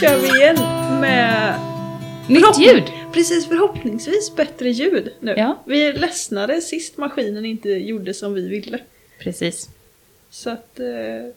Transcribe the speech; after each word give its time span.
kör 0.00 0.18
vi 0.18 0.28
igen 0.28 0.56
med 1.00 1.54
Nytt 2.28 2.58
ljud! 2.58 2.82
precis 3.12 3.48
förhoppningsvis 3.48 4.36
bättre 4.36 4.68
ljud 4.70 5.12
nu. 5.20 5.34
Ja. 5.36 5.58
Vi 5.66 5.86
är 5.86 5.92
ledsnade 5.92 6.60
sist 6.60 6.96
maskinen 6.96 7.44
inte 7.46 7.68
gjorde 7.68 8.14
som 8.14 8.34
vi 8.34 8.48
ville. 8.48 8.78
Precis. 9.18 9.68
Så 10.30 10.50
att, 10.50 10.80
eh, 10.80 10.86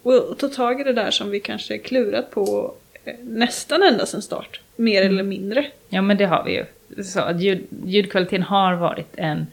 och 0.04 0.38
ta 0.38 0.48
tag 0.48 0.81
i 0.81 0.84
det 0.84 0.94
där 0.94 1.12
som 1.12 1.30
vi 1.30 1.39
kanske 1.39 1.77
klurat 1.77 2.31
på 2.31 2.73
eh, 3.05 3.13
nästan 3.23 3.84
ända 3.84 4.05
sedan 4.05 4.21
start. 4.21 4.59
Mer 4.76 5.02
Mm. 5.02 5.13
eller 5.13 5.23
mindre. 5.23 5.66
Ja 5.90 6.02
men 6.02 6.17
det 6.17 6.26
har 6.26 6.44
vi 6.44 6.52
ju. 6.53 6.66
Så 7.03 7.20
att 7.20 7.41
ljud, 7.41 7.67
ljudkvaliteten 7.85 8.44
har 8.44 8.76
varit 8.76 9.09
en 9.16 9.48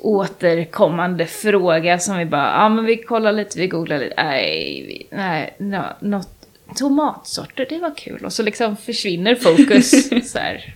återkommande 0.00 1.26
fråga 1.26 1.98
som 1.98 2.18
vi 2.18 2.24
bara, 2.24 2.52
ja 2.62 2.68
men 2.68 2.84
vi 2.84 2.96
kollar 2.96 3.32
lite, 3.32 3.58
vi 3.58 3.66
googlar 3.66 3.98
lite, 3.98 4.14
nej, 4.22 4.84
vi, 4.88 5.16
nej, 5.16 5.54
no, 5.58 5.82
något 6.00 6.35
tomatsorter, 6.74 7.66
det 7.68 7.78
var 7.78 7.94
kul. 7.96 8.24
Och 8.24 8.32
så 8.32 8.42
liksom 8.42 8.76
försvinner 8.76 9.34
fokus 9.34 10.08
så 10.32 10.38
här, 10.38 10.74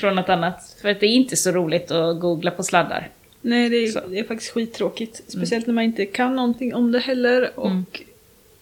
från 0.00 0.14
något 0.14 0.28
annat. 0.28 0.76
För 0.82 0.88
att 0.88 1.00
det 1.00 1.06
är 1.06 1.10
inte 1.10 1.36
så 1.36 1.50
roligt 1.50 1.90
att 1.90 2.20
googla 2.20 2.50
på 2.50 2.62
sladdar. 2.62 3.10
Nej, 3.40 3.68
det 3.68 3.76
är, 3.76 4.08
det 4.08 4.18
är 4.18 4.24
faktiskt 4.24 4.50
skittråkigt. 4.52 5.22
Speciellt 5.28 5.66
när 5.66 5.74
man 5.74 5.84
inte 5.84 6.06
kan 6.06 6.36
någonting 6.36 6.74
om 6.74 6.92
det 6.92 6.98
heller. 6.98 7.50
Och 7.54 7.66
Mm. 7.66 7.84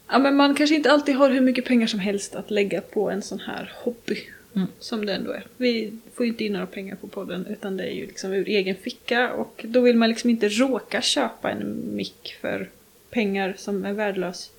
ja, 0.08 0.18
men 0.18 0.36
man 0.36 0.54
kanske 0.54 0.76
inte 0.76 0.90
alltid 0.90 1.14
har 1.14 1.30
hur 1.30 1.40
mycket 1.40 1.64
pengar 1.64 1.86
som 1.86 2.00
helst 2.00 2.34
att 2.34 2.50
lägga 2.50 2.80
på 2.80 3.10
en 3.10 3.22
sån 3.22 3.40
här 3.40 3.72
hobby. 3.84 4.22
Mm. 4.56 4.68
Som 4.78 5.06
det 5.06 5.14
ändå 5.14 5.30
är. 5.32 5.44
Vi 5.56 5.92
får 6.14 6.26
ju 6.26 6.32
inte 6.32 6.44
in 6.44 6.52
några 6.52 6.66
pengar 6.66 6.96
på 6.96 7.06
podden 7.08 7.46
utan 7.50 7.76
det 7.76 7.84
är 7.84 7.90
ju 7.94 8.06
liksom 8.06 8.32
ur 8.32 8.48
egen 8.48 8.76
ficka. 8.76 9.32
Och 9.32 9.64
då 9.68 9.80
vill 9.80 9.96
man 9.96 10.08
liksom 10.08 10.30
inte 10.30 10.48
råka 10.48 11.00
köpa 11.02 11.50
en 11.50 11.96
mick 11.96 12.36
för 12.40 12.68
pengar 13.10 13.54
som 13.58 13.84
är 13.84 13.92
värdelös. 13.92 14.50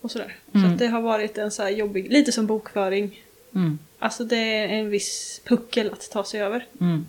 Och 0.00 0.10
sådär. 0.10 0.34
Så 0.52 0.58
Mm. 0.58 0.72
att 0.72 0.78
det 0.78 0.86
har 0.86 1.00
varit 1.00 1.38
en 1.38 1.50
så 1.50 1.62
här 1.62 1.70
jobbig, 1.70 2.12
lite 2.12 2.32
som 2.32 2.46
bokföring. 2.46 3.20
Mm. 3.54 3.78
Alltså 3.98 4.24
det 4.24 4.36
är 4.36 4.68
en 4.68 4.90
viss 4.90 5.40
puckel 5.44 5.90
att 5.92 6.10
ta 6.10 6.24
sig 6.24 6.40
över. 6.42 6.66
Mm. 6.80 7.06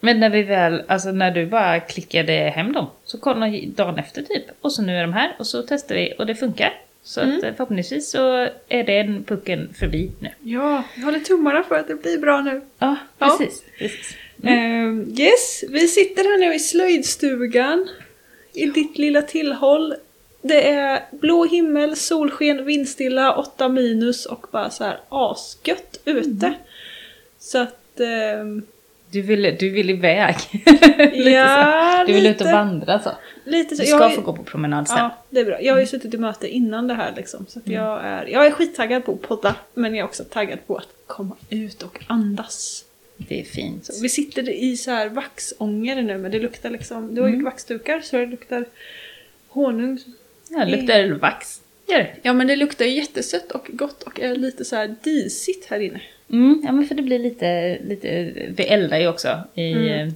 Men 0.00 0.20
när 0.20 0.30
vi 0.30 0.42
väl, 0.42 0.82
alltså 0.88 1.12
när 1.12 1.30
du 1.30 1.46
bara 1.46 1.80
klickade 1.80 2.32
hem 2.32 2.72
dem, 2.72 2.86
så 3.04 3.18
kollade 3.18 3.60
dagen 3.66 3.98
efter 3.98 4.22
typ. 4.22 4.44
Och 4.60 4.72
så 4.72 4.82
nu 4.82 4.96
är 4.96 5.02
de 5.02 5.12
här 5.12 5.36
och 5.38 5.46
så 5.46 5.62
testar 5.62 5.94
vi 5.94 6.14
och 6.18 6.26
det 6.26 6.34
funkar. 6.34 6.80
Så 7.02 7.20
Mm. 7.20 7.36
att 7.38 7.44
eh, 7.44 7.52
förhoppningsvis 7.56 8.10
så 8.10 8.48
är 8.68 8.84
den 8.84 9.24
pucken 9.24 9.74
förbi 9.78 10.10
nu. 10.20 10.30
Ja, 10.42 10.82
jag 10.94 11.04
håller 11.04 11.20
tummarna 11.20 11.62
för 11.62 11.74
att 11.78 11.88
det 11.88 11.94
blir 12.02 12.18
bra 12.18 12.40
nu. 12.40 12.60
Ja, 12.78 12.96
Ja. 13.18 13.36
precis. 13.38 13.62
precis. 13.78 14.16
Ehm, 14.44 15.14
yes, 15.18 15.64
vi 15.68 15.88
sitter 15.88 16.22
här 16.22 16.38
nu 16.38 16.54
i 16.54 16.58
slöjdstugan. 16.58 17.88
I 18.52 18.66
ditt 18.66 18.98
lilla 18.98 19.22
tillhåll. 19.22 19.94
Det 20.42 20.68
är 20.70 21.04
blå 21.10 21.44
himmel, 21.44 21.96
solsken, 21.96 22.64
vindstilla, 22.64 23.34
8 23.36 23.68
minus 23.68 24.26
och 24.26 24.46
bara 24.52 24.70
så 24.70 24.84
här 24.84 25.00
asgött 25.08 26.00
ute. 26.04 26.54
Så 27.38 27.58
att... 27.58 28.00
ehm, 28.00 28.62
Du 29.10 29.22
vill, 29.22 29.56
du 29.60 29.70
vill 29.70 29.90
iväg. 29.90 30.34
Lite 31.12 31.30
ja, 31.30 31.98
så. 32.00 32.06
Du 32.06 32.12
vill 32.12 32.22
lite, 32.22 32.34
ut 32.34 32.40
och 32.40 32.52
vandra 32.52 32.98
så. 33.02 33.10
Lite 33.44 33.76
så. 33.76 33.82
Du 33.82 33.88
Jag 33.88 34.00
ska 34.00 34.10
ju- 34.10 34.16
få 34.16 34.22
gå 34.22 34.32
på 34.36 34.42
promenad 34.44 34.88
sen. 34.88 34.98
Ja, 34.98 35.16
det 35.30 35.40
är 35.40 35.44
bra. 35.44 35.62
Jag 35.62 35.72
har 35.74 35.80
ju 35.80 35.86
suttit 35.86 36.14
i 36.14 36.18
möte 36.18 36.48
innan 36.48 36.86
det 36.88 36.94
här 36.94 37.12
liksom. 37.16 37.46
Så 37.48 37.58
att 37.58 37.68
jag, 37.68 38.04
är, 38.04 38.26
jag 38.26 38.46
är 38.46 38.50
skittaggad 38.50 39.04
på 39.04 39.12
att 39.12 39.22
podda. 39.22 39.54
Men 39.74 39.94
jag 39.94 39.98
är 40.04 40.04
också 40.04 40.24
taggad 40.24 40.66
på 40.66 40.76
att 40.76 40.88
komma 41.06 41.36
ut 41.50 41.82
och 41.82 41.98
andas. 42.06 42.84
Det 43.16 43.40
är 43.40 43.44
fint. 43.44 43.84
Så 43.86 44.02
vi 44.02 44.08
sitter 44.08 44.48
i 44.50 44.76
så 44.76 44.90
här 44.90 45.08
vaxånger 45.08 46.02
nu 46.02 46.18
men 46.18 46.30
det 46.30 46.38
luktar 46.38 46.70
liksom, 46.70 47.14
du 47.14 47.20
har 47.20 47.28
Mm. 47.28 47.40
gjort 47.40 47.44
vaxdukar 47.52 48.00
så 48.00 48.16
det 48.16 48.26
luktar 48.26 48.64
honung. 49.48 49.98
Ja, 50.50 50.64
det 50.64 50.76
luktar 50.76 51.08
vax. 51.12 51.60
Gör 51.88 51.98
det. 51.98 52.08
Ja 52.22 52.32
men 52.32 52.46
det 52.46 52.56
luktar 52.56 52.84
jättesött 52.84 53.52
och 53.52 53.66
gott 53.72 54.02
och 54.02 54.20
är 54.20 54.34
lite 54.36 54.64
så 54.64 54.76
här 54.76 54.94
disigt 55.02 55.70
här 55.70 55.80
inne. 55.80 56.00
Mm, 56.32 56.62
ja 56.64 56.72
men 56.72 56.86
för 56.86 56.94
det 56.94 57.02
blir 57.02 57.18
lite, 57.18 57.78
lite 57.84 58.32
vi 58.56 58.64
eldar 58.64 58.98
ju 58.98 59.08
också 59.08 59.28
i, 59.54 59.72
Mm. 59.72 60.08
eh, 60.08 60.14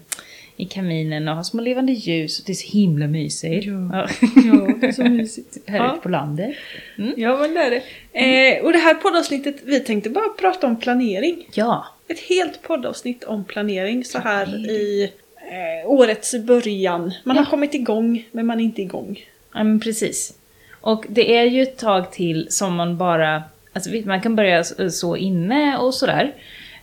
i 0.57 0.65
kaminen 0.65 1.29
och 1.29 1.37
har 1.37 1.43
små 1.43 1.63
levande 1.63 1.93
ljus 1.93 2.39
och 2.41 2.45
det 2.47 2.53
är 2.53 2.55
så 2.55 2.73
himla 2.79 3.07
mysigt. 3.07 3.67
Ja. 3.67 4.09
Ja, 4.45 4.75
det 4.81 4.87
är 4.87 4.93
så 4.93 5.05
mysigt. 5.09 5.59
Här 5.67 5.79
Ja. 5.79 5.93
ute 5.93 6.03
på 6.03 6.09
landet. 6.09 6.57
Mm. 6.99 7.13
Ja 7.17 7.37
men 7.39 7.55
det 7.55 7.61
är 7.61 7.71
det. 7.71 8.57
Eh, 8.59 8.65
och 8.65 8.73
det 8.73 8.79
här 8.79 8.95
poddavsnittet, 8.95 9.57
vi 9.65 9.81
tänkte 9.81 10.11
bara 10.11 10.29
prata 10.29 10.67
om 10.67 10.81
planering. 10.81 11.49
Ja. 11.55 11.87
Ett 12.09 12.21
helt 12.21 12.63
poddavsnitt 12.63 13.25
om 13.25 13.45
planering 13.45 14.05
så 14.05 14.19
här 14.19 14.71
i 14.71 15.11
eh, 15.37 15.91
årets 15.91 16.35
början. 16.39 17.13
Man 17.25 17.37
har 17.37 17.45
Ja. 17.45 17.51
kommit 17.51 17.75
igång 17.75 18.29
men 18.33 18.47
man 18.47 18.61
är 18.61 18.65
inte 18.65 18.83
igång. 18.83 19.21
Ja, 19.55 19.65
men 19.65 19.81
precis. 19.81 20.35
Och 20.81 21.05
det 21.09 21.37
är 21.37 21.45
ju 21.45 21.63
ett 21.63 21.79
tag 21.79 22.13
till 22.13 22.47
som 22.51 22.75
man 22.75 22.97
bara, 22.97 23.43
alltså 23.73 23.91
man 24.05 24.21
kan 24.21 24.37
börja 24.37 24.65
så 24.91 25.17
inne 25.17 25.77
och 25.79 25.95
sådär. 25.95 26.35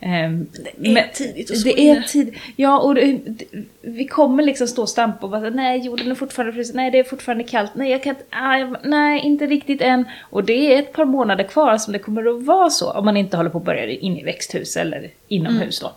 Ehm, 0.02 0.48
Det 0.78 0.90
är 0.90 1.08
tidigt 1.14 1.52
att 1.52 1.58
så 1.58 1.64
Det 1.68 1.90
är 1.90 2.02
tid. 2.02 2.36
Ja, 2.56 2.80
och 2.80 2.96
det, 2.96 3.20
vi 3.82 4.06
kommer 4.08 4.44
liksom 4.44 4.68
stå 4.68 4.82
och 4.82 4.90
stampa 4.90 5.20
och 5.26 5.30
bara 5.30 5.50
nej 5.50 5.80
jorden 5.86 6.12
är 6.12 6.16
fortfarande 6.16 6.54
frysen, 6.54 6.76
nej 6.76 6.92
det 6.92 7.00
är 7.00 7.04
fortfarande 7.04 7.44
kallt, 7.44 7.72
nej 7.76 7.92
jag 7.92 8.04
kan 8.04 8.10
inte, 8.16 8.26
ah, 8.30 8.76
nej 8.84 9.22
inte 9.26 9.46
riktigt 9.46 9.82
än. 9.82 10.06
Och 10.20 10.44
det 10.44 10.74
är 10.74 10.80
ett 10.80 10.94
par 10.94 11.06
månader 11.06 11.44
kvar 11.44 11.78
som 11.78 11.94
det 11.94 12.00
kommer 12.00 12.38
att 12.38 12.44
vara 12.44 12.70
så 12.70 12.92
om 12.92 13.06
man 13.06 13.18
inte 13.18 13.38
håller 13.38 13.50
på 13.50 13.58
att 13.58 13.66
börja 13.66 13.86
in 13.90 14.18
i 14.18 14.24
växthus 14.24 14.78
eller 14.78 15.10
inomhus 15.28 15.80
då. 15.80 15.92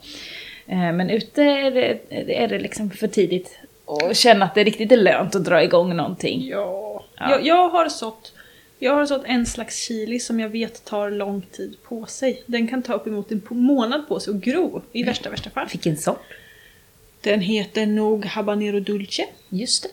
Eh, 0.67 0.93
Men 0.93 1.11
ute 1.11 1.43
är 1.43 1.71
det, 1.71 1.99
är 2.43 2.49
det 2.49 2.59
liksom 2.59 2.91
för 2.91 3.09
tidigt 3.09 3.59
att 3.97 4.17
känna 4.17 4.45
att 4.45 4.55
det 4.55 4.65
riktigt 4.65 4.93
är 4.93 4.97
lönt 4.97 5.35
att 5.35 5.45
dra 5.45 5.63
igång 5.63 5.97
någonting. 5.97 6.47
Ja. 6.49 7.05
Ja. 7.17 7.31
Jag, 7.31 7.47
jag 7.47 7.69
har 7.69 7.89
sått 7.89 8.33
jag 8.79 8.95
har 8.95 9.07
sått 9.07 9.23
en 9.25 9.47
slags 9.47 9.77
chili 9.77 10.21
som 10.21 10.41
jag 10.41 10.49
vet 10.49 10.85
tar 10.85 11.11
lång 11.11 11.43
tid 11.43 11.77
på 11.83 12.07
sig. 12.07 12.43
Den 12.47 12.69
kan 12.69 12.83
ta 12.83 12.93
uppemot 12.95 13.33
en 13.33 13.43
månad 13.51 14.09
på 14.09 14.21
sig 14.21 14.35
att 14.35 14.41
gro 14.41 14.83
i 14.93 15.03
värsta 15.03 15.31
värsta 15.31 15.51
fall. 15.51 15.67
Vilken 15.73 15.97
sort? 15.97 16.23
Den 17.21 17.41
heter 17.41 17.87
nog 17.87 18.25
habanero 18.25 18.81
dulce. 18.81 19.27
Just 19.49 19.83
det. 19.83 19.89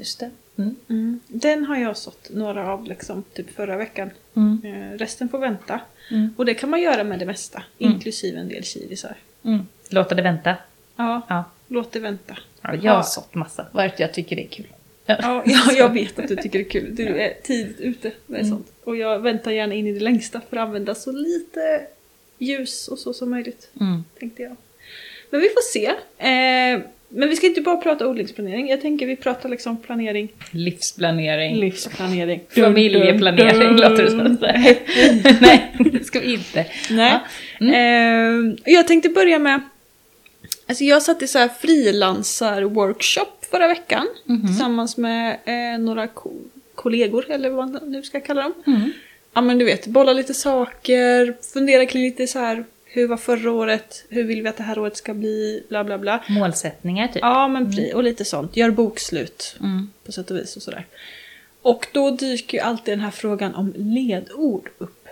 Just 0.00 0.20
det. 0.20 0.30
Mm. 0.58 0.76
Mm. 0.88 1.20
Den 1.28 1.64
har 1.64 1.76
jag 1.76 1.96
sått 1.96 2.30
några 2.30 2.72
av 2.72 2.84
liksom 2.84 3.24
typ 3.32 3.54
förra 3.56 3.76
veckan. 3.76 4.10
Mm. 4.36 4.60
Eh, 4.64 4.98
resten 4.98 5.28
får 5.28 5.38
vänta. 5.38 5.80
Mm. 6.10 6.34
Och 6.36 6.44
det 6.46 6.54
kan 6.54 6.70
man 6.70 6.80
göra 6.82 7.04
med 7.04 7.18
det 7.18 7.26
mesta, 7.26 7.62
Mm. 7.78 7.92
inklusive 7.92 8.38
en 8.40 8.48
del 8.48 8.64
chilisar. 8.64 9.16
Mm. 9.44 9.66
Låta 9.88 10.14
det 10.14 10.22
vänta. 10.22 10.56
Ja, 10.96 11.22
Ja. 11.28 11.44
låt 11.68 11.92
det 11.92 12.00
vänta. 12.00 12.36
Ja 12.64 12.74
jag 12.74 12.84
Ja. 12.84 12.92
har 12.92 13.02
sått 13.02 13.34
massa. 13.34 13.66
Vad 13.72 13.84
är 13.84 13.88
det 13.88 14.00
jag 14.02 14.14
tycker 14.14 14.36
det 14.36 14.42
är 14.42 14.48
kul? 14.48 14.66
Ja, 15.06 15.16
ja, 15.46 15.72
jag 15.78 15.92
vet 15.92 16.18
att 16.18 16.28
du 16.28 16.36
tycker 16.36 16.58
det 16.58 16.64
är 16.64 16.70
kul. 16.70 16.94
Du 16.94 17.06
är 17.20 17.32
tidigt 17.42 17.80
ute 17.80 18.10
med 18.26 18.40
Mm. 18.40 18.50
sånt. 18.50 18.66
Och 18.84 18.96
jag 18.96 19.18
väntar 19.18 19.50
gärna 19.50 19.74
in 19.74 19.86
i 19.86 19.92
det 19.92 20.00
längsta 20.00 20.40
för 20.50 20.56
att 20.56 20.62
använda 20.66 20.94
så 20.94 21.12
lite 21.12 21.80
ljus 22.38 22.88
och 22.88 22.98
så 22.98 23.12
som 23.12 23.30
möjligt. 23.30 23.70
Mm. 23.80 24.04
Tänkte 24.18 24.42
jag. 24.42 24.56
Men 25.30 25.40
vi 25.40 25.48
får 25.48 25.62
se. 25.72 25.86
Eh, 26.18 26.80
men 27.08 27.28
vi 27.28 27.36
ska 27.36 27.46
inte 27.46 27.60
bara 27.60 27.76
prata 27.76 28.06
odlingsplanering. 28.08 28.68
Jag 28.68 28.80
tänker 28.80 29.06
vi 29.06 29.16
pratar 29.16 29.48
liksom 29.48 29.76
planering. 29.76 30.28
Livsplanering. 30.50 31.56
Livsplanering. 31.56 32.40
Familjeplanering 32.54 33.60
Dun, 33.60 33.76
dun, 33.76 33.76
låter 33.76 34.02
det 34.04 34.10
som. 34.10 34.20
att. 34.20 34.40
Nej, 35.40 35.72
det 35.92 36.04
ska 36.04 36.20
vi 36.20 36.34
inte. 36.34 36.66
Nej. 36.90 37.12
Ja. 37.60 37.66
Mm. 37.66 38.54
Eh, 38.54 38.56
jag 38.64 38.86
tänkte 38.88 39.08
börja 39.08 39.38
med... 39.38 39.60
Alltså 40.66 40.84
jag 40.84 41.02
satt 41.02 41.22
i 41.22 41.26
så 41.28 41.38
här 41.38 41.48
frilansar-workshop 41.48 43.26
förra 43.50 43.68
veckan. 43.68 44.06
Mhm. 44.24 44.46
Tillsammans 44.46 44.96
med 44.96 45.38
eh, 45.44 45.78
några 45.80 46.08
ko- 46.08 46.42
kollegor, 46.74 47.30
eller 47.30 47.50
vad 47.50 47.70
man 47.70 47.90
nu 47.90 48.02
ska 48.02 48.20
kalla 48.20 48.42
dem. 48.42 48.52
Mm. 48.66 48.92
Ja 49.34 49.40
men 49.40 49.58
du 49.58 49.64
vet, 49.64 49.86
bolla 49.86 50.12
lite 50.12 50.34
saker, 50.34 51.36
fundera 51.52 51.86
kring 51.86 52.02
lite 52.02 52.26
så 52.26 52.38
här. 52.38 52.64
Hur 52.84 53.08
var 53.08 53.16
förra 53.16 53.50
året? 53.52 54.04
Hur 54.08 54.24
vill 54.24 54.42
vi 54.42 54.48
att 54.48 54.56
det 54.56 54.62
här 54.62 54.78
året 54.78 54.96
ska 54.96 55.14
bli? 55.14 55.62
Bla 55.68 55.84
bla 55.84 55.98
bla. 55.98 56.24
Målsättningar 56.28 57.08
typ. 57.08 57.16
Ja 57.22 57.48
men 57.48 57.66
precis, 57.66 57.94
och 57.94 58.02
lite 58.04 58.24
sånt. 58.24 58.56
Gör 58.56 58.70
bokslut 58.70 59.56
Mm. 59.60 59.90
på 60.06 60.12
sätt 60.12 60.30
och 60.30 60.36
vis 60.36 60.56
och 60.56 60.62
sådär. 60.62 60.86
Och 61.62 61.86
då 61.92 62.10
dyker 62.10 62.58
ju 62.58 62.64
alltid 62.64 62.92
den 62.92 63.00
här 63.00 63.10
frågan 63.10 63.54
om 63.54 63.72
ledord 63.76 64.70
upp. 64.78 65.08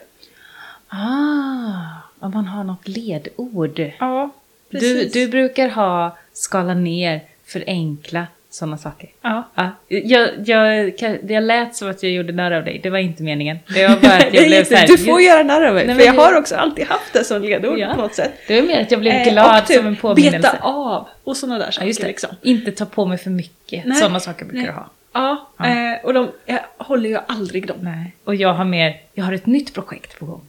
Ah, 0.88 2.00
om 2.18 2.30
man 2.34 2.44
har 2.46 2.64
något 2.64 2.88
ledord. 2.88 3.82
Ja, 4.00 4.30
Du, 4.80 5.04
du 5.08 5.28
brukar 5.28 5.68
ha 5.68 6.16
skala 6.32 6.74
ner, 6.74 7.20
förenkla, 7.46 8.26
sådana 8.50 8.78
saker. 8.78 9.08
Ja. 9.22 9.48
Ja, 9.54 9.70
jag, 9.88 10.28
jag, 10.44 10.92
jag 11.28 11.42
lät 11.42 11.76
som 11.76 11.90
att 11.90 12.02
jag 12.02 12.12
gjorde 12.12 12.32
narr 12.32 12.50
av 12.52 12.64
dig, 12.64 12.80
det 12.82 12.90
var 12.90 12.98
inte 12.98 13.22
meningen. 13.22 13.58
Det 13.74 13.88
var 13.88 13.96
bara 13.96 14.16
att 14.16 14.24
jag 14.34 14.46
blev 14.46 14.64
så 14.64 14.74
här, 14.74 14.86
du 14.86 14.98
får 14.98 15.20
göra 15.20 15.42
narr 15.42 15.62
av 15.66 15.74
mig, 15.74 15.86
Nej, 15.86 15.96
för 15.96 16.04
jag 16.04 16.12
har 16.14 16.36
också 16.38 16.54
alltid 16.56 16.86
haft 16.86 17.12
det 17.12 17.24
som 17.24 17.42
ledord 17.42 17.78
Ja. 17.78 17.94
på 17.94 18.00
något 18.00 18.14
sätt. 18.14 18.32
Det 18.48 18.60
var 18.60 18.68
mer 18.68 18.80
att 18.80 18.90
jag 18.90 19.00
blev 19.00 19.12
Eh, 19.14 19.32
glad 19.32 19.66
typ 19.66 19.76
som 19.76 19.86
en 19.86 19.96
påminnelse. 19.96 20.38
Beta 20.38 20.58
av 20.62 21.08
och 21.24 21.36
sådana 21.36 21.58
där 21.58 21.70
saker 21.70 21.80
Ja, 21.82 21.86
just 21.88 22.00
det. 22.00 22.06
liksom. 22.06 22.30
Inte 22.42 22.72
ta 22.72 22.86
på 22.86 23.06
mig 23.06 23.18
för 23.18 23.30
mycket. 23.30 23.98
Sådana 23.98 24.20
saker 24.20 24.44
brukar 24.44 24.58
Nej. 24.62 24.66
du 24.66 24.72
ha. 24.72 24.90
Ja, 25.12 25.48
Ja. 25.58 25.66
Eh, 25.66 26.04
och 26.04 26.14
de 26.14 26.30
jag 26.46 26.58
håller 26.78 27.10
ju 27.10 27.18
aldrig 27.26 27.66
dem. 27.66 27.76
Nej. 27.80 28.12
Och 28.24 28.34
jag 28.34 28.54
har 28.54 28.64
mer, 28.64 28.96
jag 29.14 29.24
har 29.24 29.32
ett 29.32 29.46
nytt 29.46 29.74
projekt 29.74 30.18
på 30.18 30.26
gång. 30.26 30.40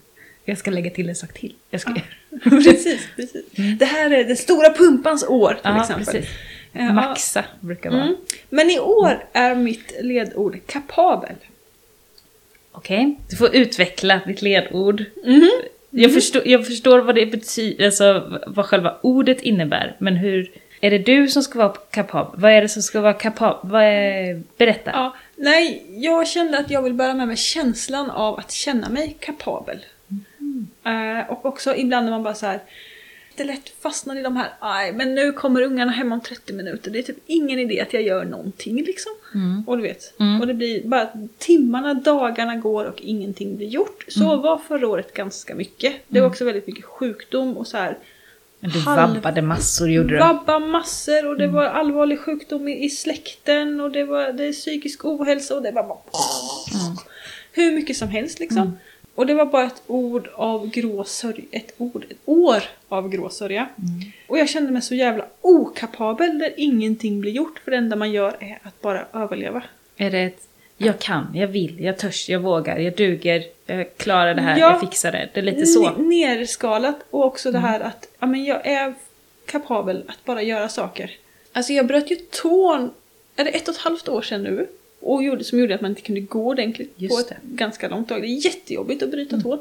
Jag 0.44 0.58
ska 0.58 0.70
lägga 0.70 0.90
till 0.90 1.08
en 1.08 1.14
sak 1.14 1.32
till. 1.32 1.54
Jag 1.70 1.80
ska... 1.80 1.94
precis, 2.44 3.08
precis. 3.16 3.44
Det 3.78 3.84
här 3.84 4.10
är 4.10 4.24
det 4.24 4.36
stora 4.36 4.72
pumpans 4.72 5.24
år 5.28 5.48
till 5.50 5.60
Ja, 5.62 5.80
exempel. 5.80 6.04
precis. 6.04 6.28
Maxa 6.94 7.44
brukar 7.60 7.90
vara. 7.90 8.02
Mm. 8.02 8.16
Men 8.50 8.70
i 8.70 8.78
år 8.78 9.24
är 9.32 9.54
mitt 9.54 9.94
ledord 10.00 10.58
kapabel. 10.66 11.34
Okej, 12.72 13.16
du 13.30 13.36
får 13.36 13.54
utveckla 13.56 14.20
ditt 14.26 14.42
ledord. 14.42 15.04
Mhm. 15.24 15.50
Jag, 15.90 16.14
förstår, 16.14 16.42
jag 16.48 16.66
förstår 16.66 16.98
vad 16.98 17.14
det 17.14 17.26
betyder, 17.26 17.84
alltså 17.84 18.32
vad 18.46 18.66
själva 18.66 18.96
ordet 19.02 19.40
innebär, 19.42 19.96
men 19.98 20.16
hur... 20.16 20.50
Är 20.80 20.90
det 20.90 20.98
du 20.98 21.28
som 21.28 21.42
ska 21.42 21.58
vara 21.58 21.72
kapabel? 21.90 22.40
Vad 22.40 22.52
är 22.52 22.62
det 22.62 22.68
som 22.68 22.82
ska 22.82 23.00
vara 23.00 23.12
kapabel? 23.12 23.70
Vad 23.70 23.82
är... 23.82 24.42
Berätta. 24.56 24.90
Ja, 24.94 25.14
nej, 25.36 25.86
jag 25.88 26.28
kände 26.28 26.58
att 26.58 26.70
jag 26.70 26.82
vill 26.82 26.92
bära 26.94 27.14
med 27.14 27.26
mig 27.26 27.36
känslan 27.36 28.10
av 28.10 28.38
att 28.38 28.52
känna 28.52 28.88
mig 28.88 29.16
kapabel. 29.20 29.78
Eh, 30.84 31.30
och 31.30 31.46
också 31.46 31.76
ibland 31.76 32.04
när 32.04 32.10
man 32.12 32.22
bara 32.22 32.34
så 32.34 32.46
här. 32.46 32.60
Det 33.36 33.44
lätt 33.44 33.68
fastnar 33.82 34.16
i 34.16 34.22
de 34.22 34.36
här, 34.36 34.48
aj 34.60 34.92
men 34.92 35.14
nu 35.14 35.32
kommer 35.32 35.62
ungarna 35.62 35.92
hem 35.92 36.12
om 36.12 36.20
30 36.20 36.52
minuter, 36.52 36.90
det 36.90 36.98
är 36.98 37.02
typ 37.02 37.16
ingen 37.26 37.58
idé 37.58 37.80
att 37.80 37.92
jag 37.92 38.02
gör 38.02 38.24
någonting 38.24 38.76
liksom. 38.76 39.12
Mm. 39.34 39.64
Och 39.66 39.76
du 39.76 39.82
vet, 39.82 40.20
Mm. 40.20 40.40
och 40.40 40.46
det 40.46 40.54
blir 40.54 40.82
bara 40.88 41.08
timmarna, 41.38 41.94
dagarna 41.94 42.56
går 42.56 42.84
och 42.84 43.00
ingenting 43.00 43.56
blir 43.56 43.66
gjort. 43.68 44.04
Så 44.08 44.24
Mm. 44.24 44.40
var 44.42 44.58
förra 44.58 44.88
året 44.88 45.14
ganska 45.14 45.54
mycket. 45.54 45.92
Det 46.08 46.20
var 46.20 46.26
också 46.26 46.44
väldigt 46.44 46.66
mycket 46.66 46.84
sjukdom 46.84 47.56
och 47.56 47.66
så 47.66 47.76
här. 47.76 47.98
Men 48.60 48.70
du 48.70 48.78
halv- 48.78 49.14
vabbade 49.14 49.42
massor 49.42 49.90
gjorde 49.90 50.08
du. 50.14 50.18
Vabba 50.18 50.58
massor 50.58 51.26
och 51.26 51.36
det 51.36 51.44
Mm. 51.44 51.56
var 51.56 51.64
allvarlig 51.64 52.20
sjukdom 52.20 52.68
i, 52.68 52.84
i 52.84 52.90
släkten 52.90 53.80
och 53.80 53.90
det 53.90 54.04
var 54.04 54.32
det 54.32 54.44
är 54.44 54.52
psykisk 54.52 55.04
ohälsa 55.04 55.54
och 55.56 55.62
det 55.62 55.70
var 55.70 55.82
bara 55.82 55.98
Mm. 56.74 56.96
hur 57.52 57.72
mycket 57.72 57.96
som 57.96 58.08
helst 58.08 58.38
liksom. 58.40 58.78
Och 59.14 59.26
det 59.26 59.34
var 59.34 59.46
bara 59.46 59.64
ett 59.66 59.82
ord 59.86 60.28
av 60.34 60.70
grå 60.70 61.04
sörja, 61.04 61.44
ett 61.50 61.74
ord, 61.78 62.04
ett 62.10 62.16
år 62.24 62.62
av 62.88 63.08
grå 63.08 63.28
sörja. 63.28 63.68
Mm. 63.78 64.12
Och 64.26 64.38
jag 64.38 64.48
kände 64.48 64.72
mig 64.72 64.82
så 64.82 64.94
jävla 64.94 65.24
okapabel 65.40 66.38
där 66.38 66.52
ingenting 66.56 67.20
blir 67.20 67.32
gjort 67.32 67.58
för 67.64 67.70
det 67.70 67.76
enda 67.76 67.96
man 67.96 68.12
gör 68.12 68.36
är 68.40 68.58
att 68.62 68.80
bara 68.80 69.06
överleva. 69.12 69.62
Är 69.96 70.10
det 70.10 70.20
ett 70.20 70.48
jag 70.76 70.98
kan, 70.98 71.26
jag 71.34 71.46
vill, 71.46 71.80
jag 71.80 71.98
törs, 71.98 72.28
jag 72.28 72.40
vågar, 72.40 72.78
jag 72.78 72.96
duger, 72.96 73.44
jag 73.66 73.96
klarar 73.96 74.34
det 74.34 74.42
här, 74.42 74.58
Ja. 74.58 74.70
jag 74.70 74.80
fixar 74.80 75.12
det. 75.12 75.28
Det 75.34 75.40
är 75.40 75.44
lite 75.44 75.66
så. 75.66 75.90
Nerskalat 75.90 76.96
och 77.10 77.24
också 77.24 77.48
Mm. 77.48 77.62
det 77.62 77.68
här 77.68 77.80
att 77.80 78.08
ja, 78.18 78.26
men 78.26 78.44
jag 78.44 78.66
är 78.66 78.94
kapabel 79.46 80.04
att 80.08 80.24
bara 80.24 80.42
göra 80.42 80.68
saker. 80.68 81.10
Alltså 81.52 81.72
jag 81.72 81.86
bröt 81.86 82.10
ju 82.10 82.16
tån, 82.16 82.90
är 83.36 83.44
det 83.44 83.50
ett 83.50 83.68
och 83.68 83.74
ett 83.74 83.80
halvt 83.80 84.08
år 84.08 84.22
sedan 84.22 84.42
nu? 84.42 84.66
Och 85.06 85.22
gjorde, 85.24 85.44
som 85.44 85.58
gjorde 85.58 85.74
att 85.74 85.80
man 85.80 85.90
inte 85.90 86.02
kunde 86.02 86.20
gå 86.20 86.46
ordentligt 86.48 86.96
på 86.96 87.02
Just 87.04 87.20
ett 87.20 87.28
det. 87.28 87.34
Mm. 87.44 87.56
ganska 87.56 87.88
långt 87.88 88.08
tag. 88.08 88.22
Det 88.22 88.26
är 88.28 88.44
jättejobbigt 88.46 89.02
att 89.02 89.10
bryta 89.10 89.40
tån. 89.40 89.58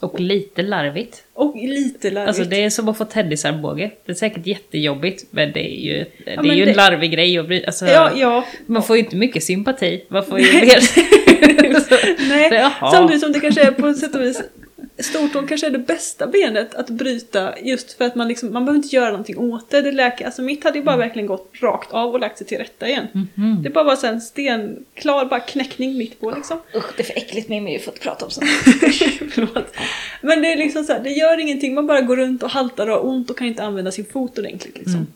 Och 0.00 0.20
lite 0.20 0.62
larvigt. 0.62 1.24
Och 1.32 1.56
lite 1.56 2.10
larvigt. 2.10 2.28
Alltså 2.28 2.44
det 2.44 2.64
är 2.64 2.70
som 2.70 2.88
att 2.88 2.98
få 2.98 3.04
tennisarmbåge. 3.04 3.90
Det 4.06 4.12
är 4.12 4.16
säkert 4.16 4.46
jättejobbigt, 4.46 5.24
men 5.30 5.52
det 5.52 5.60
är 5.60 5.80
ju, 5.80 6.04
det 6.24 6.30
är 6.30 6.42
men 6.42 6.56
ju 6.56 6.64
det- 6.64 6.70
en 6.70 6.76
larvig 6.76 7.12
grej 7.12 7.38
att 7.38 7.46
bry, 7.46 7.64
alltså, 7.64 7.86
Ja, 7.86 8.12
ja. 8.16 8.44
Man 8.66 8.82
får 8.82 8.96
ju 8.96 9.02
inte 9.02 9.16
mycket 9.16 9.42
sympati. 9.44 10.04
Man 10.08 10.24
får 10.26 10.40
ju 10.40 10.52
mer... 10.52 10.78
Nej, 12.28 12.48
Jaha. 12.52 12.90
samtidigt 12.92 13.22
som 13.22 13.32
det 13.32 13.40
kanske 13.40 13.62
är 13.62 13.70
på 13.70 13.94
sätt 13.94 14.14
och 14.14 14.20
vis 14.20 14.42
Stortån 14.98 15.46
kanske 15.46 15.66
är 15.66 15.70
det 15.70 15.78
bästa 15.78 16.26
benet 16.26 16.74
att 16.74 16.90
bryta 16.90 17.58
just 17.58 17.92
för 17.92 18.04
att 18.04 18.14
man 18.14 18.28
liksom, 18.28 18.52
man 18.52 18.64
behöver 18.64 18.84
inte 18.84 18.96
göra 18.96 19.10
någonting 19.10 19.38
åt 19.38 19.70
det. 19.70 19.80
det 19.80 19.92
läker, 19.92 20.24
alltså 20.24 20.42
mitt 20.42 20.64
hade 20.64 20.78
ju 20.78 20.84
bara 20.84 20.96
verkligen 20.96 21.26
gått 21.26 21.50
rakt 21.60 21.92
av 21.92 22.12
och 22.12 22.20
lagt 22.20 22.38
sig 22.38 22.46
till 22.46 22.58
rätta 22.58 22.88
igen. 22.88 23.06
Mhm. 23.12 23.62
Det 23.62 23.70
bara 23.70 23.84
var 23.84 23.96
så 23.96 24.06
en 24.06 24.20
stenklar 24.20 25.24
bara 25.24 25.40
knäckning 25.40 25.98
mitt 25.98 26.20
på 26.20 26.30
liksom. 26.30 26.58
Usch, 26.76 26.96
det 26.96 27.02
är 27.02 27.04
för 27.04 27.16
äckligt 27.16 27.48
med 27.48 27.62
mig 27.62 27.76
att 27.76 27.82
få 27.82 27.90
prata 27.90 28.24
om 28.24 28.30
sånt. 28.30 28.50
Förlåt. 29.30 29.74
Men 30.20 30.42
det 30.42 30.52
är 30.52 30.56
liksom 30.56 30.84
så 30.84 30.92
här, 30.92 31.00
det 31.00 31.10
gör 31.10 31.40
ingenting, 31.40 31.74
man 31.74 31.86
bara 31.86 32.00
går 32.00 32.16
runt 32.16 32.42
och 32.42 32.50
haltar 32.50 32.86
och 32.86 32.92
har 32.92 33.06
ont 33.06 33.30
och 33.30 33.38
kan 33.38 33.46
inte 33.46 33.62
använda 33.62 33.92
sin 33.92 34.04
fot 34.04 34.38
ordentligt 34.38 34.78
liksom. 34.78 34.94
Mm. 34.94 35.06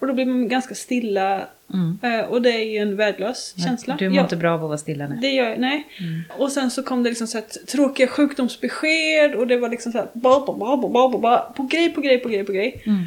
Och 0.00 0.06
då 0.06 0.12
blir 0.12 0.26
man 0.26 0.48
ganska 0.48 0.74
stilla 0.74 1.48
Mm. 1.74 1.98
eh, 2.02 2.20
och 2.26 2.42
det 2.42 2.50
är 2.50 2.64
ju 2.64 2.78
en 2.78 2.96
värdelös 2.96 3.54
känsla. 3.64 3.96
Du 3.98 4.08
mår 4.08 4.16
Ja. 4.16 4.22
inte 4.22 4.36
bra 4.36 4.50
av 4.54 4.62
att 4.62 4.68
vara 4.68 4.78
stilla 4.78 5.08
nu. 5.08 5.18
Det 5.20 5.30
gör 5.30 5.48
jag, 5.48 5.58
nej. 5.60 5.86
Mm. 5.98 6.22
Och 6.38 6.52
sen 6.52 6.70
så 6.70 6.82
kom 6.82 7.02
det 7.02 7.08
liksom 7.08 7.26
så 7.26 7.38
här 7.38 7.44
tråkiga 7.66 8.06
sjukdomsbesked 8.06 9.34
och 9.34 9.46
det 9.46 9.56
var 9.56 9.68
liksom 9.68 9.92
så 9.92 9.98
här 9.98 10.08
ba, 10.12 10.46
ba, 10.46 10.52
ba, 10.52 10.76
ba, 10.76 10.88
ba, 10.88 11.08
ba, 11.08 11.18
ba, 11.18 11.38
på 11.56 11.62
grej 11.62 11.90
på 11.90 12.00
grej 12.00 12.18
på 12.18 12.28
grej 12.28 12.44
på 12.44 12.52
grej. 12.52 12.82
Mm. 12.86 13.04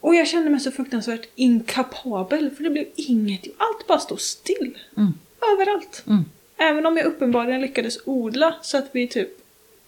Och 0.00 0.14
jag 0.14 0.28
kände 0.28 0.50
mig 0.50 0.60
så 0.60 0.70
fruktansvärt 0.70 1.28
inkapabel 1.34 2.50
för 2.50 2.64
det 2.64 2.70
blev 2.70 2.86
inget, 2.96 3.44
allt 3.58 3.86
bara 3.86 3.98
stod 3.98 4.20
still. 4.20 4.78
Mm. 4.96 5.12
Överallt. 5.54 6.02
Mm. 6.06 6.24
Även 6.56 6.86
om 6.86 6.96
jag 6.96 7.06
uppenbarligen 7.06 7.60
lyckades 7.60 7.98
odla 8.04 8.54
så 8.62 8.78
att 8.78 8.88
vi 8.92 9.08
typ 9.08 9.28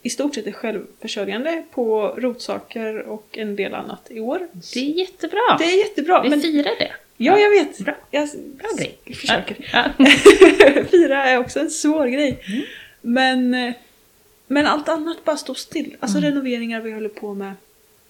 i 0.05 0.11
stort 0.11 0.35
sett 0.35 0.47
är 0.47 0.53
självförsörjande 0.53 1.63
på 1.71 2.15
rotsaker 2.19 2.99
och 3.03 3.39
en 3.39 3.57
del 3.57 3.75
annat 3.75 4.07
i 4.11 4.21
år. 4.21 4.49
Det 4.75 4.81
är 4.81 4.99
jättebra. 4.99 5.57
Det 5.59 5.65
är 5.65 5.79
jättebra. 5.79 6.23
Vi 6.23 6.29
Men, 6.31 6.41
firar 6.41 6.73
det. 6.79 6.93
ja, 7.17 7.39
jag 7.39 7.51
vet. 7.51 7.79
Bra. 7.79 7.95
Jag, 8.11 8.29
Bra 8.59 8.69
grej. 8.79 8.99
försöker. 9.17 9.57
Ja. 9.73 9.85
Fira 10.91 11.25
är 11.25 11.39
också 11.39 11.61
en 11.61 11.71
svår 11.71 12.07
grej. 12.07 12.39
Mm. 12.49 12.65
Men, 13.01 13.55
eh, 13.69 13.75
men 14.47 14.67
allt 14.67 14.89
annat 14.89 15.25
bara 15.25 15.37
står 15.37 15.55
still. 15.55 15.97
Alltså 16.01 16.19
Mm. 16.19 16.31
renoveringar 16.31 16.81
vi 16.81 16.93
håller 16.93 17.09
på 17.09 17.35
med. 17.35 17.53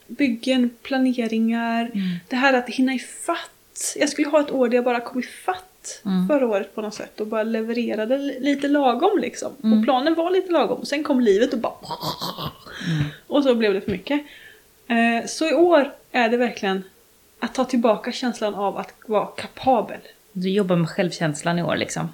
Byggen, 0.07 0.71
planeringar. 0.83 1.83
Mm. 1.95 2.09
Det 2.29 2.37
här 2.37 2.53
att 2.55 2.69
hinna 2.69 2.95
ifatt. 2.95 3.95
Jag 3.97 4.09
skulle 4.09 4.29
ha 4.29 4.41
ett 4.41 4.51
år 4.51 4.69
där 4.69 4.75
jag 4.75 4.85
bara 4.85 5.01
kom 5.01 5.19
ifatt 5.21 5.74
Mm. 6.05 6.29
förra 6.29 6.47
året 6.47 6.75
på 6.75 6.83
något 6.83 6.95
sätt 6.95 7.21
och 7.21 7.27
bara 7.27 7.43
levererade 7.43 8.19
li- 8.19 8.41
lite 8.41 8.69
lagom 8.69 9.19
liksom. 9.19 9.53
Mm. 9.65 9.79
Och 9.79 9.85
planen 9.85 10.15
var 10.15 10.31
lite 10.31 10.53
lagom. 10.53 10.85
Sen 10.87 11.05
kom 11.05 11.21
livet 11.21 11.53
och 11.53 11.59
bara... 11.59 11.73
Mm. 12.89 13.05
Och 13.27 13.43
så 13.43 13.55
blev 13.55 13.75
det 13.75 13.81
för 13.81 13.91
mycket. 13.91 14.21
Eh, 14.89 15.27
Så 15.27 15.49
i 15.49 15.55
år 15.55 15.95
är 16.13 16.29
det 16.29 16.37
verkligen 16.37 16.83
att 17.39 17.55
ta 17.55 17.65
tillbaka 17.65 18.13
känslan 18.13 18.55
av 18.55 18.79
att 18.79 18.95
vara 19.07 19.27
kapabel. 19.27 20.01
Du 20.33 20.51
jobbar 20.51 20.77
med 20.77 20.89
självkänslan 20.89 21.59
i 21.59 21.63
år 21.63 21.77
liksom. 21.77 22.09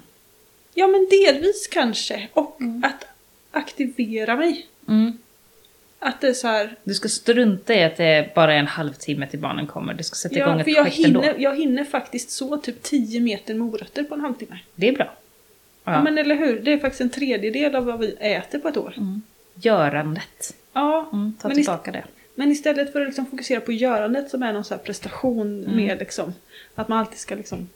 Ja 0.73 0.87
men 0.87 1.07
delvis 1.11 1.67
kanske. 1.71 2.27
Och 2.33 2.61
Mm. 2.61 2.83
att 2.83 3.05
aktivera 3.51 4.35
mig. 4.35 4.67
Att 6.03 6.21
det 6.21 6.27
är 6.27 6.33
så 6.33 6.47
här. 6.47 6.75
Du 6.83 6.93
ska 6.93 7.09
strunta 7.09 7.73
i 7.73 7.83
att 7.83 7.97
det 7.97 8.05
är 8.05 8.31
bara 8.35 8.53
en 8.53 8.67
halvtimme 8.67 9.27
till 9.27 9.39
barnen 9.39 9.67
kommer. 9.67 9.93
Du 9.93 10.03
ska 10.03 10.15
sätta 10.15 10.35
igång 10.35 10.47
Ja, 10.53 10.59
ett 10.59 10.63
för 10.63 10.71
jag 10.71 10.83
projekt 10.85 11.05
ändå. 11.07 11.21
hinner, 11.21 11.35
jag 11.39 11.55
hinner 11.57 11.83
faktiskt 11.83 12.31
så 12.31 12.57
typ 12.57 12.83
10 12.83 13.19
meter 13.19 13.55
morötter 13.55 14.03
på 14.03 14.15
en 14.15 14.21
halvtimme. 14.21 14.59
Det 14.75 14.87
är 14.87 14.93
bra. 14.93 15.13
Ja. 15.83 15.91
Ja. 15.93 16.01
men 16.03 16.17
eller 16.17 16.35
hur? 16.35 16.59
Det 16.59 16.73
är 16.73 16.77
faktiskt 16.79 17.01
en 17.01 17.09
tredjedel 17.09 17.75
av 17.75 17.85
vad 17.85 17.99
vi 17.99 18.15
äter 18.19 18.59
på 18.59 18.67
ett 18.67 18.77
år. 18.77 18.93
Mm. 18.97 19.21
Görandet. 19.55 20.55
Ja, 20.73 21.09
Mm, 21.13 21.33
ta 21.41 21.49
tillbaka 21.49 21.91
det. 21.91 22.03
men 22.35 22.51
istället 22.51 22.91
för 22.91 23.01
att 23.01 23.07
liksom 23.07 23.25
fokusera 23.25 23.59
på 23.61 23.71
görandet 23.71 24.29
som 24.29 24.43
är 24.43 24.53
någon 24.53 24.63
så 24.63 24.73
här 24.73 24.81
prestation 24.81 25.63
Mm. 25.63 25.75
med 25.75 25.99
liksom 25.99 26.33
att 26.75 26.87
man 26.87 26.97
alltid 26.99 27.19
ska 27.19 27.35
liksom 27.35 27.69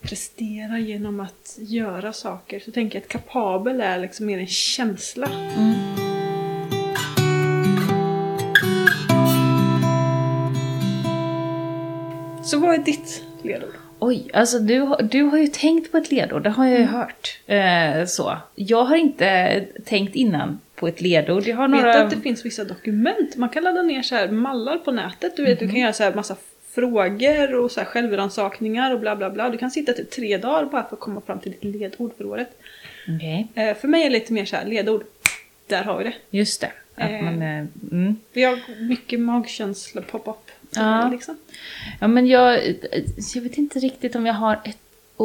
prestera 0.00 0.78
genom 0.78 1.20
att 1.20 1.56
göra 1.58 2.12
saker 2.12 2.60
så 2.60 2.70
tänker 2.72 2.96
jag 2.98 3.02
att 3.02 3.08
kapabel 3.08 3.80
är 3.80 3.98
liksom 3.98 4.26
mer 4.26 4.38
en 4.38 4.46
känsla. 4.46 5.26
Mm. 5.56 6.03
Så 12.54 12.60
vad 12.60 12.74
är 12.74 12.78
ditt 12.78 13.22
ledord? 13.42 13.74
Oj, 13.98 14.30
alltså 14.32 14.58
du, 14.58 14.96
du 15.10 15.22
har 15.22 15.38
ju 15.38 15.46
tänkt 15.46 15.92
på 15.92 15.98
ett 15.98 16.10
ledord, 16.10 16.42
det 16.42 16.50
har 16.50 16.64
jag 16.66 16.74
Mm. 16.80 16.82
ju 16.88 16.96
hört. 16.98 17.38
Eh, 17.46 18.06
så. 18.06 18.36
Jag 18.54 18.84
har 18.84 18.96
inte 18.96 19.60
tänkt 19.84 20.14
innan 20.16 20.60
på 20.74 20.88
ett 20.88 21.00
ledord. 21.00 21.42
Jag 21.46 21.56
har 21.56 21.68
Vet 21.68 21.76
några... 21.80 21.92
du 21.92 21.98
att 21.98 22.10
det 22.10 22.20
finns 22.20 22.44
vissa 22.44 22.64
dokument? 22.64 23.36
Man 23.36 23.48
kan 23.48 23.62
ladda 23.64 23.82
ner 23.82 24.02
så 24.02 24.14
här 24.14 24.28
mallar 24.28 24.76
på 24.76 24.92
nätet. 24.92 25.36
Du 25.36 25.44
vet, 25.44 25.60
Mhm. 25.60 25.66
du 25.68 25.72
kan 25.72 25.80
göra 25.82 25.92
så 25.92 26.02
här 26.02 26.14
massa 26.14 26.36
frågor 26.74 27.54
och 27.54 27.70
så 27.70 27.80
här 27.80 27.86
självrannsakningar 27.86 28.94
och 28.94 29.00
bla 29.00 29.16
bla 29.16 29.30
bla. 29.30 29.48
Du 29.50 29.58
kan 29.58 29.70
sitta 29.70 29.92
typ 29.92 30.10
tre 30.10 30.36
dagar 30.36 30.64
bara 30.64 30.88
för 30.88 30.96
att 30.96 31.00
komma 31.00 31.20
fram 31.20 31.38
till 31.40 31.52
ditt 31.52 31.64
ledord 31.64 32.16
för 32.16 32.26
året. 32.26 32.50
Okej, 33.16 33.48
Eh, 33.54 33.76
för 33.76 33.88
mig 33.88 34.00
är 34.02 34.10
det 34.10 34.14
lite 34.14 34.32
mer 34.32 34.44
så 34.44 34.56
här 34.56 34.66
ledord. 34.66 35.04
Där 35.66 35.82
har 35.82 35.98
vi 35.98 36.04
det. 36.04 36.14
just 36.30 36.60
det. 36.60 36.72
Att 36.96 37.10
Eh. 37.10 37.22
man, 37.22 37.42
eh, 37.42 37.64
mm. 37.92 38.16
Vi 38.32 38.42
har 38.44 38.58
mycket 38.88 39.20
magkänsla 39.20 40.02
pop-up. 40.02 40.50
Ja. 40.76 41.08
Liksom. 41.08 41.36
Ja, 42.00 42.06
men 42.08 42.26
jag, 42.26 42.60
jag 43.34 43.42
vet 43.42 43.58
inte 43.58 43.78
riktigt 43.78 44.16
om 44.16 44.26
jag 44.26 44.34
har 44.34 44.60
ett... 44.64 44.78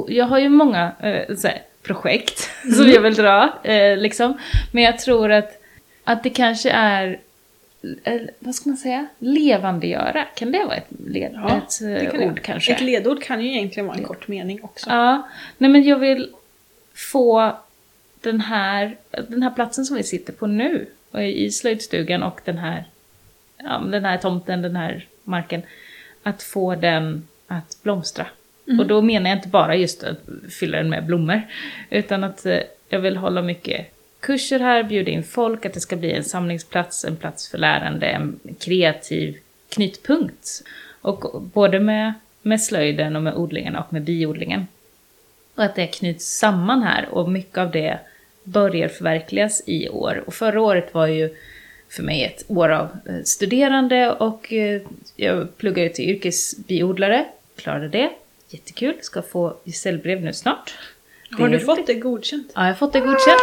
Jag 0.07 0.25
har 0.25 0.39
ju 0.39 0.49
många 0.49 0.91
eh, 0.99 1.35
så 1.35 1.47
här, 1.47 1.61
projekt 1.83 2.39
som 2.61 2.81
Mm. 2.81 2.91
jag 2.91 3.01
vill 3.01 3.13
dra, 3.13 3.53
eh, 3.63 3.97
liksom. 3.97 4.37
Men 4.71 4.83
jag 4.83 4.99
tror 4.99 5.31
att, 5.31 5.61
att 6.03 6.23
det 6.23 6.29
kanske 6.29 6.69
är, 6.69 7.19
eh, 8.03 8.21
vad 8.39 8.55
ska 8.55 8.69
man 8.69 8.77
säga, 8.77 9.07
levandegöra. 9.19 10.23
Kan 10.35 10.51
det 10.51 10.65
vara 10.65 10.75
ett, 10.75 10.87
led, 11.07 11.31
Ja, 11.33 11.57
ett 11.57 11.79
det 11.79 11.95
eh, 11.95 12.11
kan 12.11 12.19
det 12.19 12.25
ord 12.25 12.31
vara. 12.31 12.41
kanske? 12.41 12.73
Ett 12.73 12.81
ledord 12.81 13.23
kan 13.23 13.41
ju 13.41 13.49
egentligen 13.51 13.87
vara 13.87 13.97
en 13.97 14.03
kort 14.03 14.27
mening 14.27 14.63
också. 14.63 14.89
Ja, 14.89 15.27
nej 15.57 15.69
men 15.71 15.83
jag 15.83 15.97
vill 15.99 16.29
få 16.95 17.57
den 18.21 18.41
här, 18.41 18.97
den 19.27 19.43
här 19.43 19.49
platsen 19.51 19.85
som 19.85 19.95
vi 19.97 20.03
sitter 20.03 20.33
på 20.33 20.47
nu, 20.47 20.85
och 21.11 21.23
i 21.23 21.51
slöjdstugan 21.51 22.23
och 22.23 22.41
den 22.45 22.57
här, 22.57 22.83
ja, 23.57 23.77
den 23.91 24.05
här 24.05 24.17
tomten, 24.17 24.61
den 24.61 24.75
här 24.75 25.05
marken, 25.29 25.61
att 26.23 26.43
få 26.43 26.75
den 26.75 27.27
att 27.47 27.77
blomstra. 27.83 28.25
Mm. 28.67 28.79
Och 28.79 28.87
då 28.87 29.01
menar 29.01 29.29
jag 29.29 29.37
inte 29.37 29.47
bara 29.47 29.75
just 29.75 30.03
att 30.03 30.17
fylla 30.59 30.77
den 30.77 30.89
med 30.89 31.05
blommor, 31.05 31.41
utan 31.89 32.23
att 32.23 32.45
eh, 32.45 32.59
jag 32.89 32.99
vill 32.99 33.17
hålla 33.17 33.41
mycket 33.41 33.93
kurser 34.19 34.59
här, 34.59 34.83
bjuda 34.83 35.11
in 35.11 35.23
folk, 35.23 35.65
att 35.65 35.73
det 35.73 35.79
ska 35.79 35.95
bli 35.95 36.11
en 36.11 36.23
samlingsplats, 36.23 37.05
en 37.05 37.15
plats 37.15 37.49
för 37.49 37.57
lärande, 37.57 38.07
en 38.07 38.39
kreativ 38.59 39.37
knytpunkt. 39.69 40.63
Och 41.01 41.41
både 41.41 41.79
med, 41.79 42.13
med 42.41 42.61
slöjden 42.61 43.15
och 43.15 43.23
med 43.23 43.35
odlingen 43.35 43.75
och 43.75 43.93
med 43.93 44.01
biodlingen. 44.01 44.67
Och 45.55 45.63
att 45.63 45.75
det 45.75 45.87
knyts 45.87 46.37
samman 46.37 46.83
här 46.83 47.09
och 47.09 47.31
mycket 47.31 47.57
av 47.57 47.71
det 47.71 47.99
börjar 48.43 48.87
förverkligas 48.87 49.63
i 49.65 49.89
år. 49.89 50.23
Och 50.27 50.33
förra 50.33 50.61
året 50.61 50.93
var 50.93 51.07
ju 51.07 51.35
för 51.89 52.03
mig 52.03 52.23
ett 52.23 52.43
år 52.47 52.69
av 52.69 52.87
eh, 53.05 53.23
studerande 53.23 54.11
och 54.11 54.53
eh, 54.53 54.81
jag 55.15 55.57
pluggade 55.57 55.87
ju 55.87 55.93
till 55.93 56.09
yrkesbiodlare. 56.09 57.25
Klarade 57.55 57.87
det. 57.87 58.09
Jättekul. 58.49 58.95
Ska 59.01 59.21
få 59.21 59.55
gesällbrev 59.63 60.21
nu 60.21 60.33
snart. 60.33 60.73
Det 61.29 61.41
Har 61.41 61.49
du 61.49 61.59
fått 61.59 61.87
det 61.87 61.93
godkänt? 61.93 62.51
Ja, 62.55 62.61
jag 62.61 62.67
har 62.67 62.73
fått 62.73 62.93
det 62.93 62.99
godkänt. 62.99 63.41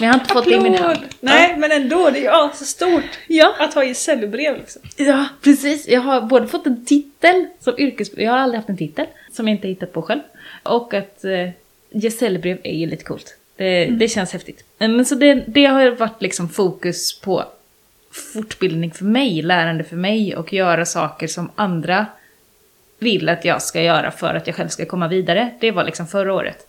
Men 0.00 0.06
jag 0.06 0.14
har 0.14 0.20
inte 0.20 0.32
fått 0.32 0.44
det 0.44 0.54
i 0.54 0.60
min 0.60 0.74
hand. 0.74 0.98
Nej, 1.20 1.56
men 1.56 1.72
ändå, 1.72 2.10
det 2.10 2.18
är 2.18 2.20
ju 2.20 2.26
ja, 2.26 2.52
så 2.54 2.64
stort 2.64 3.18
Ja. 3.26 3.54
att 3.58 3.74
ha 3.74 3.84
gesällbrev 3.84 4.56
liksom. 4.56 4.82
Ja, 4.96 5.26
precis. 5.42 5.88
Jag 5.88 6.00
har 6.00 6.20
både 6.20 6.48
fått 6.48 6.66
en 6.66 6.84
titel 6.84 7.46
som 7.60 7.78
yrkes... 7.78 8.10
Jag 8.16 8.30
har 8.30 8.38
aldrig 8.38 8.58
haft 8.58 8.68
en 8.68 8.76
titel 8.76 9.06
som 9.32 9.48
jag 9.48 9.56
inte 9.56 9.68
hittat 9.68 9.92
på 9.92 10.02
själv. 10.02 10.20
Och 10.62 10.94
att 10.94 11.24
eh, 11.24 11.48
gesällbrev 11.90 12.58
är 12.62 12.74
ju 12.74 12.86
lite 12.86 13.04
coolt. 13.04 13.36
Det, 13.56 13.84
det 13.86 14.08
känns 14.08 14.32
häftigt. 14.32 14.64
Men 14.78 15.04
så 15.04 15.14
det, 15.14 15.34
det 15.34 15.64
har 15.64 15.90
varit 15.90 16.22
liksom 16.22 16.48
fokus 16.48 17.20
på 17.20 17.44
fortbildning 18.18 18.90
för 18.90 19.04
mig, 19.04 19.42
lärande 19.42 19.84
för 19.84 19.96
mig 19.96 20.36
och 20.36 20.52
göra 20.52 20.84
saker 20.84 21.26
som 21.26 21.50
andra 21.54 22.06
vill 22.98 23.28
att 23.28 23.44
jag 23.44 23.62
ska 23.62 23.82
göra 23.82 24.10
för 24.10 24.34
att 24.34 24.46
jag 24.46 24.56
själv 24.56 24.68
ska 24.68 24.86
komma 24.86 25.08
vidare. 25.08 25.50
Det 25.60 25.70
var 25.70 25.84
liksom 25.84 26.06
förra 26.06 26.34
året. 26.34 26.66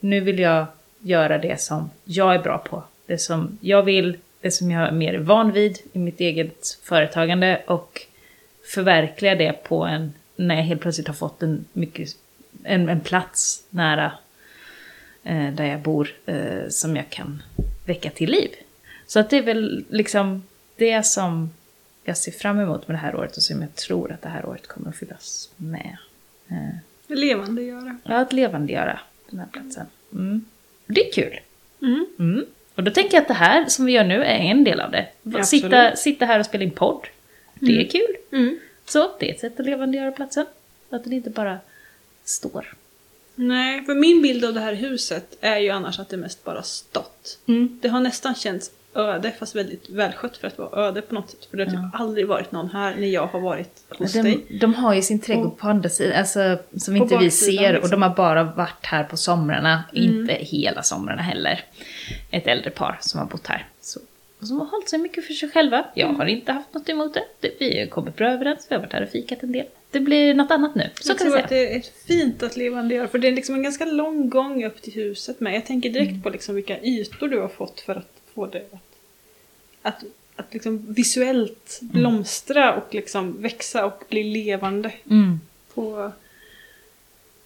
Nu 0.00 0.20
vill 0.20 0.38
jag 0.38 0.66
göra 0.98 1.38
det 1.38 1.60
som 1.60 1.90
jag 2.04 2.34
är 2.34 2.38
bra 2.38 2.58
på. 2.58 2.82
Det 3.06 3.18
som 3.18 3.58
jag 3.60 3.82
vill, 3.82 4.16
det 4.40 4.50
som 4.50 4.70
jag 4.70 4.88
är 4.88 4.92
mer 4.92 5.18
van 5.18 5.52
vid 5.52 5.78
i 5.92 5.98
mitt 5.98 6.20
eget 6.20 6.78
företagande 6.82 7.62
och 7.66 8.06
förverkliga 8.74 9.34
det 9.34 9.52
på 9.52 9.84
en, 9.84 10.12
när 10.36 10.54
jag 10.54 10.62
helt 10.62 10.80
plötsligt 10.80 11.06
har 11.06 11.14
fått 11.14 11.42
en, 11.42 11.64
mycket, 11.72 12.08
en, 12.62 12.88
en 12.88 13.00
plats 13.00 13.64
nära 13.70 14.12
eh, 15.22 15.52
där 15.52 15.64
jag 15.64 15.80
bor 15.80 16.10
eh, 16.26 16.68
som 16.68 16.96
jag 16.96 17.10
kan 17.10 17.42
väcka 17.86 18.10
till 18.10 18.30
liv. 18.30 18.50
Så 19.06 19.20
att 19.20 19.30
det 19.30 19.36
är 19.36 19.42
väl 19.42 19.84
liksom 19.88 20.42
det 20.82 21.06
som 21.06 21.50
jag 22.04 22.16
ser 22.16 22.32
fram 22.32 22.60
emot 22.60 22.88
med 22.88 22.94
det 22.94 23.00
här 23.00 23.14
året 23.16 23.36
och 23.36 23.42
som 23.42 23.60
jag 23.62 23.74
tror 23.74 24.12
att 24.12 24.22
det 24.22 24.28
här 24.28 24.46
året 24.46 24.66
kommer 24.66 24.88
att 24.88 24.96
fyllas 24.96 25.50
med. 25.56 25.96
Eh, 26.48 27.16
Levande 27.16 27.62
göra. 27.62 27.96
ja, 28.04 28.14
att 28.16 28.32
levandegöra 28.32 29.00
den 29.30 29.38
här 29.38 29.46
platsen. 29.46 29.86
Mm. 30.12 30.44
Det 30.86 31.08
är 31.08 31.12
kul. 31.12 31.40
Mm. 31.82 32.06
Mm. 32.18 32.46
Och 32.74 32.84
då 32.84 32.90
tänker 32.90 33.14
jag 33.16 33.22
att 33.22 33.28
det 33.28 33.34
här 33.34 33.66
som 33.68 33.84
vi 33.84 33.92
gör 33.92 34.04
nu 34.04 34.22
är 34.24 34.38
en 34.38 34.64
del 34.64 34.80
av 34.80 34.90
det. 34.90 35.08
Absolut. 35.24 35.46
Sitta, 35.48 35.96
sitta 35.96 36.24
här 36.26 36.38
och 36.38 36.46
spela 36.46 36.64
in 36.64 36.70
podd. 36.70 37.06
Det 37.54 37.80
är 37.80 37.88
kul. 37.88 38.16
Mm. 38.32 38.58
Så 38.86 39.10
det 39.18 39.30
är 39.30 39.34
ett 39.34 39.40
sätt 39.40 39.60
att 39.60 39.66
levandegöra 39.66 40.12
platsen. 40.12 40.46
Att 40.90 41.04
den 41.04 41.12
inte 41.12 41.30
bara 41.30 41.58
står. 42.24 42.74
Nej, 43.34 43.84
för 43.84 43.94
min 43.94 44.22
bild 44.22 44.44
av 44.44 44.54
det 44.54 44.60
här 44.60 44.74
huset 44.74 45.36
är 45.40 45.58
ju 45.58 45.70
annars 45.70 45.98
att 45.98 46.08
det 46.08 46.16
mest 46.16 46.44
bara 46.44 46.62
stått. 46.62 47.38
Mm. 47.46 47.78
Det 47.82 47.88
har 47.88 48.00
nästan 48.00 48.34
känts 48.34 48.70
öde, 48.94 49.32
fast 49.38 49.54
väldigt 49.56 49.90
välskött 49.90 50.36
för 50.36 50.46
att 50.48 50.58
vara 50.58 50.86
öde 50.88 51.02
på 51.02 51.14
något 51.14 51.30
sätt. 51.30 51.44
För 51.50 51.56
det 51.56 51.64
har 51.64 51.70
typ 51.70 52.00
aldrig 52.00 52.26
varit 52.26 52.52
någon 52.52 52.70
här 52.70 52.94
när 52.94 53.08
jag 53.08 53.26
har 53.26 53.40
varit 53.40 53.84
hos 53.98 54.12
dig. 54.12 54.44
De, 54.48 54.58
de 54.58 54.74
har 54.74 54.94
ju 54.94 55.02
sin 55.02 55.20
trädgård 55.20 55.58
på 55.58 55.68
andra 55.68 55.88
sidan, 55.88 56.18
alltså, 56.18 56.58
som 56.76 56.96
inte 56.96 57.16
vi 57.18 57.30
ser. 57.30 57.68
Och 57.68 57.72
liksom. 57.72 57.90
de 57.90 58.02
har 58.02 58.14
bara 58.16 58.44
varit 58.44 58.86
här 58.86 59.04
på 59.04 59.16
somrarna, 59.16 59.84
inte 59.92 60.32
hela 60.32 60.82
somrarna 60.82 61.22
heller. 61.22 61.64
Ett 62.30 62.46
äldre 62.46 62.70
par 62.70 62.98
som 63.00 63.20
har 63.20 63.26
bott 63.26 63.46
här. 63.46 63.66
Så, 63.80 64.00
och 64.40 64.46
som 64.46 64.58
har 64.60 64.66
hållit 64.66 64.88
sig 64.88 64.98
mycket 64.98 65.26
för 65.26 65.34
sig 65.34 65.50
själva. 65.50 65.84
Jag 65.94 66.08
har 66.08 66.26
inte 66.26 66.52
haft 66.52 66.74
något 66.74 66.88
emot 66.88 67.16
det. 67.40 67.50
Vi 67.58 67.80
har 67.80 67.86
kommit 67.86 68.16
bra 68.16 68.28
överens, 68.30 68.66
vi 68.70 68.74
har 68.74 68.82
varit 68.82 68.92
här 68.92 69.02
och 69.02 69.08
fikat 69.08 69.42
en 69.42 69.52
del. 69.52 69.66
Det 69.90 70.00
blir 70.00 70.34
något 70.34 70.50
annat 70.50 70.74
nu, 70.74 70.90
så 71.00 71.10
jag 71.10 71.18
kan 71.18 71.26
vi 71.26 71.30
tror 71.30 71.32
säga. 71.32 71.44
att 71.44 71.50
det 71.50 71.74
är 71.76 71.82
fint 72.06 72.42
att 72.42 72.56
levandegöra, 72.56 73.08
för 73.08 73.18
det 73.18 73.28
är 73.28 73.32
liksom 73.32 73.54
en 73.54 73.62
ganska 73.62 73.84
lång 73.84 74.28
gång 74.28 74.64
upp 74.64 74.82
till 74.82 74.92
huset 74.92 75.40
med. 75.40 75.54
Jag 75.54 75.66
tänker 75.66 75.90
direkt 75.90 76.10
Mm. 76.10 76.22
på 76.22 76.30
liksom 76.30 76.54
vilka 76.54 76.80
ytor 76.82 77.28
du 77.28 77.40
har 77.40 77.48
fått 77.48 77.80
för 77.80 77.94
att 77.94 78.21
få 78.34 78.46
det 78.46 78.64
att, 78.72 78.82
att, 79.82 80.04
att 80.36 80.54
liksom 80.54 80.92
visuellt 80.92 81.78
blomstra 81.82 82.74
och 82.74 82.94
liksom 82.94 83.42
växa 83.42 83.86
och 83.86 84.02
bli 84.08 84.22
levande. 84.22 84.92
Mm. 85.10 85.40
På, 85.74 86.12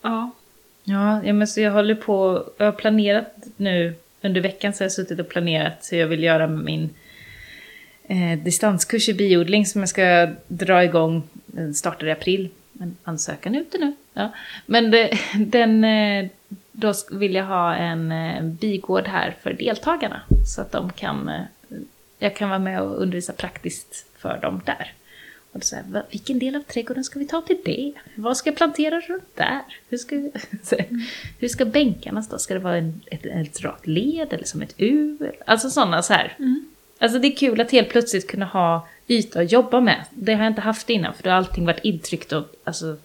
ja, 0.03 0.31
Ja, 0.89 1.25
ja 1.25 1.33
men 1.33 1.49
så 1.49 1.61
jag 1.61 1.73
håller 1.73 1.95
på, 1.95 2.45
jag 2.57 2.67
har 2.67 2.73
planerat 2.73 3.35
nu, 3.57 3.95
under 4.23 4.41
veckan 4.41 4.73
så 4.73 4.81
har 4.81 4.85
jag 4.85 4.93
suttit 4.93 5.21
och 5.21 5.29
planerat 5.29 5.89
hur 5.93 5.99
jag 5.99 6.07
vill 6.07 6.23
göra 6.23 6.47
med 6.47 6.65
min 6.65 6.91
eh, 8.05 8.39
distanskurs 8.39 9.09
i 9.09 9.15
biodling 9.15 9.67
som 9.67 9.81
jag 9.81 9.89
ska 9.89 10.29
dra 10.49 10.85
igång, 10.85 11.23
den 11.47 11.75
startar 11.75 12.07
i 12.07 12.11
april. 12.11 12.49
Men 12.73 12.97
ansökan 13.05 13.55
är 13.55 13.61
ute 13.61 13.79
nu. 13.79 13.93
Ja. 14.15 14.31
Men 14.67 14.91
det, 14.91 15.19
den, 15.47 15.85
eh, 15.85 16.29
då 16.79 16.93
vill 17.11 17.35
jag 17.35 17.45
ha 17.47 17.75
en 17.75 18.13
eh, 18.13 18.43
bigård 18.43 19.07
här 19.07 19.37
för 19.43 19.53
deltagarna. 19.53 20.21
Så 20.55 20.61
att 20.61 20.73
de 20.73 20.93
kan, 20.93 21.29
eh, 21.29 21.41
jag 22.19 22.37
kan 22.37 22.49
vara 22.49 22.59
med 22.59 22.83
och 22.83 23.03
undervisa 23.03 23.33
praktiskt 23.33 24.07
för 24.19 24.39
dem 24.43 24.61
där. 24.67 24.93
Och 25.53 25.65
så 25.65 25.77
här, 25.77 25.83
"Va- 25.89 26.03
vilken 26.11 26.39
del 26.39 26.57
av 26.57 26.61
trädgården 26.63 27.05
ska 27.05 27.19
vi 27.19 27.27
ta 27.27 27.41
till 27.41 27.59
det? 27.65 27.93
Vad 28.15 28.37
ska 28.37 28.51
jag 28.51 28.57
plantera 28.57 29.01
runt 29.01 29.37
där? 29.37 29.61
Hur 29.89 29.99
ska, 29.99 30.15
här, 30.71 30.87
hur 31.39 31.49
ska 31.49 31.65
bänkarna 31.65 32.23
stå? 32.23 32.39
Ska 32.39 32.55
det 32.55 32.61
vara 32.61 32.77
en, 32.77 33.01
ett, 33.07 33.27
ett 33.27 33.61
rakt 33.61 33.87
led 33.87 34.33
eller 34.33 34.45
som 34.45 34.63
ett 34.63 34.75
U? 34.77 35.19
Alltså 35.47 35.71
sådana 35.71 36.03
så 36.03 36.13
här. 36.13 36.35
Alltså 36.99 37.19
det 37.19 37.29
är 37.29 37.37
kul 37.37 37.61
att 37.61 37.71
helt 37.71 37.89
plötsligt 37.89 38.27
kunna 38.31 38.47
ha 38.47 38.89
yta 39.09 39.41
att 39.41 39.53
jobba 39.53 39.81
med. 39.81 40.05
Det 40.11 40.35
har 40.35 40.43
jag 40.45 40.51
inte 40.51 40.61
haft 40.61 40.91
innan 40.91 41.15
för 41.15 41.23
då 41.23 41.31
har 41.31 41.37
allting 41.37 41.67
varit 41.67 41.85
intryckt 41.85 42.33
och, 42.33 42.45
alltså, 42.65 42.97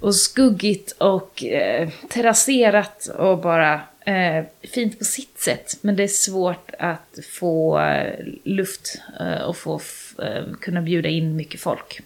och 0.00 0.14
skuggigt 0.14 0.92
och 0.92 1.44
eh, 1.44 1.88
terrasserat 2.08 3.06
och 3.06 3.38
bara 3.38 3.80
eh, 4.06 4.44
fint 4.62 4.98
på 4.98 5.04
sitt 5.04 5.40
sätt. 5.40 5.78
Men 5.80 5.96
det 5.96 6.02
är 6.02 6.08
svårt 6.08 6.70
att 6.78 7.18
få 7.30 7.80
eh, 7.80 8.24
luft 8.44 9.00
eh, 9.20 9.42
och 9.42 9.56
få 9.56 9.80
eh, 10.22 10.44
kunna 10.60 10.82
bjuda 10.82 11.08
in 11.08 11.36
mycket 11.36 11.60
folk. 11.60 12.00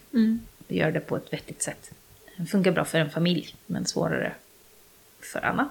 Vi 0.67 0.77
gör 0.77 0.91
det 0.91 0.99
på 0.99 1.17
ett 1.17 1.33
vettigt 1.33 1.61
sätt. 1.61 1.91
Det 2.37 2.45
funkar 2.45 2.71
bra 2.71 2.85
för 2.85 2.99
en 2.99 3.09
familj, 3.09 3.55
men 3.65 3.85
svårare 3.85 4.33
för 5.33 5.45
annat. 5.45 5.69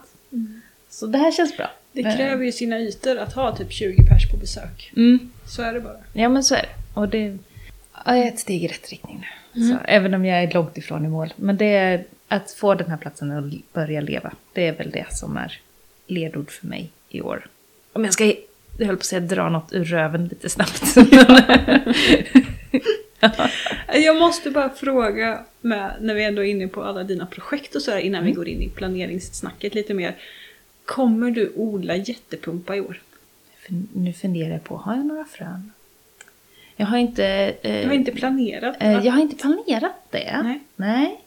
Så 0.90 1.06
det 1.06 1.18
här 1.18 1.32
känns 1.32 1.56
bra. 1.56 1.70
det 1.92 2.02
kräver 2.02 2.44
ju 2.44 2.52
sina 2.52 2.78
ytor 2.78 3.18
att 3.18 3.32
ha 3.32 3.56
typ 3.56 3.72
20 3.72 4.06
pers 4.06 4.30
på 4.30 4.36
besök. 4.36 4.92
Mm. 4.96 5.32
Så 5.46 5.62
är 5.62 5.72
det 5.72 5.80
bara. 5.80 5.96
Ja 6.12 6.28
men 6.28 6.44
så 6.44 6.54
är 6.54 6.62
det. 6.62 7.00
Och 7.00 7.08
det 7.08 7.38
är 8.04 8.28
ett 8.28 8.38
steg 8.38 8.64
i 8.64 8.68
rätt 8.68 8.90
riktning 8.90 9.18
nu. 9.20 9.26
Så, 9.52 9.76
även 9.84 10.14
om 10.14 10.24
jag 10.24 10.42
är 10.42 10.52
långt 10.52 10.78
ifrån 10.78 11.04
i 11.04 11.08
mål. 11.08 11.32
Men 11.36 11.56
det 11.56 11.64
är 11.76 12.04
att 12.28 12.50
få 12.50 12.74
den 12.74 12.90
här 12.90 12.96
platsen 12.96 13.30
att 13.30 13.72
börja 13.72 14.00
leva. 14.00 14.32
Det 14.52 14.66
är 14.66 14.72
väl 14.72 14.90
det 14.90 15.06
som 15.10 15.36
är 15.36 15.60
ledord 16.06 16.50
för 16.50 16.66
mig 16.66 16.90
i 17.08 17.20
år. 17.20 17.46
Om 17.92 18.04
jag 18.04 18.12
ska, 18.12 18.24
jag 18.78 18.86
höll 18.86 18.96
på 18.96 19.00
att 19.00 19.04
säga 19.04 19.20
dra 19.20 19.48
något 19.48 19.72
ur 19.72 19.84
röven 19.84 20.28
lite 20.28 20.48
snabbt. 20.48 20.82
Jag 23.94 24.16
måste 24.18 24.50
bara 24.50 24.70
fråga, 24.70 25.44
med, 25.60 25.96
när 26.00 26.14
vi 26.14 26.24
ändå 26.24 26.44
är 26.44 26.46
inne 26.46 26.68
på 26.68 26.82
alla 26.84 27.04
dina 27.04 27.26
projekt 27.26 27.74
och 27.74 27.82
sådär 27.82 27.98
innan 27.98 28.20
Mm. 28.20 28.30
vi 28.30 28.36
går 28.36 28.48
in 28.48 28.62
i 28.62 28.68
planeringssnacket 28.68 29.74
lite 29.74 29.94
mer. 29.94 30.16
Kommer 30.84 31.30
du 31.30 31.52
odla 31.56 31.96
jättepumpa 31.96 32.76
i 32.76 32.80
år? 32.80 33.00
Nu 33.92 34.12
funderar 34.12 34.52
jag 34.52 34.64
på, 34.64 34.76
har 34.76 34.96
jag 34.96 35.06
några 35.06 35.24
frön? 35.24 35.72
Jag 36.80 36.86
har 36.86 36.98
inte... 36.98 37.24
eh, 37.62 37.86
har 37.86 37.94
inte 37.94 38.12
planerat? 38.12 38.76
Eh, 38.80 39.06
jag 39.06 39.12
har 39.12 39.20
inte 39.20 39.36
planerat 39.36 39.92
det. 40.10 40.40
Nej. 40.42 40.60
Nej. 40.76 41.20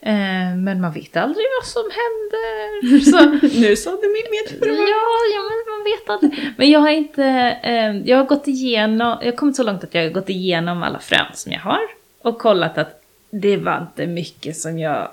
Eh, 0.00 0.56
men 0.56 0.80
man 0.80 0.92
vet 0.92 1.16
aldrig 1.16 1.46
vad 1.60 1.66
som 1.66 1.82
händer. 1.82 3.00
Så, 3.10 3.46
Nu 3.60 3.76
sa 3.76 3.90
du 3.90 4.08
min 4.12 4.30
medfru. 4.30 4.68
ja, 4.76 5.06
ja, 5.34 5.40
men 5.48 5.74
man 5.74 5.84
vet 5.84 6.10
aldrig. 6.10 6.52
Men 6.56 6.70
jag 6.70 6.80
har 6.80 6.88
inte... 6.88 7.24
Eh, 7.62 7.96
jag 8.10 8.16
har 8.16 8.24
gått 8.24 8.48
igenom... 8.48 9.18
Jag 9.20 9.32
har 9.32 9.36
kommit 9.36 9.56
så 9.56 9.62
långt 9.62 9.84
att 9.84 9.94
jag 9.94 10.02
har 10.02 10.10
gått 10.10 10.28
igenom 10.28 10.82
alla 10.82 10.98
frön 10.98 11.26
som 11.34 11.52
jag 11.52 11.60
har. 11.60 11.80
Och 12.22 12.38
kollat 12.38 12.78
att 12.78 13.02
det 13.30 13.56
var 13.56 13.78
inte 13.80 14.06
mycket 14.06 14.56
som 14.56 14.78
jag 14.78 15.08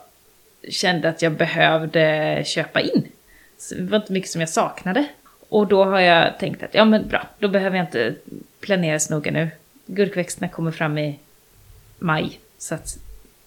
kände 0.70 1.10
att 1.10 1.22
jag 1.22 1.32
behövde 1.32 2.42
köpa 2.46 2.82
in. 2.82 3.08
Så 3.58 3.76
det 3.76 3.82
var 3.84 3.98
inte 3.98 4.14
mycket 4.14 4.30
som 4.30 4.42
jag 4.42 4.50
saknade. 4.50 5.06
Och 5.50 5.68
då 5.68 5.84
har 5.84 6.00
jag 6.00 6.40
tänkt 6.40 6.64
att 6.64 6.74
ja 6.74 6.86
men 6.86 7.08
bra, 7.08 7.28
då 7.40 7.48
behöver 7.48 7.78
jag 7.78 7.84
inte 7.86 8.16
planera 8.60 9.00
så 9.00 9.14
noga 9.14 9.32
nu. 9.32 9.50
Gurkväxterna 9.86 10.48
kommer 10.48 10.72
fram 10.72 10.98
i 10.98 11.20
maj. 12.00 12.40
Så 12.58 12.76
att 12.76 12.98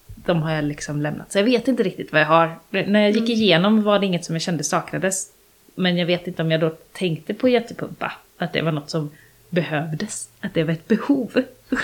de 0.07 0.43
har 0.43 0.52
jag 0.52 0.64
liksom 0.64 1.02
lämnat. 1.02 1.33
Så 1.33 1.38
jag 1.38 1.45
vet 1.45 1.69
inte 1.69 1.83
riktigt 1.83 2.12
vad 2.12 2.21
jag 2.21 2.26
har. 2.26 2.59
När 2.71 3.00
jag 3.00 3.11
gick 3.11 3.28
igenom 3.28 3.83
var 3.83 3.99
det 3.99 4.07
inget 4.07 4.25
som 4.25 4.35
jag 4.35 4.43
kände 4.43 4.64
saknades. 4.64 5.31
Men 5.75 5.97
jag 5.97 6.07
vet 6.07 6.26
inte 6.26 6.43
om 6.43 6.50
jag 6.50 6.61
då 6.61 6.71
tänkte 6.93 7.35
på 7.35 7.49
jättepumpa. 7.49 8.12
Att 8.38 8.52
det 8.52 8.62
var 8.62 8.73
något 8.73 8.90
som 8.90 9.11
behövdes. 9.50 10.29
Att 10.41 10.55
det 10.55 10.65
var 10.65 10.73
ett 10.73 10.88
behov. 10.88 11.43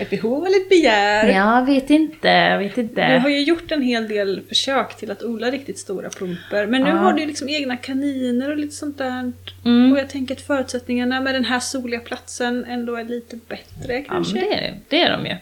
Ett 0.00 0.10
behov 0.10 0.46
eller 0.46 0.56
ett 0.56 0.68
begär? 0.68 1.28
jag 1.28 1.66
vet 1.66 1.90
inte, 1.90 2.28
jag 2.28 2.58
vet 2.58 2.78
inte. 2.78 3.12
Du 3.14 3.18
har 3.18 3.28
ju 3.28 3.42
gjort 3.42 3.72
en 3.72 3.82
hel 3.82 4.08
del 4.08 4.42
försök 4.48 4.96
till 4.96 5.10
att 5.10 5.22
odla 5.22 5.50
riktigt 5.50 5.78
stora 5.78 6.10
pumper. 6.10 6.66
Men 6.66 6.82
nu 6.82 6.88
Ja. 6.90 6.96
har 6.96 7.12
du 7.12 7.20
ju 7.20 7.26
liksom 7.26 7.48
egna 7.48 7.76
kaniner 7.76 8.50
och 8.50 8.56
lite 8.56 8.74
sånt 8.74 8.98
där. 8.98 9.32
Mm. 9.64 9.92
Och 9.92 9.98
jag 9.98 10.10
tänker 10.10 10.34
att 10.34 10.40
förutsättningarna 10.40 11.20
med 11.20 11.34
den 11.34 11.44
här 11.44 11.60
soliga 11.60 12.00
platsen 12.00 12.64
ändå 12.64 12.96
är 12.96 13.04
lite 13.04 13.36
bättre 13.48 13.92
Ja, 13.92 13.94
men 13.94 14.04
kanske. 14.04 14.34
det 14.40 14.54
är, 14.54 14.78
det 14.88 15.00
är 15.02 15.10
de 15.10 15.26
ju. 15.26 15.36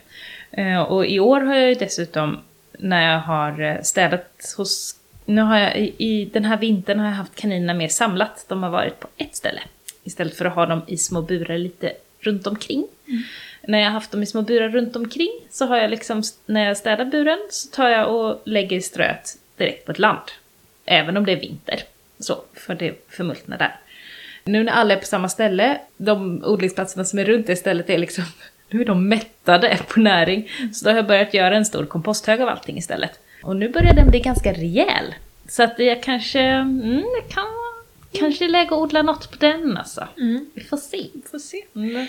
Eh, 0.63 0.83
Och 0.83 1.07
i 1.07 1.21
år 1.21 1.41
har 1.41 1.55
jag 1.55 1.69
ju 1.69 1.75
dessutom, 1.75 2.39
när 2.79 3.13
jag 3.13 3.21
har 3.21 3.61
eh, 3.63 3.83
städat 3.83 4.55
hos 4.57 4.97
nu 5.27 5.43
har 5.43 5.59
jag, 5.59 5.77
i, 5.79 5.95
i 5.99 6.25
den 6.25 6.45
här 6.45 6.57
vintern 6.57 6.99
har 6.99 7.07
jag 7.07 7.13
haft 7.15 7.35
kaninerna 7.35 7.75
mer 7.75 7.89
samlat. 7.89 8.45
De 8.49 8.63
har 8.63 8.71
varit 8.71 9.01
på 9.01 9.09
ett 9.17 9.37
ställe. 9.37 9.61
Istället 10.05 10.37
för 10.37 10.45
att 10.45 10.55
ha 10.55 10.67
dem 10.67 10.83
i 10.87 10.97
små 10.97 11.23
burar 11.23 11.59
lite 11.59 11.93
runt 12.21 12.47
omkring. 12.47 12.87
När 13.63 13.79
jag 13.79 13.87
har 13.87 13.93
haft 13.93 14.11
dem 14.11 14.23
i 14.23 14.27
små 14.27 14.43
burar 14.43 14.69
runt 14.69 14.97
omkring 14.97 15.31
så 15.51 15.67
har 15.67 15.77
jag 15.77 15.91
liksom, 15.91 16.23
när 16.47 16.65
jag 16.65 16.77
städar 16.77 17.05
buren 17.05 17.39
så 17.51 17.69
tar 17.69 17.89
jag 17.89 18.15
och 18.15 18.43
lägger 18.45 18.81
ströet 18.81 19.39
direkt 19.57 19.87
på 19.87 19.93
ett 19.93 19.99
land. 19.99 20.31
Även 20.85 21.17
om 21.17 21.27
det 21.27 21.33
är 21.33 21.41
vinter. 21.41 21.83
Så, 22.19 22.43
för 22.55 22.75
det 22.75 22.95
förmultnar 23.09 23.59
där. 23.59 23.77
Nu 24.45 24.65
när 24.65 24.73
alla 24.73 24.95
är 24.95 24.99
på 24.99 25.07
samma 25.07 25.29
ställe, 25.29 25.81
de 25.97 26.45
odlingsplatserna 26.45 27.05
som 27.05 27.19
är 27.19 27.25
runt 27.25 27.47
det 27.47 27.57
stället 27.57 27.91
är 27.91 27.99
liksom, 27.99 28.25
nu 28.71 28.81
är 28.81 28.85
de 28.85 29.09
mättade 29.09 29.79
på 29.89 30.01
näring. 30.01 30.51
Så 30.73 30.85
då 30.85 30.91
har 30.91 30.97
jag 30.97 31.07
börjat 31.07 31.35
göra 31.35 31.57
en 31.57 31.65
stor 31.65 31.87
komposthög 31.87 32.41
av 32.41 32.49
allting 32.49 32.79
istället. 32.79 33.21
Och 33.43 33.57
nu 33.57 33.69
börjar 33.69 33.95
den 33.95 34.11
bli 34.11 34.21
ganska 34.21 34.53
rejäl. 34.53 35.15
Så 35.49 35.63
att 35.63 35.79
jag 35.79 36.03
kanske, 36.03 36.41
mm, 36.41 37.05
jag 37.21 37.29
kan 37.29 37.60
kanske 38.13 38.49
lägga 38.49 38.75
och 38.75 38.83
odla 38.83 39.03
något 39.03 39.31
på 39.31 39.37
den 39.41 39.77
alltså. 39.77 40.09
Vi 40.55 40.65
får 40.65 40.77
se. 40.77 41.07
Får 41.31 41.39
se. 41.39 41.65
Mm. 41.75 42.07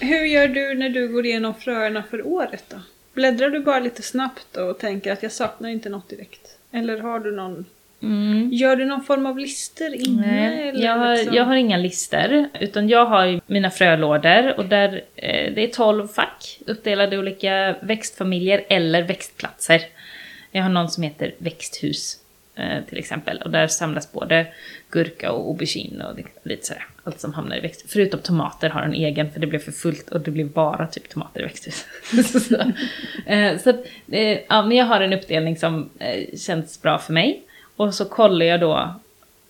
Hur 0.00 0.24
gör 0.24 0.48
du 0.48 0.74
när 0.74 0.88
du 0.88 1.08
går 1.08 1.26
igenom 1.26 1.54
fröerna 1.54 2.02
för 2.10 2.26
året 2.26 2.64
då? 2.68 2.76
Bläddrar 3.14 3.50
du 3.50 3.60
bara 3.60 3.80
lite 3.80 4.02
snabbt 4.02 4.56
och 4.56 4.78
tänker 4.78 5.12
att 5.12 5.22
jag 5.22 5.32
saknar 5.32 5.68
inte 5.68 5.88
något 5.88 6.08
direkt? 6.08 6.58
Eller 6.72 6.98
har 6.98 7.20
du 7.20 7.36
någon... 7.36 7.64
Mm. 8.02 8.50
Gör 8.52 8.76
du 8.76 8.84
någon 8.84 9.04
form 9.04 9.26
av 9.26 9.38
lister 9.38 10.08
inne? 10.08 10.26
Nej, 10.26 10.68
eller 10.68 10.84
jag, 10.84 10.96
har, 10.96 11.16
liksom? 11.16 11.34
jag 11.34 11.44
har 11.44 11.54
inga 11.54 11.76
lister, 11.76 12.48
utan 12.60 12.88
jag 12.88 13.06
har 13.06 13.40
mina 13.46 13.70
frölådor 13.70 14.54
och 14.56 14.64
där, 14.64 15.04
eh, 15.16 15.54
det 15.54 15.64
är 15.64 15.68
12 15.68 16.08
fack 16.08 16.58
uppdelade 16.66 17.16
i 17.16 17.18
olika 17.18 17.76
växtfamiljer 17.82 18.64
eller 18.68 19.02
växtplatser. 19.02 19.82
Jag 20.50 20.62
har 20.62 20.70
någon 20.70 20.90
som 20.90 21.02
heter 21.02 21.34
växthus 21.38 22.18
Eh, 22.58 22.84
till 22.88 22.98
exempel 22.98 23.42
och 23.42 23.50
där 23.50 23.66
samlas 23.66 24.12
både 24.12 24.46
gurka 24.90 25.32
och 25.32 25.48
aubergine 25.48 26.04
och 26.04 26.18
lite 26.42 26.66
sådär. 26.66 26.86
Allt 27.04 27.20
som 27.20 27.34
hamnar 27.34 27.56
i 27.56 27.60
växthuset. 27.60 27.92
Förutom 27.92 28.20
tomater 28.20 28.70
har 28.70 28.82
en 28.82 28.94
egen 28.94 29.30
för 29.30 29.40
det 29.40 29.46
blev 29.46 29.58
för 29.58 29.72
fullt 29.72 30.08
och 30.08 30.20
det 30.20 30.30
blev 30.30 30.50
bara 30.50 30.86
typ 30.86 31.08
tomater 31.08 31.40
i 31.40 31.42
växthus. 31.42 31.86
så 32.48 32.54
eh, 33.26 33.58
så 33.58 33.70
att, 33.70 33.84
eh, 34.08 34.38
ja, 34.48 34.62
men 34.62 34.76
jag 34.76 34.84
har 34.84 35.00
en 35.00 35.12
uppdelning 35.12 35.56
som 35.56 35.90
känns 36.36 36.82
bra 36.82 36.98
för 36.98 37.12
mig. 37.12 37.42
Och 37.76 37.94
så 37.94 38.04
kollar 38.04 38.46
jag 38.46 38.60
då, 38.60 38.94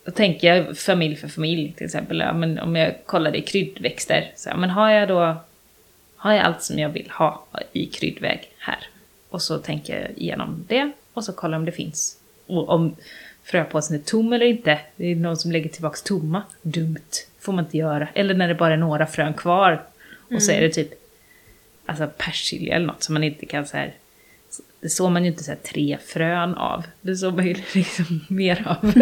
då 0.04 0.10
tänker 0.10 0.54
jag 0.54 0.78
familj 0.78 1.16
för 1.16 1.28
familj 1.28 1.72
till 1.76 1.86
exempel. 1.86 2.20
Ja, 2.20 2.32
men 2.32 2.58
om 2.58 2.76
jag 2.76 2.94
kollar 3.06 3.36
i 3.36 3.42
kryddväxter, 3.42 4.32
så, 4.36 4.48
ja, 4.48 4.56
men 4.56 4.70
har 4.70 4.90
jag 4.90 5.08
då 5.08 5.36
har 6.16 6.32
jag 6.32 6.44
allt 6.44 6.62
som 6.62 6.78
jag 6.78 6.88
vill 6.88 7.10
ha 7.10 7.46
i 7.72 7.86
kryddväg 7.86 8.48
här? 8.58 8.88
Och 9.28 9.42
så 9.42 9.58
tänker 9.58 10.00
jag 10.00 10.10
igenom 10.18 10.64
det 10.68 10.92
och 11.12 11.24
så 11.24 11.32
kollar 11.32 11.58
om 11.58 11.64
det 11.64 11.72
finns. 11.72 12.20
Om 12.46 12.96
fröpåsen 13.44 13.96
är 13.96 14.00
tom 14.00 14.32
eller 14.32 14.46
inte. 14.46 14.80
Det 14.96 15.12
är 15.12 15.16
någon 15.16 15.36
som 15.36 15.52
lägger 15.52 15.68
tillbaks 15.68 16.02
tomma. 16.02 16.42
Dumt. 16.62 16.96
får 17.40 17.52
man 17.52 17.64
inte 17.64 17.76
göra. 17.76 18.08
Eller 18.14 18.34
när 18.34 18.48
det 18.48 18.54
bara 18.54 18.72
är 18.72 18.76
några 18.76 19.06
frön 19.06 19.34
kvar. 19.34 19.82
Och 20.34 20.42
så 20.42 20.52
är 20.52 20.60
det 20.60 20.70
typ 20.70 20.90
alltså 21.86 22.10
persilja 22.16 22.74
eller 22.74 22.86
något 22.86 23.02
som 23.02 23.12
man 23.12 23.24
inte 23.24 23.46
kan 23.46 23.66
så 23.66 23.76
här. 23.76 23.94
Det 24.80 24.88
såg 24.88 25.10
man 25.10 25.24
ju 25.24 25.30
inte 25.30 25.44
så 25.44 25.50
här 25.50 25.58
tre 25.58 25.98
frön 26.06 26.54
av. 26.54 26.84
Det 27.00 27.16
såg 27.16 27.34
man 27.34 27.46
ju 27.46 27.54
liksom 27.74 28.24
mer 28.28 28.66
av. 28.66 28.92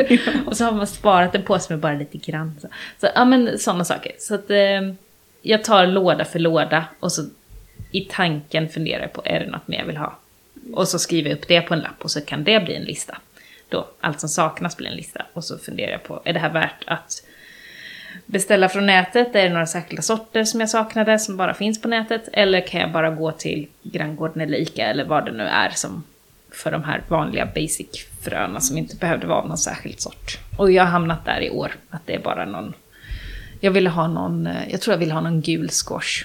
och 0.46 0.56
så 0.56 0.64
har 0.64 0.72
man 0.72 0.86
sparat 0.86 1.34
en 1.34 1.42
påse 1.42 1.72
med 1.72 1.80
bara 1.80 1.94
lite 1.94 2.18
grann. 2.18 2.56
Så, 2.62 2.68
så 3.00 3.08
ja 3.14 3.24
men 3.24 3.58
sådana 3.58 3.84
saker. 3.84 4.12
Så 4.18 4.34
att 4.34 4.50
eh, 4.50 4.92
jag 5.42 5.64
tar 5.64 5.86
låda 5.86 6.24
för 6.24 6.38
låda 6.38 6.84
och 7.00 7.12
så 7.12 7.22
i 7.90 8.00
tanken 8.00 8.68
funderar 8.68 9.02
jag 9.02 9.12
på, 9.12 9.22
är 9.24 9.40
det 9.40 9.50
något 9.50 9.68
mer 9.68 9.78
jag 9.78 9.86
vill 9.86 9.96
ha? 9.96 10.18
Och 10.72 10.88
så 10.88 10.98
skriver 10.98 11.30
jag 11.30 11.38
upp 11.38 11.48
det 11.48 11.60
på 11.60 11.74
en 11.74 11.80
lapp 11.80 12.02
och 12.02 12.10
så 12.10 12.20
kan 12.20 12.44
det 12.44 12.64
bli 12.64 12.74
en 12.74 12.84
lista. 12.84 13.18
Då, 13.68 13.88
allt 14.00 14.20
som 14.20 14.28
saknas 14.28 14.76
blir 14.76 14.88
en 14.88 14.96
lista. 14.96 15.26
Och 15.32 15.44
så 15.44 15.58
funderar 15.58 15.92
jag 15.92 16.02
på, 16.02 16.22
är 16.24 16.32
det 16.32 16.40
här 16.40 16.52
värt 16.52 16.84
att 16.86 17.22
beställa 18.26 18.68
från 18.68 18.86
nätet? 18.86 19.34
Är 19.34 19.42
det 19.42 19.48
några 19.48 19.66
särskilda 19.66 20.02
sorter 20.02 20.44
som 20.44 20.60
jag 20.60 20.70
saknade 20.70 21.18
som 21.18 21.36
bara 21.36 21.54
finns 21.54 21.82
på 21.82 21.88
nätet? 21.88 22.28
Eller 22.32 22.60
kan 22.60 22.80
jag 22.80 22.92
bara 22.92 23.10
gå 23.10 23.32
till 23.32 23.66
granngården 23.82 24.40
eller 24.42 24.58
Ica 24.58 24.86
eller 24.86 25.04
vad 25.04 25.24
det 25.24 25.32
nu 25.32 25.44
är 25.44 25.70
som 25.70 26.04
för 26.50 26.70
de 26.70 26.84
här 26.84 27.02
vanliga 27.08 27.46
basic-fröna 27.54 28.60
som 28.60 28.78
inte 28.78 28.96
behövde 28.96 29.26
vara 29.26 29.46
någon 29.46 29.58
särskild 29.58 30.00
sort. 30.00 30.38
Och 30.58 30.72
jag 30.72 30.82
har 30.82 30.90
hamnat 30.90 31.24
där 31.24 31.40
i 31.40 31.50
år, 31.50 31.72
att 31.90 32.06
det 32.06 32.14
är 32.14 32.18
bara 32.18 32.44
någon... 32.44 32.74
Jag 33.60 33.70
ville 33.70 33.90
ha 33.90 34.08
någon, 34.08 34.46
eh, 34.46 34.70
jag 34.70 34.80
tror 34.80 34.92
jag 34.92 34.98
ville 34.98 35.14
ha 35.14 35.20
någon 35.20 35.40
gul 35.40 35.68
squash. 35.68 36.24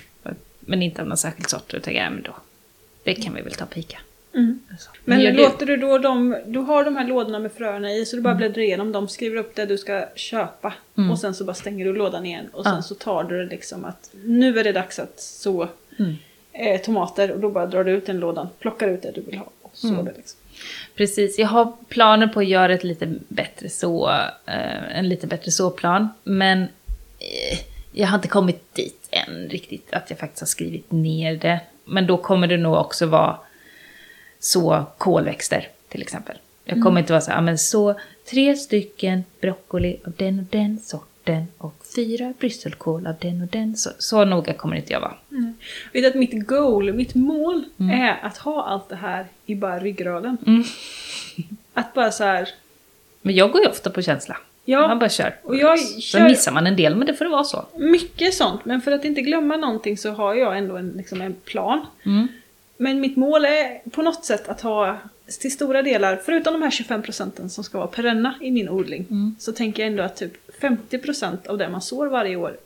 Men 0.60 0.82
inte 0.82 1.02
av 1.02 1.08
någon 1.08 1.18
särskild 1.18 1.50
sort. 1.50 1.62
Och 1.62 1.70
tänkte, 1.70 1.92
ja, 1.92 2.10
men 2.10 2.22
då, 2.22 2.36
det 3.04 3.16
kan 3.16 3.34
vi 3.34 3.42
väl 3.42 3.54
ta 3.54 3.66
på 3.66 3.80
Ica. 3.80 3.98
Mm. 4.40 4.60
Men 5.06 5.20
du? 5.20 5.32
låter 5.32 5.66
du 5.66 5.78
då 5.78 5.98
dem, 5.98 6.38
du 6.46 6.60
har 6.60 6.84
de 6.84 6.96
här 6.96 7.08
lådorna 7.08 7.40
med 7.40 7.52
fröna 7.52 7.92
i 7.94 8.06
så 8.06 8.16
du 8.16 8.22
bara 8.22 8.30
Mm. 8.34 8.38
bläddrar 8.38 8.62
igenom 8.64 8.92
dem, 8.92 9.08
skriver 9.08 9.38
upp 9.38 9.56
det 9.56 9.66
du 9.66 9.78
ska 9.78 10.06
köpa 10.16 10.74
och 11.12 11.20
sen 11.20 11.34
så 11.36 11.44
bara 11.44 11.54
stänger 11.54 11.86
du 11.86 11.94
lådan 11.94 12.26
igen 12.26 12.50
och 12.54 12.64
sen 12.64 12.76
Ja. 12.76 12.82
så 12.82 12.96
tar 12.96 13.24
du 13.24 13.38
det 13.44 13.50
liksom 13.50 13.86
att 13.86 14.10
nu 14.26 14.60
är 14.60 14.64
det 14.64 14.72
dags 14.72 15.00
att 15.00 15.20
så 15.20 15.68
Mm. 16.00 16.16
eh, 16.54 16.82
tomater 16.82 17.32
och 17.32 17.40
då 17.40 17.50
bara 17.50 17.66
drar 17.66 17.84
du 17.84 17.92
ut 17.92 18.06
den 18.06 18.20
lådan, 18.20 18.48
plockar 18.60 18.88
ut 18.88 19.02
det 19.02 19.12
du 19.12 19.22
vill 19.22 19.38
ha 19.38 19.50
och 19.62 19.72
så 19.74 19.88
Mm. 19.88 20.06
det 20.06 20.14
liksom. 20.18 20.40
Precis, 20.96 21.40
jag 21.40 21.48
har 21.48 21.74
planer 21.90 22.28
på 22.28 22.40
att 22.40 22.48
göra 22.48 22.74
ett 22.74 22.84
lite 22.84 23.14
bättre 23.28 23.70
så, 23.70 24.10
eh, 24.46 24.98
en 24.98 25.10
lite 25.10 25.28
bättre 25.28 25.52
såplan. 25.52 26.10
Men 26.24 26.62
eh, 26.62 27.60
jag 27.92 28.08
har 28.08 28.16
inte 28.16 28.28
kommit 28.28 28.76
dit 28.76 29.10
än 29.12 29.50
riktigt, 29.50 29.94
att 29.94 30.10
jag 30.10 30.20
faktiskt 30.20 30.40
har 30.42 30.48
skrivit 30.48 30.92
ner 30.92 31.36
det. 31.36 31.60
Men 31.86 32.08
då 32.08 32.18
kommer 32.18 32.48
det 32.48 32.58
nog 32.58 32.74
också 32.76 33.06
vara 33.06 33.38
så 34.40 34.86
kolväxter 34.98 35.68
till 35.90 36.02
exempel. 36.02 36.38
Jag 36.66 36.84
kommer 36.84 37.00
inte 37.02 37.14
vara 37.14 37.22
så 37.22 37.32
här, 37.32 37.38
"Ja, 37.38 37.42
men 37.42 37.58
så 37.58 37.96
tre 38.32 38.56
stycken 38.56 39.24
broccoli 39.42 39.98
av 40.06 40.14
den 40.18 40.40
och 40.40 40.46
den 40.50 40.80
sorten 40.80 41.48
och 41.58 41.74
fyra 41.96 42.34
brysselkål 42.40 43.08
av 43.08 43.16
den 43.22 43.42
och 43.42 43.48
den 43.48 43.78
sorten. 43.78 43.96
Så 44.02 44.26
noga 44.26 44.54
kommer 44.54 44.76
inte 44.76 44.94
jag 44.94 45.00
vara. 45.00 45.14
Vet 45.94 46.04
du 46.04 46.08
att 46.08 46.16
mitt 46.16 46.48
goal, 46.48 46.94
mitt 46.94 47.16
mål 47.16 47.64
är 47.92 48.20
att 48.26 48.38
ha 48.38 48.66
allt 48.66 48.90
det 48.90 48.96
här 48.96 49.26
i 49.46 49.56
bara 49.56 49.80
ryggraden. 49.80 50.38
Mm. 50.48 50.64
Att 51.74 51.94
bara 51.94 52.12
så 52.12 52.24
här, 52.24 52.50
Men 53.22 53.36
jag 53.36 53.52
går 53.52 53.62
ju 53.62 53.68
ofta 53.68 53.90
på 53.90 54.02
känsla. 54.02 54.38
Ja, 54.66 54.88
Man 54.88 55.00
bara 55.00 55.10
kör. 55.10 55.36
och 55.44 55.56
jag 55.56 55.80
Sen 55.80 56.02
kör- 56.02 56.24
missar 56.30 56.52
man 56.52 56.68
en 56.68 56.76
del, 56.76 56.96
men 56.96 57.08
det 57.08 57.14
får 57.14 57.26
det 57.26 57.32
vara 57.32 57.44
så. 57.44 57.66
mycket 57.78 58.34
sånt. 58.34 58.66
Men 58.66 58.82
för 58.82 58.92
att 58.92 59.06
inte 59.06 59.22
glömma 59.22 59.58
någonting 59.58 59.98
så 59.98 60.12
har 60.12 60.36
jag 60.36 60.58
ändå 60.58 60.78
en, 60.78 60.90
liksom 60.98 61.22
en 61.22 61.34
plan. 61.34 61.86
Mm. 62.06 62.28
Men 62.82 63.00
mitt 63.00 63.18
mål 63.18 63.46
är 63.46 63.90
på 63.90 64.02
något 64.02 64.26
sätt 64.26 64.48
att 64.48 64.62
ha 64.62 64.98
till 65.40 65.52
stora 65.52 65.82
delar, 65.82 66.22
förutom 66.26 66.54
de 66.54 66.62
här 66.62 66.72
25 66.72 67.02
procenten 67.02 67.50
som 67.50 67.64
ska 67.64 67.78
vara 67.78 67.88
perenna 67.88 68.36
i 68.42 68.52
min 68.52 68.70
odling, 68.70 69.06
Mm. 69.10 69.36
så 69.40 69.52
tänker 69.52 69.84
jag 69.84 69.92
ändå 69.92 70.04
att 70.04 70.16
typ 70.16 70.56
50 70.62 70.98
procent 70.98 71.48
av 71.48 71.58
det 71.58 71.70
man 71.70 71.82
sår 71.82 72.08
varje 72.08 72.36
år, 72.36 72.58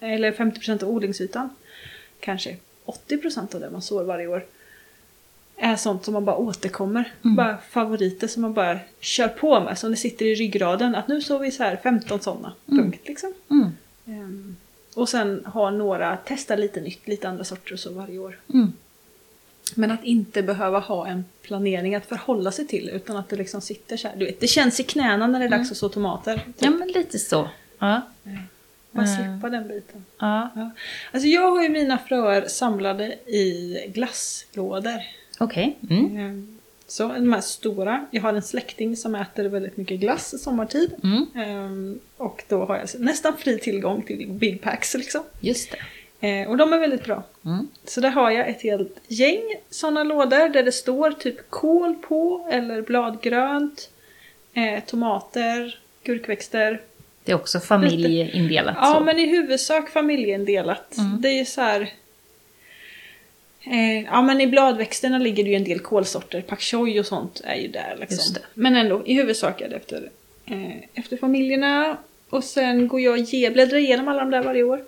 eller 0.00 0.32
50 0.32 0.58
procent 0.60 0.82
av 0.82 0.88
odlingsytan, 0.90 1.50
kanske 2.20 2.56
80 2.84 3.18
procent 3.18 3.54
av 3.54 3.60
det 3.60 3.70
man 3.70 3.82
sår 3.82 4.04
varje 4.04 4.26
år, 4.26 4.44
är 5.56 5.76
sånt 5.76 6.04
som 6.04 6.14
man 6.14 6.24
bara 6.24 6.36
återkommer. 6.36 7.12
Mm. 7.24 7.36
Bara 7.36 7.58
favoriter 7.70 8.28
som 8.28 8.42
man 8.42 8.52
bara 8.52 8.78
kör 9.00 9.28
på 9.28 9.60
med, 9.60 9.78
som 9.78 9.90
det 9.90 9.96
sitter 9.96 10.26
i 10.26 10.34
ryggraden. 10.34 10.94
Att 10.94 11.08
nu 11.08 11.20
sår 11.20 11.38
vi 11.38 11.50
så 11.50 11.62
här 11.62 11.76
15 11.76 12.20
sådana, 12.20 12.52
punkt 12.66 13.00
liksom. 13.04 13.34
Mm. 13.50 13.68
Ehm, 14.06 14.56
och 14.94 15.08
sen 15.08 15.44
ha 15.46 15.70
några, 15.70 16.16
testa 16.16 16.56
lite 16.56 16.80
nytt, 16.80 17.08
lite 17.08 17.28
andra 17.28 17.44
sorter 17.44 17.72
och 17.72 17.78
så 17.80 17.92
varje 17.92 18.18
år. 18.18 18.38
Mm. 19.76 19.88
Men 19.88 19.98
att 19.98 20.04
inte 20.04 20.42
behöva 20.42 20.78
ha 20.78 21.06
en 21.06 21.24
planering 21.42 21.94
att 21.94 22.06
förhålla 22.06 22.52
sig 22.52 22.66
till 22.66 22.88
utan 22.88 23.16
att 23.16 23.28
det 23.28 23.36
liksom 23.36 23.60
sitter 23.60 23.96
så 23.96 24.08
här. 24.08 24.16
Du 24.16 24.24
vet, 24.24 24.40
det 24.40 24.46
känns 24.46 24.80
i 24.80 24.82
knäna 24.82 25.26
när 25.26 25.38
det 25.38 25.44
är 25.44 25.48
dags 25.48 25.70
att 25.70 25.76
så 25.76 25.88
tomater. 25.88 26.36
Typ. 26.36 26.54
Ja, 26.58 26.70
men 26.70 26.88
lite 26.88 27.18
så. 27.18 27.48
Ja. 27.78 28.00
Bara 28.90 29.06
Mm. 29.06 29.16
släppa 29.40 29.48
den 29.56 29.68
biten. 29.68 30.04
ja. 30.18 30.50
Ja. 30.54 30.70
Alltså 31.12 31.28
jag 31.28 31.50
har 31.50 31.62
ju 31.62 31.68
mina 31.68 31.98
fröer 31.98 32.48
samlade 32.48 33.04
i 33.26 33.76
glasslådor. 33.94 35.00
Okej. 35.38 35.76
Mm. 35.90 36.16
Ehm, 36.16 36.58
Så 36.86 37.08
de 37.08 37.32
här 37.32 37.40
stora. 37.40 38.06
Jag 38.10 38.22
har 38.22 38.32
en 38.32 38.42
släkting 38.42 38.96
som 38.96 39.14
äter 39.14 39.44
väldigt 39.44 39.76
mycket 39.76 40.00
glass 40.00 40.42
sommartid. 40.42 40.92
Mm. 41.04 41.26
Ehm, 41.34 42.00
Och 42.16 42.44
då 42.48 42.64
har 42.64 42.76
jag 42.78 42.88
nästan 43.00 43.36
fri 43.36 43.58
tillgång 43.58 44.02
till 44.02 44.28
big 44.30 44.62
packs 44.62 44.94
liksom. 44.94 45.22
Just 45.40 45.70
det. 45.70 45.78
Ehm, 46.24 46.48
Och 46.48 46.56
de 46.56 46.72
är 46.72 46.78
väldigt 46.78 47.04
bra. 47.04 47.22
Mm. 47.44 47.68
Så 47.84 48.00
där 48.00 48.10
har 48.10 48.30
jag 48.30 48.48
ett 48.48 48.62
helt 48.62 48.96
gäng 49.08 49.42
sådana 49.70 50.04
lådor 50.04 50.48
där 50.48 50.62
det 50.62 50.72
står 50.72 51.10
typ 51.10 51.50
kål 51.50 51.94
på 51.94 52.48
eller 52.52 52.82
bladgrönt, 52.82 53.90
eh, 54.54 54.84
tomater, 54.86 55.78
gurkväxter. 56.04 56.80
Det 57.24 57.32
är 57.32 57.36
också 57.36 57.60
familjeindelat 57.60 58.76
Ja, 58.80 58.94
så. 58.98 59.04
men 59.04 59.18
i 59.18 59.26
huvudsak 59.26 59.90
familjeindelat. 59.90 60.96
Mm. 60.98 61.20
Det 61.20 61.28
är 61.28 61.44
så 61.44 61.60
här... 61.60 61.80
Eh, 63.64 64.00
ja, 64.02 64.22
men 64.22 64.40
i 64.40 64.46
bladväxterna 64.46 65.18
ligger 65.18 65.44
det 65.44 65.50
ju 65.50 65.56
en 65.56 65.64
del 65.64 65.80
kålsorter. 65.80 66.40
Pak 66.42 66.60
choi 66.60 67.00
och 67.00 67.06
sånt 67.06 67.40
är 67.44 67.54
ju 67.54 67.68
där 67.68 67.96
liksom. 68.00 68.16
Just 68.16 68.34
det. 68.34 68.40
Men 68.54 68.76
ändå, 68.76 69.02
i 69.06 69.14
huvudsak 69.14 69.60
är 69.60 69.68
det 69.68 69.76
efter, 69.76 70.10
eh, 70.46 70.76
efter 70.94 71.16
familjerna. 71.16 71.96
Och 72.30 72.44
sen 72.44 72.88
går 72.88 73.00
jag 73.00 73.12
och 73.12 73.18
ge, 73.18 73.50
bläddrar 73.50 73.78
igenom 73.78 74.08
alla 74.08 74.20
de 74.20 74.30
där 74.30 74.42
varje 74.42 74.62
år. 74.62 74.84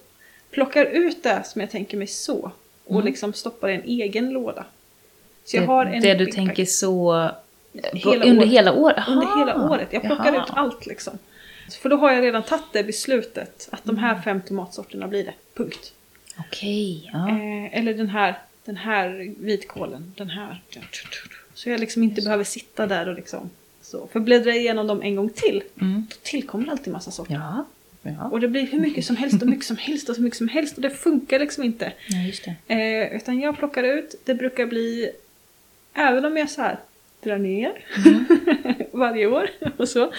Plockar 0.54 0.84
ut 0.86 1.22
det 1.22 1.42
som 1.46 1.60
jag 1.60 1.70
tänker 1.70 1.96
mig 1.96 2.06
så. 2.06 2.50
Och 2.84 2.94
Mm. 2.94 3.04
liksom 3.06 3.32
stoppar 3.32 3.68
i 3.68 3.74
en 3.74 3.84
egen 3.84 4.30
låda. 4.30 4.64
Så 5.44 5.56
jag 5.56 5.62
det, 5.62 5.66
har 5.66 5.86
en 5.86 6.02
det 6.02 6.14
du 6.14 6.26
tänker 6.26 6.62
pack. 6.64 6.68
så 6.68 7.30
hela 7.92 8.24
Under 8.24 8.38
året. 8.42 8.48
hela 8.52 8.72
året? 8.72 9.04
Under 9.08 9.38
hela 9.38 9.70
året. 9.70 9.88
Jag 9.90 10.02
plockar 10.02 10.32
Jaha. 10.34 10.44
ut 10.44 10.50
allt 10.54 10.86
liksom. 10.86 11.18
För 11.82 11.88
då 11.88 11.96
har 11.96 12.12
jag 12.12 12.22
redan 12.24 12.42
tagit 12.42 12.64
det 12.72 12.84
beslutet 12.84 13.68
att 13.72 13.84
de 13.84 13.98
här 13.98 14.20
fem 14.22 14.40
tomatsorterna 14.40 15.08
blir 15.08 15.24
det. 15.24 15.34
Punkt. 15.54 15.92
Okej, 16.38 17.10
ja. 17.12 17.28
Eh, 17.28 17.78
eller 17.78 17.94
den 17.94 18.08
här, 18.08 18.38
den 18.64 18.76
här 18.76 19.34
vitkålen, 19.38 20.12
den 20.16 20.30
här. 20.30 20.62
Så 21.54 21.70
jag 21.70 21.80
liksom 21.80 22.02
inte 22.02 22.22
behöver 22.22 22.44
sitta 22.44 22.86
där 22.86 23.08
och 23.08 23.14
liksom 23.14 23.50
så. 23.82 24.06
För 24.12 24.20
bläddrar 24.20 24.52
jag 24.52 24.60
igenom 24.60 24.86
dem 24.86 25.02
en 25.02 25.16
gång 25.16 25.28
till, 25.30 25.62
Mm. 25.80 26.06
då 26.10 26.16
tillkommer 26.22 26.70
alltid 26.70 26.92
massa 26.92 27.10
sorter. 27.10 27.34
Ja. 27.34 27.64
Ja. 28.04 28.28
Och 28.28 28.40
det 28.40 28.48
blir 28.48 28.66
hur 28.66 28.78
mycket 28.80 29.04
som 29.04 29.16
helst 29.16 29.42
och 29.42 29.48
mycket 29.48 29.64
som 29.66 29.76
helst 29.76 30.08
och 30.08 30.16
så 30.16 30.22
mycket 30.22 30.38
som 30.38 30.48
helst 30.48 30.76
och 30.76 30.82
det 30.82 30.90
funkar 30.90 31.38
liksom 31.38 31.64
inte. 31.64 31.92
det. 32.66 32.74
Eh, 32.74 33.16
utan 33.16 33.40
jag 33.40 33.58
plockar 33.58 33.84
ut, 33.84 34.14
det 34.24 34.34
brukar 34.34 34.66
bli, 34.66 35.10
även 35.94 36.24
om 36.24 36.36
jag 36.36 36.50
så 36.50 36.62
här 36.62 36.78
drar 37.22 37.38
ner 37.38 37.72
varje 38.92 39.26
år 39.26 39.50
och 39.76 39.88
så, 39.88 40.12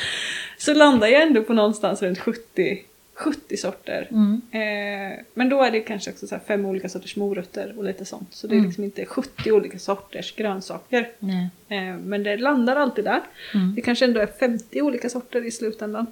så 0.57 0.73
landar 0.73 1.07
jag 1.07 1.21
ändå 1.21 1.43
på 1.43 1.53
någonstans 1.53 2.01
runt 2.01 2.19
70, 2.19 2.81
70 3.13 3.57
sorter. 3.57 4.07
Mm. 4.11 4.41
Eh, 4.51 5.19
men 5.33 5.49
då 5.49 5.63
är 5.63 5.71
det 5.71 5.79
kanske 5.81 6.11
också 6.11 6.27
så 6.27 6.35
här 6.35 6.41
fem 6.47 6.65
olika 6.65 6.89
sorters 6.89 7.15
morötter 7.15 7.73
och 7.77 7.83
lite 7.83 8.05
sånt. 8.05 8.33
Så 8.33 8.47
det 8.47 8.53
är 8.53 8.57
Mm. 8.57 8.65
liksom 8.67 8.83
inte 8.83 9.05
70 9.05 9.51
olika 9.51 9.79
sorters 9.79 10.35
grönsaker. 10.35 11.09
Nej. 11.19 11.49
Eh, 11.69 11.97
men 11.97 12.23
det 12.23 12.37
landar 12.37 12.75
alltid 12.75 13.05
där. 13.05 13.21
Mm. 13.53 13.75
Det 13.75 13.81
kanske 13.81 14.05
ändå 14.05 14.19
är 14.19 14.27
50 14.27 14.81
olika 14.81 15.09
sorter 15.09 15.45
i 15.45 15.51
slutändan. 15.51 16.07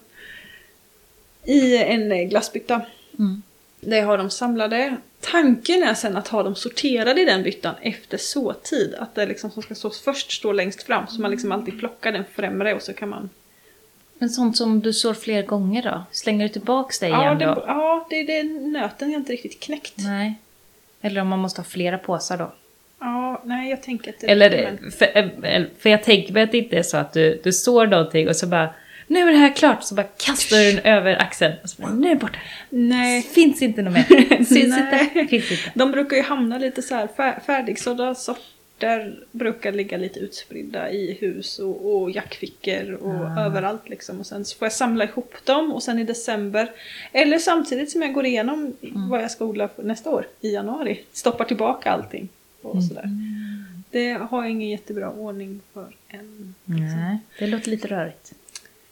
I 1.46 1.78
en 1.78 2.12
eh, 2.12 2.24
glassbytta. 2.24 2.82
Mm. 3.20 3.42
Där 3.80 3.98
jag 3.98 4.06
har 4.06 4.18
dem 4.18 4.30
samlade. 4.30 4.96
Tanken 5.22 5.84
är 5.84 5.94
sen 5.94 6.18
att 6.18 6.28
ha 6.28 6.44
dem 6.44 6.56
sorterade 6.56 7.22
i 7.22 7.26
den 7.26 7.44
byttan 7.44 7.76
efter 7.82 8.18
såtid. 8.18 8.96
Att 9.00 9.16
det 9.16 9.26
liksom 9.26 9.52
som 9.52 9.62
ska 9.64 9.76
sås 9.76 10.02
först 10.02 10.32
står 10.32 10.54
längst 10.54 10.84
fram. 10.84 11.08
Så 11.08 11.22
man 11.22 11.32
liksom 11.32 11.52
alltid 11.52 11.80
plockar 11.80 12.12
den 12.12 12.24
främre 12.36 12.74
och 12.74 12.82
så 12.82 12.94
kan 12.94 13.10
man... 13.10 13.30
Men 14.18 14.30
sånt 14.30 14.58
som 14.58 14.80
du 14.82 14.94
sår 14.94 15.14
flera 15.14 15.42
gånger 15.42 15.84
då? 15.84 16.04
Slänger 16.12 16.48
du 16.48 16.54
tillbaks 16.54 17.00
det 17.00 17.08
igen 17.08 17.22
Ja, 17.22 17.34
det, 17.36 17.46
då? 17.46 17.64
ja 17.68 18.08
det, 18.10 18.24
det 18.24 18.38
är 18.40 18.44
nöten 18.72 19.12
jag 19.12 19.20
inte 19.22 19.34
riktigt 19.34 19.60
knäckt. 19.60 19.94
Nej. 19.98 20.34
Eller 21.02 21.22
om 21.22 21.28
man 21.28 21.40
måste 21.40 21.62
ha 21.62 21.66
flera 21.66 21.98
påsar 21.98 22.38
då? 22.38 22.52
Ja, 23.00 23.42
nej 23.46 23.70
jag 23.70 23.84
tänker 23.84 24.10
att 24.12 24.20
det 24.20 24.28
Eller, 24.32 24.78
men- 24.82 24.92
för, 24.92 25.06
eller- 25.06 25.70
för 25.80 25.90
jag 25.90 26.04
tänker 26.04 26.34
mig 26.34 26.44
att 26.44 26.52
det 26.52 26.58
inte 26.58 26.78
är 26.78 26.84
så 26.84 26.98
att 26.98 27.14
du, 27.14 27.40
du 27.44 27.52
sår 27.54 27.88
någonting 27.88 28.30
och 28.30 28.36
så 28.36 28.48
bara 28.48 28.70
nu 29.08 29.20
är 29.20 29.32
det 29.32 29.38
här 29.38 29.56
klart, 29.56 29.84
så 29.84 29.96
bara 29.96 30.04
kastar 30.18 30.58
du 30.58 30.72
den 30.72 30.80
över 30.86 31.22
axeln 31.22 31.54
och 31.64 31.70
så 31.70 31.82
bara, 31.82 31.94
nu 31.94 32.08
är 32.08 32.16
det 32.16 32.22
borta. 32.22 32.40
Nej. 32.70 33.22
Finns 33.22 33.62
inte 33.62 33.82
något 33.82 33.94
mer. 33.94 34.44
Syns 34.44 34.78
inte. 34.78 35.10
Finns 35.30 35.52
inte. 35.52 35.72
De 35.74 35.92
brukar 35.92 36.18
ju 36.18 36.24
hamna 36.24 36.58
lite 36.58 36.82
så 36.82 36.96
här 36.96 37.08
fär, 37.08 37.40
färdigsådda 37.46 38.16
sorter 38.16 39.20
brukar 39.32 39.72
ligga 39.72 39.98
lite 39.98 40.20
utspridda 40.20 40.92
i 40.92 41.18
hus 41.22 41.60
och, 41.60 41.96
och 42.02 42.12
jackfickor 42.12 42.94
och 42.94 43.14
Ah. 43.14 43.46
överallt 43.46 43.90
liksom. 43.90 44.20
Och 44.20 44.26
sen 44.26 44.46
så 44.46 44.58
får 44.58 44.66
jag 44.66 44.74
samla 44.74 45.04
ihop 45.04 45.34
dem 45.44 45.72
och 45.74 45.84
sen 45.84 46.00
i 46.00 46.04
december, 46.04 46.72
eller 47.12 47.40
samtidigt 47.40 47.92
som 47.92 48.02
jag 48.02 48.14
går 48.14 48.26
igenom 48.26 48.74
Mm. 48.82 49.10
vad 49.10 49.24
jag 49.24 49.32
ska 49.32 49.46
odla 49.46 49.70
nästa 49.78 50.10
år 50.10 50.26
i 50.42 50.54
januari, 50.54 51.02
stoppar 51.14 51.46
tillbaka 51.46 51.92
allting 51.92 52.30
och 52.62 52.72
Mm. 52.76 52.88
sådär. 52.88 53.10
Det 53.92 54.12
har 54.14 54.42
jag 54.44 54.52
ingen 54.52 54.70
jättebra 54.70 55.10
ordning 55.12 55.62
för 55.74 55.88
än. 56.10 56.56
Nej, 56.66 57.18
det 57.40 57.48
låter 57.48 57.70
lite 57.70 57.88
rörigt. 57.88 58.34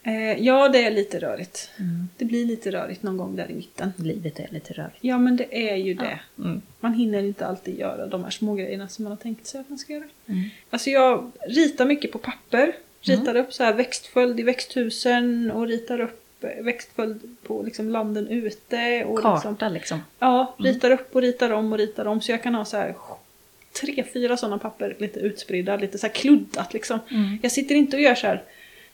Eh, 0.03 0.43
ja, 0.43 0.69
det 0.69 0.83
är 0.85 0.91
lite 0.91 1.19
rörigt. 1.19 1.69
Mm. 1.79 2.09
Det 2.17 2.25
blir 2.25 2.45
lite 2.45 2.71
rörigt 2.71 3.03
någon 3.03 3.17
gång 3.17 3.35
där 3.35 3.51
i 3.51 3.53
mitten. 3.53 3.93
Livet 3.97 4.39
är 4.39 4.47
lite 4.51 4.73
rörigt. 4.73 4.97
Ja, 5.01 5.17
men 5.17 5.35
det 5.35 5.71
är 5.71 5.75
ju 5.75 5.93
det. 5.93 6.19
Mm. 6.37 6.61
Man 6.79 6.93
hinner 6.93 7.23
inte 7.23 7.47
alltid 7.47 7.79
göra 7.79 8.07
de 8.07 8.23
här 8.23 8.31
små 8.31 8.55
grejerna 8.55 8.87
som 8.87 9.03
man 9.03 9.11
har 9.11 9.17
tänkt 9.17 9.47
sig 9.47 9.61
att 9.61 9.69
man 9.69 9.77
ska 9.77 9.93
göra. 9.93 10.03
Mm. 10.25 10.49
Alltså 10.69 10.89
jag 10.89 11.31
ritar 11.47 11.85
mycket 11.85 12.11
på 12.11 12.17
papper. 12.17 12.75
Ritar 13.01 13.35
upp 13.35 13.53
så 13.53 13.63
här 13.63 13.73
växtföljd 13.73 14.39
i 14.39 14.43
växthusen 14.43 15.51
och 15.51 15.67
ritar 15.67 15.99
upp 15.99 16.43
eh, 16.43 16.63
växtföljd 16.63 17.35
på 17.43 17.63
liksom 17.63 17.89
landen 17.89 18.27
ute. 18.27 19.05
Och 19.05 19.15
liksom, 19.15 19.41
Karta 19.41 19.69
liksom. 19.69 19.99
ja, 20.19 20.55
ritar 20.59 20.91
upp 20.91 21.15
och 21.15 21.21
ritar 21.21 21.49
om 21.49 21.71
och 21.71 21.77
ritar 21.77 22.05
om. 22.05 22.21
Så 22.21 22.31
jag 22.31 22.43
kan 22.43 22.55
ha 22.55 22.65
så 22.65 22.77
här 22.77 22.95
tre, 23.81 24.03
fyra 24.13 24.37
sådana 24.37 24.57
papper 24.57 24.95
lite 24.99 25.19
utspridda, 25.19 25.77
lite 25.77 25.97
så 25.97 26.07
här 26.07 26.13
kluddat 26.13 26.73
liksom. 26.73 26.99
Mm. 27.11 27.39
Jag 27.41 27.51
sitter 27.51 27.75
inte 27.75 27.97
och 27.97 28.03
gör 28.03 28.15
så 28.15 28.27
här 28.27 28.43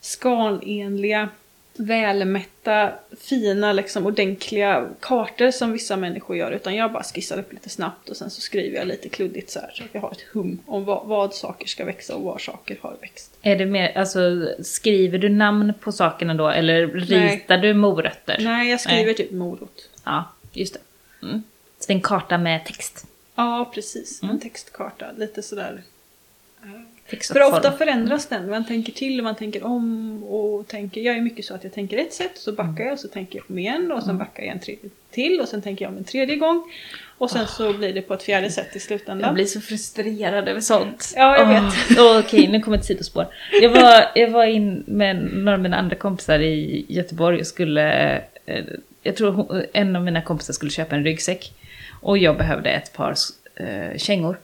skalenliga, 0.07 1.29
välmätta, 1.77 2.91
fina, 3.19 3.73
liksom 3.73 4.05
ordentliga 4.05 4.89
kartor 4.99 5.51
som 5.51 5.71
vissa 5.71 5.97
människor 5.97 6.37
gör. 6.37 6.51
Utan 6.51 6.75
jag 6.75 6.91
bara 6.91 7.03
skissar 7.03 7.39
upp 7.39 7.53
lite 7.53 7.69
snabbt 7.69 8.09
och 8.09 8.17
sen 8.17 8.29
så 8.29 8.41
skriver 8.41 8.77
jag 8.77 8.87
lite 8.87 9.09
kluddigt 9.09 9.49
så 9.49 9.59
här. 9.59 9.71
Så 9.73 9.83
att 9.83 9.89
jag 9.91 10.01
har 10.01 10.11
ett 10.11 10.21
hum 10.33 10.59
om 10.65 10.85
vad, 10.85 11.07
vad 11.07 11.33
saker 11.33 11.67
ska 11.67 11.85
växa 11.85 12.15
och 12.15 12.23
var 12.23 12.37
saker 12.37 12.77
har 12.81 12.97
växt. 13.01 13.37
Är 13.41 13.55
det 13.55 13.65
mer, 13.65 13.97
alltså 13.97 14.49
skriver 14.63 15.17
du 15.17 15.29
namn 15.29 15.73
på 15.79 15.91
sakerna 15.91 16.33
då 16.33 16.49
eller 16.49 16.87
ritar 16.87 17.57
du 17.57 17.73
morötter? 17.73 18.37
Nej, 18.39 18.69
jag 18.69 18.81
skriver 18.81 19.13
typ 19.13 19.31
morot. 19.31 19.89
Ja, 20.03 20.23
just 20.53 20.73
det. 20.73 20.79
Mm. 21.25 21.43
Så 21.79 21.87
det 21.87 21.93
är 21.93 21.95
en 21.95 22.01
karta 22.01 22.37
med 22.37 22.65
text. 22.65 23.07
Ja, 23.35 23.71
precis. 23.73 24.23
Mm. 24.23 24.35
En 24.35 24.41
textkarta. 24.41 25.05
Lite 25.17 25.41
sådär. 25.41 25.81
Och 27.13 27.23
För 27.23 27.43
ofta 27.43 27.71
förändras 27.71 28.25
den. 28.27 28.49
Man 28.49 28.65
tänker 28.65 28.91
till 28.93 29.19
och 29.19 29.23
man 29.23 29.35
tänker 29.35 29.63
om 29.65 30.23
och 30.23 30.67
tänker. 30.67 31.01
Jag 31.01 31.17
är 31.17 31.21
mycket 31.21 31.45
så 31.45 31.53
att 31.55 31.63
jag 31.63 31.73
tänker 31.73 31.97
ett 31.97 32.13
sätt, 32.13 32.31
så 32.35 32.51
backar 32.51 32.83
jag 32.83 32.93
och 32.93 32.99
så 32.99 33.07
tänker 33.07 33.39
jag 33.39 33.45
om 33.49 33.59
igen 33.59 33.91
och 33.91 34.03
sen 34.03 34.17
backar 34.17 34.43
jag 34.43 34.51
en 34.51 34.59
tredje 34.59 34.89
till 35.11 35.39
och 35.41 35.47
sen 35.47 35.61
tänker 35.61 35.85
jag 35.85 35.91
om 35.91 35.97
en 35.97 36.03
tredje 36.03 36.35
gång. 36.35 36.63
Och 37.17 37.31
sen 37.31 37.47
så 37.47 37.73
blir 37.73 37.93
det 37.93 38.01
på 38.01 38.13
ett 38.13 38.23
fjärde 38.23 38.49
sätt 38.51 38.65
i 38.67 38.69
Jag 38.73 38.81
slutändan. 38.81 39.33
blir 39.33 39.45
så 39.45 39.61
frustrerad 39.61 40.47
över 40.47 40.61
sånt. 40.61 41.13
Ja, 41.15 41.37
jag 41.37 41.63
Åh, 41.63 41.73
åh, 41.97 42.19
Okej, 42.25 42.47
nu 42.47 42.61
kommer 42.61 42.77
ett 42.77 42.85
sidospår. 42.85 43.25
Jag 43.61 43.69
var, 43.69 44.03
jag 44.15 44.29
var 44.29 44.45
in 44.45 44.83
med 44.87 45.15
några 45.33 45.53
av 45.53 45.59
mina 45.61 45.77
andra 45.77 45.95
kompisar 45.95 46.39
i 46.39 46.85
Göteborg 46.89 47.39
och 47.39 47.47
skulle... 47.47 48.15
eh, 48.45 48.65
Jag 49.03 49.15
tror 49.15 49.65
en 49.73 49.95
av 49.95 50.03
mina 50.03 50.21
kompisar 50.21 50.53
skulle 50.53 50.71
köpa 50.71 50.95
en 50.95 51.03
ryggsäck. 51.03 51.53
Och 52.01 52.17
jag 52.17 52.37
behövde 52.37 52.69
ett 52.69 52.93
par 52.93 53.15
eh, 53.55 53.97
kängor. 53.97 54.37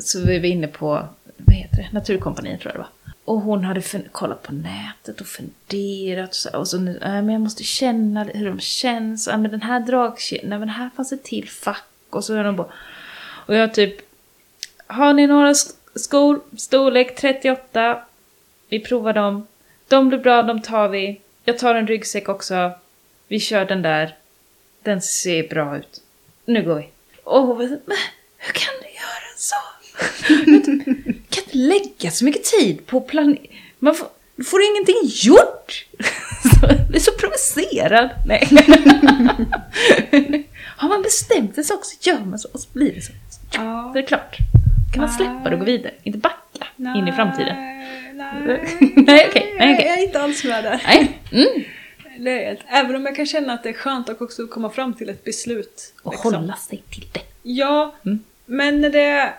Så 0.00 0.20
vi 0.26 0.38
var 0.38 0.46
inne 0.46 0.66
på, 0.66 1.08
vad 1.38 1.56
heter 1.56 1.76
det, 1.76 1.88
Naturkompaniet 1.92 2.60
tror 2.60 2.72
jag 2.72 2.74
det 2.74 2.78
var. 2.78 3.12
Och 3.24 3.40
hon 3.40 3.64
hade 3.64 3.82
kollat 4.12 4.42
på 4.42 4.52
nätet 4.52 5.20
och 5.20 5.26
funderat 5.26 6.28
och 6.28 6.34
så, 6.34 6.58
och 6.58 6.68
så 6.68 6.78
nu, 6.78 6.98
äh, 7.02 7.10
men 7.10 7.28
jag 7.28 7.40
måste 7.40 7.64
känna 7.64 8.24
hur 8.24 8.46
de 8.46 8.60
känns. 8.60 9.28
Äh, 9.28 9.38
men 9.38 9.50
den 9.50 9.62
här 9.62 9.80
dragkedjan, 9.80 10.52
äh, 10.52 10.58
men 10.58 10.68
här 10.68 10.90
fanns 10.96 11.12
ett 11.12 11.24
till 11.24 11.48
fack. 11.48 11.84
Och 12.10 12.24
så 12.24 12.34
höll 12.34 12.44
de 12.44 12.56
på. 12.56 12.72
Och 13.46 13.54
jag 13.54 13.74
typ, 13.74 13.96
har 14.86 15.12
ni 15.12 15.26
några 15.26 15.54
skor, 15.94 16.40
storlek 16.56 17.16
38? 17.16 18.02
Vi 18.68 18.80
provar 18.80 19.12
dem. 19.12 19.46
De 19.88 20.08
blir 20.08 20.18
bra, 20.18 20.42
de 20.42 20.62
tar 20.62 20.88
vi. 20.88 21.20
Jag 21.44 21.58
tar 21.58 21.74
en 21.74 21.86
ryggsäck 21.86 22.28
också. 22.28 22.70
Vi 23.28 23.40
kör 23.40 23.64
den 23.64 23.82
där. 23.82 24.16
Den 24.82 25.02
ser 25.02 25.48
bra 25.48 25.78
ut. 25.78 26.02
Nu 26.44 26.62
går 26.62 26.74
vi. 26.74 26.88
Och 27.24 27.42
hon 27.42 27.58
bara, 27.58 27.68
men 27.68 27.96
hur 28.36 28.52
kan 28.52 28.74
så? 29.98 30.24
kan 31.30 31.44
inte 31.44 31.58
lägga 31.58 32.10
så 32.10 32.24
mycket 32.24 32.44
tid 32.44 32.86
på 32.86 33.00
plan... 33.00 33.36
Man 33.78 33.94
får, 33.94 34.08
får 34.44 34.60
ingenting 34.62 34.96
gjort! 35.04 35.86
Så, 36.60 36.66
det 36.90 36.96
är 36.96 37.00
så 37.00 37.12
provocerad. 37.12 38.10
Nej. 38.26 38.48
Har 40.76 40.88
man 40.88 41.02
bestämt 41.02 41.54
sig 41.54 41.64
så 41.64 41.74
också 41.74 41.96
gör 42.00 42.18
man 42.20 42.38
så 42.38 42.48
och 42.52 42.60
så 42.60 42.68
blir 42.72 42.92
det 42.94 43.00
så. 43.00 43.12
Ja. 43.54 43.90
Så 43.92 43.98
är 43.98 44.02
det 44.02 44.08
klart. 44.08 44.36
kan 44.92 45.00
man 45.00 45.12
släppa 45.12 45.50
det 45.50 45.54
och 45.56 45.58
gå 45.58 45.64
vidare. 45.64 45.92
Inte 46.02 46.18
backa 46.18 46.66
in 46.96 47.08
i 47.08 47.12
framtiden. 47.12 47.56
Nej, 47.56 48.14
Nej, 48.96 49.26
okej, 49.30 49.54
nej, 49.58 49.74
okej. 49.74 49.86
Jag 49.86 49.98
är 49.98 50.02
inte 50.02 50.20
alls 50.20 50.44
med 50.44 50.64
där. 50.64 50.82
Nej. 50.86 51.18
Mm. 51.32 51.64
Det 52.24 52.44
är, 52.44 52.58
även 52.68 52.96
om 52.96 53.06
jag 53.06 53.16
kan 53.16 53.26
känna 53.26 53.52
att 53.52 53.62
det 53.62 53.68
är 53.68 53.72
skönt 53.72 54.08
att 54.08 54.20
också 54.20 54.46
komma 54.46 54.70
fram 54.70 54.94
till 54.94 55.08
ett 55.08 55.24
beslut. 55.24 55.94
Och 56.02 56.12
liksom. 56.12 56.34
hålla 56.34 56.56
sig 56.56 56.82
till 56.90 57.06
det. 57.12 57.20
Ja, 57.42 57.94
Mm. 58.04 58.24
men 58.46 58.82
det 58.82 59.00
är 59.00 59.34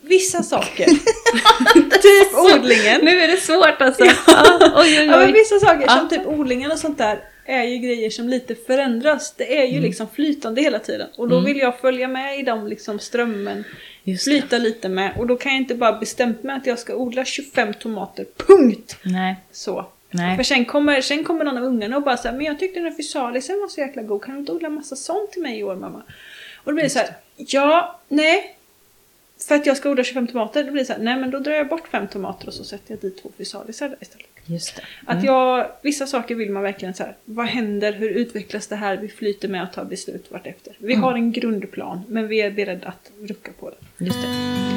vissa 0.00 0.42
saker. 0.42 0.86
typ 2.02 2.34
odlingen. 2.54 3.00
Nu 3.04 3.20
är 3.20 3.28
det 3.28 3.36
svårt 3.36 3.80
alltså. 3.82 4.04
Ja, 4.04 4.12
oj, 4.62 4.70
oj, 4.76 4.94
Ja, 4.94 5.16
men 5.16 5.26
oj. 5.28 5.32
vissa 5.32 5.58
saker 5.60 5.84
Ja. 5.86 5.98
som 5.98 6.08
typ 6.08 6.26
odlingen 6.26 6.70
och 6.72 6.78
sånt 6.78 6.98
där 6.98 7.20
är 7.44 7.62
ju 7.64 7.76
grejer 7.78 8.10
som 8.10 8.28
lite 8.28 8.54
förändras. 8.54 9.34
Det 9.36 9.58
är 9.58 9.64
ju 9.66 9.80
liksom 9.80 10.08
flytande 10.14 10.60
hela 10.62 10.78
tiden. 10.78 11.08
Och 11.16 11.28
då 11.28 11.34
Mm. 11.36 11.46
vill 11.46 11.58
jag 11.58 11.78
följa 11.80 12.08
med 12.08 12.38
i 12.38 12.42
de 12.42 12.66
liksom 12.66 12.98
strömmen. 12.98 13.64
Just 14.04 14.24
det. 14.24 14.30
Flyta 14.30 14.58
lite 14.58 14.88
med. 14.88 15.12
Och 15.18 15.26
då 15.26 15.36
kan 15.36 15.52
jag 15.52 15.60
inte 15.60 15.74
bara 15.74 15.92
bestämt 15.92 16.42
mig 16.42 16.56
att 16.56 16.66
jag 16.66 16.78
ska 16.78 16.94
odla 16.94 17.24
25 17.24 17.74
tomater. 17.74 18.26
Punkt! 18.46 18.96
Nej. 19.02 19.36
Så. 19.52 19.86
Nej. 20.10 20.36
För 20.36 20.42
sen 20.42 20.64
kommer, 20.64 21.00
sen 21.00 21.24
kommer 21.24 21.44
någon 21.44 21.58
av 21.58 21.64
ungarna 21.64 21.96
och 21.96 22.02
bara 22.02 22.16
säger 22.16 22.36
men 22.36 22.46
jag 22.46 22.58
tyckte 22.58 22.80
den 22.80 22.88
här 22.90 22.96
fysalisen 22.96 23.60
var 23.60 23.68
så 23.68 23.80
jäkla 23.80 24.02
god. 24.02 24.22
Kan 24.24 24.34
du 24.34 24.40
inte 24.40 24.52
odla 24.52 24.68
massa 24.68 24.96
sånt 24.96 25.32
till 25.32 25.42
mig 25.42 25.58
i 25.58 25.62
år 25.62 25.76
mamma? 25.76 26.02
Och 26.56 26.64
då 26.64 26.72
blir 26.72 26.84
det 26.84 26.90
så 26.90 26.98
här, 26.98 27.08
ja, 27.36 28.00
nej. 28.08 28.54
För 29.46 29.54
att 29.54 29.66
jag 29.66 29.76
ska 29.76 29.90
odla 29.90 30.04
25 30.04 30.26
tomater, 30.26 30.64
då 30.64 30.72
blir 30.72 30.82
det 30.82 30.86
så 30.86 30.92
här, 30.92 31.00
nej 31.00 31.16
men 31.16 31.30
då 31.30 31.38
drar 31.38 31.52
jag 31.52 31.68
bort 31.68 31.88
fem 31.88 32.08
tomater 32.08 32.46
och 32.46 32.54
så 32.54 32.64
sätter 32.64 32.92
jag 32.92 33.00
dit 33.00 33.22
två 33.22 33.30
fysalisar 33.38 33.96
istället. 34.00 34.26
Just 34.46 34.76
det. 34.76 34.82
Att 35.06 35.24
jag, 35.24 35.70
vissa 35.82 36.06
saker 36.06 36.34
vill 36.34 36.50
man 36.50 36.62
verkligen 36.62 36.94
så 36.94 37.02
här, 37.02 37.16
vad 37.24 37.46
händer, 37.46 37.92
hur 37.92 38.10
utvecklas 38.10 38.66
det 38.66 38.76
här, 38.76 38.96
vi 38.96 39.08
flyter 39.08 39.48
med 39.48 39.62
att 39.62 39.72
ta 39.72 39.84
beslut 39.84 40.30
vartefter. 40.30 40.76
Vi 40.78 40.94
har 40.94 41.12
en 41.12 41.32
grundplan, 41.32 42.00
men 42.08 42.28
vi 42.28 42.40
är 42.40 42.50
beredda 42.50 42.88
att 42.88 43.10
rucka 43.20 43.52
på 43.58 43.70
den. 43.70 44.06
Just 44.06 44.22
det. 44.22 44.68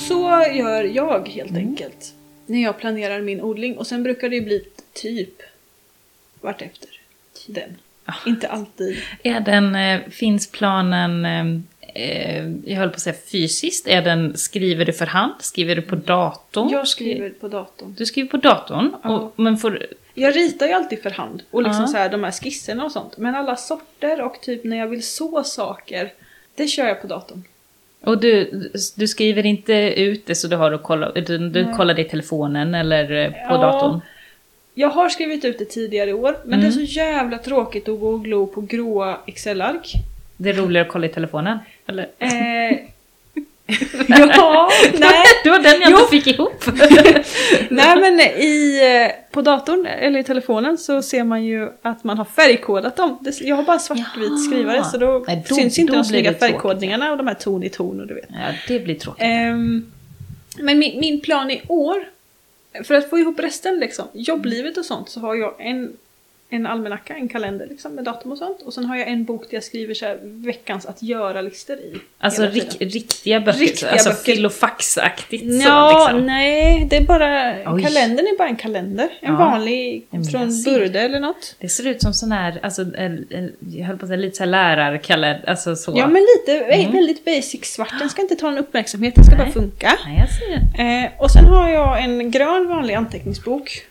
så 0.00 0.44
gör 0.54 0.84
jag 0.84 1.28
helt 1.28 1.56
enkelt. 1.56 2.14
När 2.46 2.62
jag 2.62 2.78
planerar 2.78 3.20
min 3.20 3.40
odling. 3.40 3.78
Och 3.78 3.86
sen 3.86 4.02
brukar 4.02 4.28
det 4.28 4.34
ju 4.34 4.40
bli 4.42 4.64
typ 4.92 5.42
vartefter. 6.40 7.00
Den. 7.46 7.76
Inte 8.26 8.48
alltid. 8.48 8.96
Är 9.22 9.40
den, 9.40 9.74
eh, 9.74 10.00
finns 10.10 10.50
planen, 10.50 11.24
eh, 11.24 11.46
eh, 11.94 12.48
jag 12.64 12.76
höll 12.76 12.88
på 12.88 12.94
att 12.94 13.00
säga 13.00 13.16
fysiskt, 13.32 13.88
är 13.88 14.02
den, 14.02 14.36
skriver 14.36 14.84
du 14.84 14.92
för 14.92 15.06
hand? 15.06 15.32
Skriver 15.40 15.76
du 15.76 15.82
på 15.82 15.96
datorn? 15.96 16.68
Jag 16.68 16.88
skriver 16.88 17.30
på 17.30 17.48
datorn. 17.48 17.94
Du 17.98 18.06
skriver 18.06 18.28
på 18.28 18.36
datorn, 18.36 18.90
Ja. 19.02 19.10
och, 19.18 19.32
men 19.36 19.56
får, 19.56 19.86
Jag 20.14 20.36
ritar 20.36 20.66
ju 20.66 20.72
alltid 20.72 21.02
för 21.02 21.10
hand. 21.10 21.42
Och 21.50 21.62
liksom 21.62 21.82
Ja. 21.82 21.86
så 21.88 21.96
här, 21.96 22.08
de 22.08 22.24
här 22.24 22.30
skisserna 22.30 22.84
och 22.84 22.92
sånt. 22.92 23.18
Men 23.18 23.34
alla 23.34 23.56
sorter 23.56 24.22
och 24.22 24.40
typ 24.42 24.64
när 24.64 24.76
jag 24.76 24.86
vill 24.86 25.02
så 25.06 25.42
saker. 25.44 26.12
Det 26.54 26.66
kör 26.66 26.86
jag 26.88 27.00
på 27.00 27.06
datorn. 27.06 27.42
och 28.04 28.20
du, 28.20 28.50
du 28.96 29.08
skriver 29.08 29.46
inte 29.46 29.72
ut 29.96 30.26
det 30.26 30.34
så 30.34 30.48
du 30.48 30.56
har 30.56 30.72
att 30.72 30.82
kolla, 30.82 31.12
du, 31.12 31.38
du 31.48 31.72
kollar 31.76 31.94
det 31.94 32.02
i 32.02 32.08
telefonen 32.08 32.74
eller 32.74 33.30
på 33.30 33.36
Ja. 33.54 33.56
datorn? 33.58 34.00
Jag 34.80 34.88
har 34.88 35.08
skrivit 35.08 35.44
ut 35.44 35.58
det 35.58 35.64
tidigare 35.64 36.10
i 36.10 36.12
år. 36.12 36.36
Men 36.44 36.52
Mm. 36.58 36.60
det 36.60 36.66
är 36.66 36.86
så 36.86 36.92
jävla 36.94 37.38
tråkigt 37.38 37.88
att 37.88 38.00
gå 38.00 38.08
och 38.10 38.24
glo 38.24 38.46
på 38.46 38.60
gråa 38.60 39.18
Excel-ark. 39.26 39.92
Det 40.36 40.48
är 40.50 40.54
roligare 40.54 40.86
att 40.86 40.92
kolla 40.92 41.06
i 41.06 41.08
telefonen? 41.08 41.58
Eller? 41.86 42.08
Eh, 42.18 42.28
ja, 44.08 44.70
nej. 44.98 45.24
Det 45.44 45.50
var 45.50 45.58
den 45.58 45.80
jag 45.80 45.90
Jo. 45.90 45.98
inte 45.98 46.10
fick 46.10 46.26
ihop. 46.26 46.64
Nej 47.70 48.00
men 48.00 48.20
i, 48.20 48.80
eh, 49.06 49.32
på 49.32 49.42
datorn 49.42 49.86
eller 49.86 50.20
i 50.20 50.24
telefonen 50.24 50.78
så 50.78 51.02
ser 51.02 51.24
man 51.24 51.44
ju 51.44 51.68
att 51.82 52.04
man 52.04 52.18
har 52.18 52.24
färgkodat 52.24 52.96
dem. 52.96 53.18
Jag 53.40 53.56
har 53.56 53.62
bara 53.62 53.78
svartvit 53.78 54.28
Jaha. 54.28 54.38
skrivare 54.38 54.84
så 54.84 54.98
då, 54.98 55.24
Nej, 55.26 55.44
då- 55.48 55.54
syns 55.54 55.78
inte 55.78 55.92
då 55.92 55.96
de 55.96 56.00
blir 56.02 56.08
snygga 56.08 56.30
tråkigt. 56.32 56.40
färgkodningarna 56.54 57.10
och 57.10 57.16
de 57.16 57.26
här 57.26 57.34
ton 57.34 57.62
i 57.62 57.68
ton 57.68 58.00
och 58.00 58.06
du 58.06 58.14
vet. 58.14 58.24
ja, 58.28 58.52
det 58.68 58.78
blir 58.80 58.94
tråkigt. 58.94 59.22
Ehm, 59.24 59.92
men 60.58 60.78
min, 60.78 61.00
min 61.00 61.20
plan 61.20 61.50
i 61.50 61.62
år, 61.68 62.04
för 62.84 62.94
att 62.94 63.10
få 63.10 63.18
ihop 63.18 63.38
resten 63.38 63.78
liksom, 63.78 64.08
jobblivet 64.12 64.76
och 64.76 64.84
sånt, 64.84 65.08
så 65.08 65.20
har 65.20 65.34
jag 65.34 65.54
en, 65.58 65.96
en 66.52 66.66
almanacka, 66.66 67.14
en 67.14 67.28
kalender 67.28 67.66
liksom, 67.66 67.94
med 67.94 68.04
datum 68.04 68.32
och 68.32 68.38
sånt. 68.38 68.62
Och 68.62 68.72
sen 68.74 68.84
har 68.84 68.96
jag 68.96 69.08
en 69.08 69.24
bok 69.24 69.42
där 69.50 69.56
jag 69.56 69.64
skriver 69.64 69.94
så 69.94 70.16
veckans 70.22 70.86
att 70.86 71.02
göra-listor 71.02 71.76
i. 71.76 71.94
Alltså 72.18 72.42
rik, 72.46 72.76
riktiga 72.80 73.40
böcker, 73.40 73.58
Riktiga 73.58 73.90
alltså 73.90 74.08
böcker. 74.10 74.22
filofaxaktigt 74.34 75.44
så 75.62 75.68
Ja, 75.68 76.06
liksom. 76.08 76.26
nej, 76.26 76.86
det 76.90 76.96
är 76.96 77.00
bara, 77.00 77.52
Oj. 77.74 77.82
kalendern 77.82 78.26
är 78.26 78.38
bara 78.38 78.48
en 78.48 78.56
kalender. 78.56 79.08
En 79.20 79.32
Ja. 79.32 79.38
vanlig 79.38 80.06
jag 80.10 80.30
från. 80.30 80.62
Burde 80.64 81.00
eller 81.00 81.20
något. 81.20 81.56
Det 81.58 81.68
ser 81.68 81.86
ut 81.86 82.02
som 82.02 82.14
sån 82.14 82.32
här, 82.32 82.58
alltså, 82.62 82.82
en, 82.82 83.26
en, 83.30 83.52
jag 83.76 83.86
höll 83.86 83.96
på 83.98 84.04
att 84.04 84.08
säga 84.08 84.16
lite 84.20 84.36
så 84.36 84.42
här 84.42 84.50
lärarkalender, 84.50 85.44
alltså 85.50 85.76
så. 85.76 85.92
Ja 85.96 86.06
men 86.06 86.22
lite, 86.36 86.64
Mm. 86.64 86.92
väldigt 86.92 87.24
basic 87.24 87.64
svart. 87.64 87.98
Den 87.98 88.08
ska 88.10 88.22
inte 88.22 88.36
ta 88.36 88.48
en 88.48 88.58
uppmärksamhet, 88.58 89.14
den 89.14 89.24
ska 89.24 89.36
Nej. 89.36 89.44
bara 89.44 89.52
funka. 89.52 89.92
Nej, 90.06 90.18
jag 90.18 90.28
ser. 90.28 91.04
Eh, 91.04 91.10
och 91.22 91.30
sen 91.30 91.44
har 91.44 91.70
jag 91.70 92.04
en 92.04 92.30
grön 92.30 92.68
vanlig 92.68 92.94
anteckningsbok. 92.94 93.82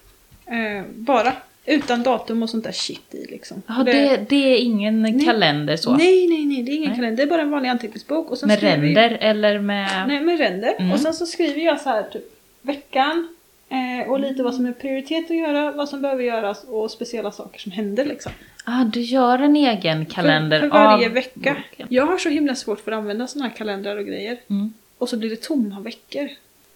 Eh, 0.48 0.84
bara. 0.96 1.34
Utan 1.70 2.04
datum 2.04 2.44
och 2.44 2.50
sånt 2.50 2.64
där 2.64 2.72
shit 2.72 3.16
i 3.16 3.26
liksom. 3.26 3.62
Jaha, 3.68 3.84
det, 3.84 4.26
det 4.30 4.36
är 4.36 4.58
ingen 4.58 5.26
kalender 5.26 5.78
så? 5.78 5.98
Nej, 5.98 6.28
nej, 6.28 6.46
nej, 6.46 6.64
det 6.64 6.72
är 6.72 6.76
ingen 6.76 6.90
Nej. 6.90 6.96
kalender. 6.96 7.18
Det 7.18 7.24
är 7.24 7.28
bara 7.28 7.42
en 7.42 7.52
vanlig 7.52 7.70
anteckningsbok. 7.70 8.32
Och 8.32 8.38
sen 8.38 8.48
med 8.48 8.60
ränder 8.60 9.18
eller 9.22 9.60
med... 9.60 9.90
Jag, 10.02 10.08
nej, 10.08 10.22
med 10.22 10.38
ränder. 10.38 10.76
Mm. 10.80 10.92
Och 10.92 11.00
sen 11.00 11.14
så 11.14 11.26
skriver 11.26 11.62
jag 11.62 11.82
så 11.82 11.90
här 11.90 12.04
typ 12.04 12.24
veckan. 12.62 13.28
Eh, 13.70 14.10
och 14.10 14.20
lite 14.20 14.44
vad 14.44 14.56
som 14.56 14.66
är 14.66 14.72
prioritet 14.72 15.32
att 15.32 15.38
göra, 15.38 15.72
vad 15.72 15.90
som 15.90 16.02
behöver 16.02 16.24
göras 16.24 16.64
och 16.64 16.92
speciella 16.92 17.32
saker 17.32 17.60
som 17.60 17.72
händer 17.72 18.06
liksom. 18.06 18.32
Ah, 18.66 18.84
du 18.84 19.02
gör 19.02 19.40
en 19.40 19.56
egen 19.56 20.06
kalender 20.06 20.60
för, 20.60 20.70
för 20.70 20.78
varje 20.78 21.08
av 21.08 21.14
vecka. 21.14 21.56
boken. 21.70 21.88
Jag 21.90 22.06
har 22.06 22.18
så 22.18 22.30
himla 22.30 22.56
svårt 22.56 22.80
för 22.80 22.92
att 22.92 22.98
använda 22.98 23.28
såna 23.28 23.46
här 23.46 23.56
kalendrar 23.56 23.98
och 23.98 24.06
grejer. 24.06 24.38
Mm. 24.50 24.74
Och 24.98 25.10
så 25.10 25.18
blir 25.18 25.30
det 25.30 25.42
tomma 25.42 25.80
veckor. 25.80 26.30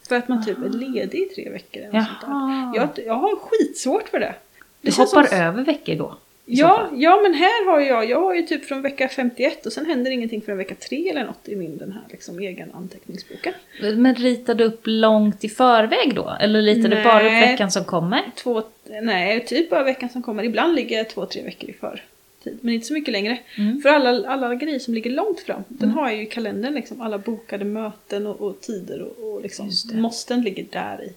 För 0.07 0.15
att 0.15 0.27
man 0.27 0.45
typ 0.45 0.57
är 0.57 0.69
ledig 0.69 1.19
i 1.19 1.25
tre 1.25 1.49
veckor. 1.49 1.83
Eller 1.83 1.93
något 1.93 2.07
sånt 2.07 2.19
Jaha. 2.21 2.71
där. 2.73 2.79
Jag, 2.79 3.07
jag 3.07 3.13
har 3.13 3.35
skitsvårt 3.35 4.09
för 4.09 4.19
det. 4.19 4.35
Du 4.83 4.91
hoppar 4.91 5.23
som- 5.23 5.37
över 5.37 5.63
veckor 5.63 5.95
då? 5.95 6.17
Ja, 6.45 6.89
ja, 6.95 7.19
men 7.23 7.33
här 7.33 7.65
har 7.71 7.79
jag, 7.79 8.09
jag 8.09 8.21
har 8.21 8.35
ju 8.35 8.41
typ 8.43 8.65
från 8.65 8.81
vecka 8.81 9.07
51 9.09 9.65
och 9.65 9.73
sen 9.73 9.85
händer 9.85 10.11
ingenting 10.11 10.41
förrän 10.41 10.57
vecka 10.57 10.75
3 10.89 11.09
eller 11.09 11.25
något 11.25 11.47
i 11.47 11.55
min 11.55 11.77
den 11.77 11.91
här 11.91 12.01
liksom 12.09 12.39
egen 12.39 12.71
anteckningsboken. 12.73 13.53
Men 13.81 14.15
ritar 14.15 14.55
du 14.55 14.63
upp 14.63 14.81
långt 14.83 15.43
i 15.43 15.49
förväg 15.49 16.15
då? 16.15 16.37
Eller 16.39 16.61
ritar 16.61 16.89
du 16.89 17.03
bara 17.03 17.25
upp 17.25 17.31
Nej. 17.31 17.51
veckan 17.51 17.71
som 17.71 17.85
kommer? 17.85 18.21
Två, 18.35 18.63
nej, 19.01 19.45
typ 19.45 19.69
bara 19.69 19.83
veckan 19.83 20.09
som 20.09 20.21
kommer. 20.21 20.43
Ibland 20.43 20.75
ligger 20.75 20.97
jag 20.97 21.09
två, 21.09 21.25
tre 21.25 21.41
veckor 21.41 21.69
i 21.69 21.73
förtid. 21.73 22.57
Men 22.61 22.73
inte 22.73 22.87
så 22.87 22.93
mycket 22.93 23.11
längre. 23.11 23.37
Mm. 23.57 23.81
För 23.81 23.89
alla, 23.89 24.29
alla 24.29 24.55
grejer 24.55 24.79
som 24.79 24.93
ligger 24.93 25.11
långt 25.11 25.39
fram, 25.39 25.63
den 25.67 25.89
har 25.89 26.09
jag 26.09 26.17
ju 26.17 26.23
i 26.23 26.25
kalendern 26.25 26.73
liksom. 26.73 27.01
Alla 27.01 27.17
bokade 27.17 27.65
möten 27.65 28.27
och, 28.27 28.41
och 28.41 28.61
tider 28.61 29.01
och, 29.01 29.33
och 29.33 29.41
liksom 29.41 29.71
måsten 29.93 30.41
ligger 30.41 30.65
där 30.71 31.03
i. 31.03 31.13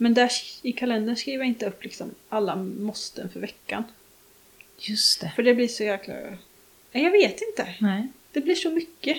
Men 0.00 0.14
där 0.14 0.30
i 0.62 0.72
kalendern 0.72 1.16
skriver 1.16 1.38
jag 1.38 1.48
inte 1.48 1.66
upp 1.66 1.84
liksom 1.84 2.10
alla 2.28 2.56
måsten 2.56 3.28
för 3.28 3.40
veckan. 3.40 3.84
Just 4.78 5.20
det. 5.20 5.32
För 5.36 5.42
det 5.42 5.54
blir 5.54 5.68
så 5.68 5.84
jäkla... 5.84 6.14
Nej, 6.92 7.04
jag 7.04 7.10
vet 7.10 7.42
inte. 7.42 7.74
Nej. 7.80 8.08
Det 8.32 8.40
blir 8.40 8.54
så 8.54 8.70
mycket. 8.70 9.16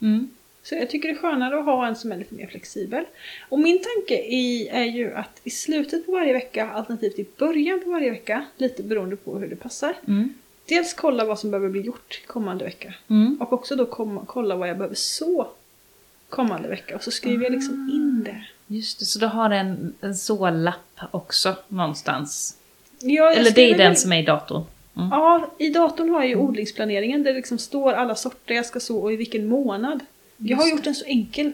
Mm. 0.00 0.30
Så 0.62 0.74
jag 0.74 0.90
tycker 0.90 1.08
det 1.08 1.14
är 1.14 1.18
skönare 1.18 1.58
att 1.58 1.64
ha 1.64 1.86
en 1.86 1.96
som 1.96 2.12
är 2.12 2.16
lite 2.16 2.34
mer 2.34 2.46
flexibel. 2.46 3.04
Och 3.48 3.58
min 3.58 3.82
tanke 3.82 4.14
i, 4.14 4.68
är 4.68 4.84
ju 4.84 5.14
att 5.14 5.40
i 5.44 5.50
slutet 5.50 6.06
på 6.06 6.12
varje 6.12 6.32
vecka, 6.32 6.70
alternativt 6.70 7.18
i 7.18 7.26
början 7.38 7.80
på 7.84 7.90
varje 7.90 8.10
vecka, 8.10 8.46
lite 8.56 8.82
beroende 8.82 9.16
på 9.16 9.38
hur 9.38 9.48
det 9.48 9.56
passar. 9.56 9.96
Mm. 10.08 10.34
Dels 10.68 10.94
kolla 10.94 11.24
vad 11.24 11.38
som 11.38 11.50
behöver 11.50 11.68
bli 11.68 11.80
gjort 11.80 12.22
kommande 12.26 12.64
vecka. 12.64 12.94
Mm. 13.08 13.36
Och 13.40 13.52
också 13.52 13.76
då 13.76 13.86
kolla 14.26 14.56
vad 14.56 14.68
jag 14.68 14.76
behöver 14.78 14.94
så 14.94 15.48
kommande 16.28 16.68
vecka. 16.68 16.96
Och 16.96 17.02
så 17.02 17.10
skriver 17.10 17.44
jag 17.44 17.52
liksom 17.52 17.90
in 17.94 18.22
det. 18.24 18.44
Just 18.72 18.98
det, 18.98 19.04
så 19.04 19.18
du 19.18 19.26
har 19.26 19.50
en, 19.50 19.94
en 20.00 20.14
sålapp 20.14 21.00
också 21.10 21.56
någonstans? 21.68 22.56
Ja, 23.00 23.32
Eller 23.32 23.50
det 23.50 23.70
är 23.70 23.78
den 23.78 23.96
som 23.96 24.12
är 24.12 24.22
i 24.22 24.24
datorn? 24.24 24.64
Mm. 24.96 25.08
Ja, 25.10 25.50
i 25.58 25.70
datorn 25.70 26.10
har 26.10 26.20
jag 26.20 26.28
ju 26.28 26.36
odlingsplaneringen 26.36 27.22
där 27.22 27.30
det 27.30 27.36
liksom 27.36 27.58
står 27.58 27.92
alla 27.92 28.14
sorter 28.14 28.54
jag 28.54 28.66
ska 28.66 28.80
så 28.80 28.98
och 29.02 29.12
i 29.12 29.16
vilken 29.16 29.48
månad. 29.48 30.00
Jag 30.36 30.56
har 30.56 30.68
gjort 30.68 30.86
en 30.86 30.94
så 30.94 31.04
enkel, 31.04 31.52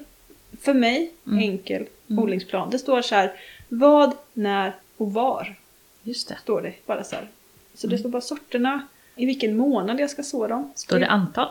för 0.60 0.74
mig, 0.74 1.10
Mm. 1.26 1.38
enkel 1.38 1.86
Mm. 2.08 2.22
odlingsplan. 2.24 2.70
Det 2.70 2.78
står 2.78 3.02
så 3.02 3.14
här, 3.14 3.32
vad, 3.68 4.12
när 4.32 4.72
och 4.96 5.12
var. 5.12 5.54
Just 6.02 6.28
det. 6.28 6.38
Står 6.42 6.62
det 6.62 6.72
bara 6.86 7.04
så 7.04 7.16
här. 7.16 7.28
Så 7.74 7.86
Mm. 7.86 7.92
det 7.96 7.98
står 7.98 8.08
bara 8.10 8.22
sorterna, 8.22 8.80
i 9.16 9.26
vilken 9.26 9.56
månad 9.56 10.00
jag 10.00 10.10
ska 10.10 10.22
så 10.22 10.46
dem. 10.46 10.72
Står 10.74 10.98
det 10.98 11.06
antal? 11.06 11.48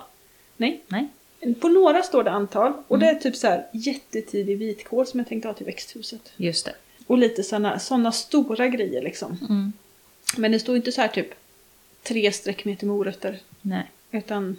Nej. 0.57 0.81
Nej. 0.87 1.07
På 1.61 1.67
några 1.67 2.03
står 2.03 2.23
det 2.23 2.31
antal 2.31 2.73
och 2.87 2.97
Mm. 2.97 3.07
det 3.07 3.17
är 3.17 3.19
typ 3.21 3.35
så 3.35 3.47
här 3.47 3.65
jättetidig 3.71 4.57
vitkål 4.57 5.07
som 5.07 5.19
jag 5.19 5.27
tänkte 5.27 5.47
ha 5.47 5.53
till 5.53 5.65
växthuset. 5.65 6.31
Just 6.37 6.65
det. 6.65 6.75
Och 7.07 7.17
lite 7.17 7.43
såna, 7.43 7.79
såna 7.79 8.11
stora 8.11 8.67
grejer 8.67 9.01
liksom. 9.01 9.37
Mm. 9.49 9.73
Men 10.37 10.51
det 10.51 10.59
står 10.59 10.75
inte 10.75 10.91
så 10.91 11.01
här 11.01 11.07
typ 11.07 11.27
tre 12.03 12.31
streck 12.31 12.65
meter 12.65 12.85
morötter. 12.87 13.39
Nej, 13.61 13.91
Utan 14.11 14.57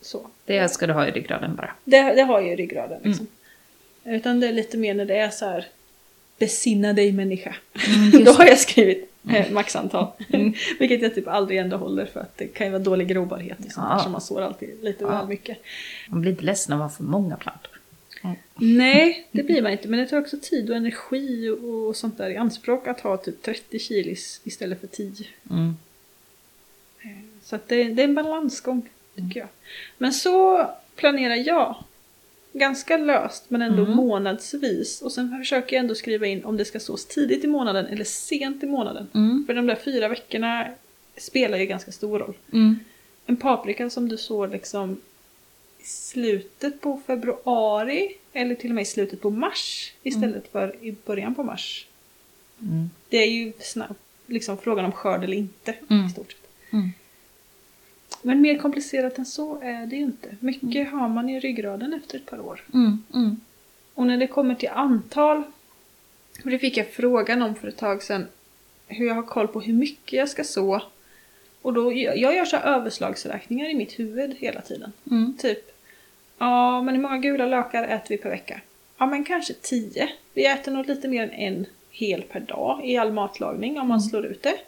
så. 0.00 0.26
det 0.44 0.68
ska 0.68 0.86
du 0.86 0.92
ha 0.92 1.08
i 1.08 1.10
ryggraden 1.10 1.56
bara. 1.56 1.74
Det, 1.84 2.02
det 2.14 2.22
har 2.22 2.40
jag 2.40 2.52
i 2.52 2.56
ryggraden 2.56 2.98
Mm. 2.98 3.08
liksom. 3.10 3.26
Utan 4.04 4.40
det 4.40 4.46
är 4.48 4.52
lite 4.52 4.76
mer 4.76 4.94
när 4.94 5.04
det 5.04 5.16
är 5.16 5.30
så 5.30 5.44
här 5.44 5.66
besinna 6.38 6.92
dig 6.92 7.12
människa. 7.12 7.54
Mm, 7.86 8.24
Då 8.24 8.32
har 8.32 8.46
jag 8.46 8.58
skrivit 8.58 9.13
eh, 9.30 9.50
maxantal. 9.52 10.06
Mm. 10.28 10.52
Vilket 10.78 11.02
jag 11.02 11.14
typ 11.14 11.28
aldrig 11.28 11.58
ändå 11.58 11.76
håller 11.76 12.06
för 12.06 12.20
att 12.20 12.38
det 12.38 12.46
kan 12.46 12.66
ju 12.66 12.70
vara 12.72 12.82
dålig 12.82 13.08
grobarhet 13.08 13.58
och 13.66 13.72
sånt 13.72 13.86
Ja. 13.90 13.94
där 13.96 14.02
som 14.02 14.12
man 14.12 14.20
sår 14.20 14.42
alltid 14.42 14.84
lite 14.84 15.04
Ja. 15.04 15.10
väl 15.10 15.28
mycket. 15.28 15.58
Man 16.08 16.20
blir 16.20 16.30
inte 16.30 16.44
ledsen 16.44 16.72
att 16.74 16.80
ha 16.90 16.96
för 16.96 17.04
många 17.04 17.36
plantor. 17.36 17.70
Nej, 18.54 19.28
det 19.32 19.42
blir 19.42 19.62
man 19.62 19.72
inte. 19.72 19.88
Men 19.88 20.00
det 20.00 20.06
tar 20.06 20.18
också 20.20 20.36
tid 20.42 20.70
och 20.70 20.76
energi 20.76 21.48
och, 21.48 21.86
och 21.88 21.96
sånt 21.96 22.18
där 22.18 22.30
i 22.30 22.36
anspråk 22.36 22.86
att 22.88 23.00
ha 23.00 23.16
typ 23.16 23.42
30 23.42 23.78
kilis 23.78 24.40
istället 24.44 24.80
för 24.80 24.86
10. 24.86 25.26
Mm. 25.50 25.76
Så 27.42 27.56
att 27.56 27.68
det, 27.68 27.84
det 27.84 28.02
är 28.02 28.04
en 28.08 28.14
balansgång, 28.14 28.88
tycker 29.16 29.40
jag. 29.40 29.48
Men 29.98 30.12
så 30.12 30.66
planerar 30.96 31.34
jag. 31.34 31.76
Ganska 32.56 32.96
löst, 32.96 33.44
men 33.48 33.62
ändå 33.62 33.82
Mm. 33.84 33.96
månadsvis. 33.96 35.02
Och 35.02 35.12
sen 35.12 35.38
försöker 35.38 35.76
jag 35.76 35.80
ändå 35.80 35.94
skriva 35.94 36.26
in 36.26 36.44
om 36.44 36.56
det 36.56 36.64
ska 36.64 36.80
sås 36.80 37.06
tidigt 37.06 37.44
i 37.44 37.46
månaden 37.46 37.86
eller 37.86 38.04
sent 38.04 38.62
i 38.62 38.66
månaden. 38.66 39.06
Mm. 39.14 39.44
För 39.46 39.54
de 39.54 39.66
där 39.66 39.76
fyra 39.84 40.08
veckorna 40.08 40.68
spelar 41.16 41.58
ju 41.58 41.66
ganska 41.66 41.92
stor 41.92 42.18
roll. 42.18 42.34
Mm. 42.52 42.78
En 43.26 43.36
paprika 43.36 43.90
som 43.90 44.08
du 44.08 44.16
sår 44.16 44.48
liksom 44.48 45.00
i 45.78 45.84
slutet 45.84 46.80
på 46.80 47.00
februari 47.06 48.08
eller 48.32 48.54
till 48.54 48.70
och 48.70 48.74
med 48.74 48.82
i 48.82 48.86
slutet 48.86 49.20
på 49.20 49.30
mars 49.30 49.92
istället 50.02 50.52
för 50.52 50.76
i 50.84 50.94
början 51.06 51.34
på 51.34 51.42
mars. 51.42 51.86
Mm. 52.62 52.90
Det 53.08 53.16
är 53.16 53.30
ju 53.30 53.52
snabbt, 53.60 54.00
liksom 54.26 54.58
frågan 54.58 54.84
om 54.84 54.92
skörd 54.92 55.24
eller 55.24 55.36
inte 55.36 55.74
Mm. 55.90 56.06
i 56.06 56.10
stort 56.10 56.32
sett. 56.32 56.40
Mm. 58.24 58.36
Men 58.36 58.40
mer 58.40 58.58
komplicerat 58.58 59.18
än 59.18 59.26
så 59.26 59.60
är 59.60 59.86
det 59.86 59.96
ju 59.96 60.02
inte. 60.02 60.36
Mycket 60.40 60.90
har 60.90 61.08
man 61.08 61.28
i 61.28 61.40
ryggraden 61.40 61.92
efter 61.92 62.18
ett 62.18 62.26
par 62.26 62.40
år. 62.40 62.60
Mm. 62.74 63.02
Mm. 63.14 63.40
Och 63.94 64.06
när 64.06 64.16
det 64.16 64.26
kommer 64.26 64.54
till 64.54 64.68
antal, 64.68 65.42
och 66.44 66.50
det 66.50 66.58
fick 66.58 66.76
jag 66.76 66.88
frågan 66.88 67.42
om 67.42 67.54
för 67.54 67.68
ett 67.68 67.76
tag 67.76 68.02
sedan, 68.02 68.26
hur 68.86 69.06
jag 69.06 69.14
har 69.14 69.22
koll 69.22 69.48
på 69.48 69.60
hur 69.60 69.72
mycket 69.72 70.12
jag 70.12 70.28
ska 70.28 70.44
så. 70.44 70.82
Och 71.62 71.72
då, 71.72 71.92
jag 71.92 72.34
gör 72.36 72.44
så 72.44 72.56
överslagsräkningar 72.56 73.70
i 73.70 73.74
mitt 73.74 73.98
huvud 73.98 74.36
hela 74.38 74.60
tiden. 74.60 74.92
Mm. 75.10 75.36
Typ, 75.38 75.76
ja 76.38 76.82
men 76.82 76.94
hur 76.94 77.02
många 77.02 77.18
gula 77.18 77.46
lökar 77.46 77.88
äter 77.88 78.08
vi 78.08 78.18
per 78.18 78.30
vecka? 78.30 78.60
Ja 78.98 79.06
men 79.06 79.24
kanske 79.24 79.54
tio. 79.54 80.08
Vi 80.34 80.46
äter 80.46 80.72
nog 80.72 80.86
lite 80.86 81.08
mer 81.08 81.22
än 81.22 81.30
en 81.30 81.66
hel 81.90 82.22
per 82.22 82.40
dag 82.40 82.80
i 82.84 82.96
all 82.96 83.12
matlagning 83.12 83.80
om 83.80 83.88
man 83.88 84.00
slår 84.00 84.26
ut 84.26 84.42
det. 84.42 84.58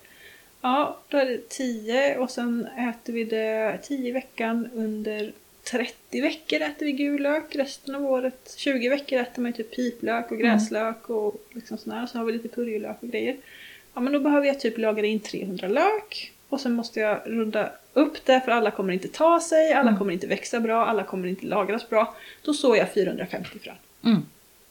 Ja, 0.67 0.99
då 1.09 1.17
är 1.19 1.27
det 1.27 1.49
10 1.49 2.19
och 2.19 2.31
sen 2.31 2.67
äter 2.67 3.13
vi 3.13 3.25
det 3.25 3.79
10 3.83 4.09
i 4.09 4.13
veckan 4.13 4.69
under 4.75 5.33
30 5.71 6.21
veckor 6.21 6.61
äter 6.61 6.87
vi 6.87 6.93
gul 6.93 7.23
lök, 7.23 7.57
resten 7.57 7.95
av 7.95 8.05
året 8.07 8.55
20 8.57 8.89
veckor 8.89 9.19
äter 9.19 9.43
man 9.43 9.53
typ 9.53 9.71
piplök 9.77 10.31
och 10.31 10.39
gräslök 10.39 11.11
och 11.11 11.35
liksom 11.53 11.79
sådär. 11.79 12.07
Så 12.07 12.19
har 12.19 12.25
vi 12.25 12.33
lite 12.33 12.49
purjolök 12.49 12.97
och 13.01 13.09
grejer. 13.09 13.37
Ja 13.95 14.01
men 14.01 14.13
då 14.13 14.21
behöver 14.21 14.47
jag 14.47 14.61
typ 14.61 14.79
laga 14.79 15.05
in 15.05 15.21
300 15.21 15.69
lök 15.69 16.33
och 16.49 16.61
sen 16.61 16.73
måste 16.73 17.01
jag 17.01 17.21
runda 17.25 17.71
upp 17.93 18.25
det 18.25 18.41
för 18.41 18.53
alla 18.53 18.71
kommer 18.71 18.93
inte 18.93 19.09
ta 19.09 19.41
sig, 19.41 19.73
alla 19.73 19.89
Mm. 19.89 19.99
kommer 19.99 20.13
inte 20.13 20.27
växa 20.27 20.61
bra, 20.61 20.87
alla 20.87 21.03
kommer 21.05 21.29
inte 21.29 21.47
lagras 21.47 21.89
bra. 21.89 22.15
Då 22.43 22.55
sår 22.55 22.77
jag 22.77 22.93
450 22.93 23.59
frön 23.59 23.75
Mm. 24.05 24.23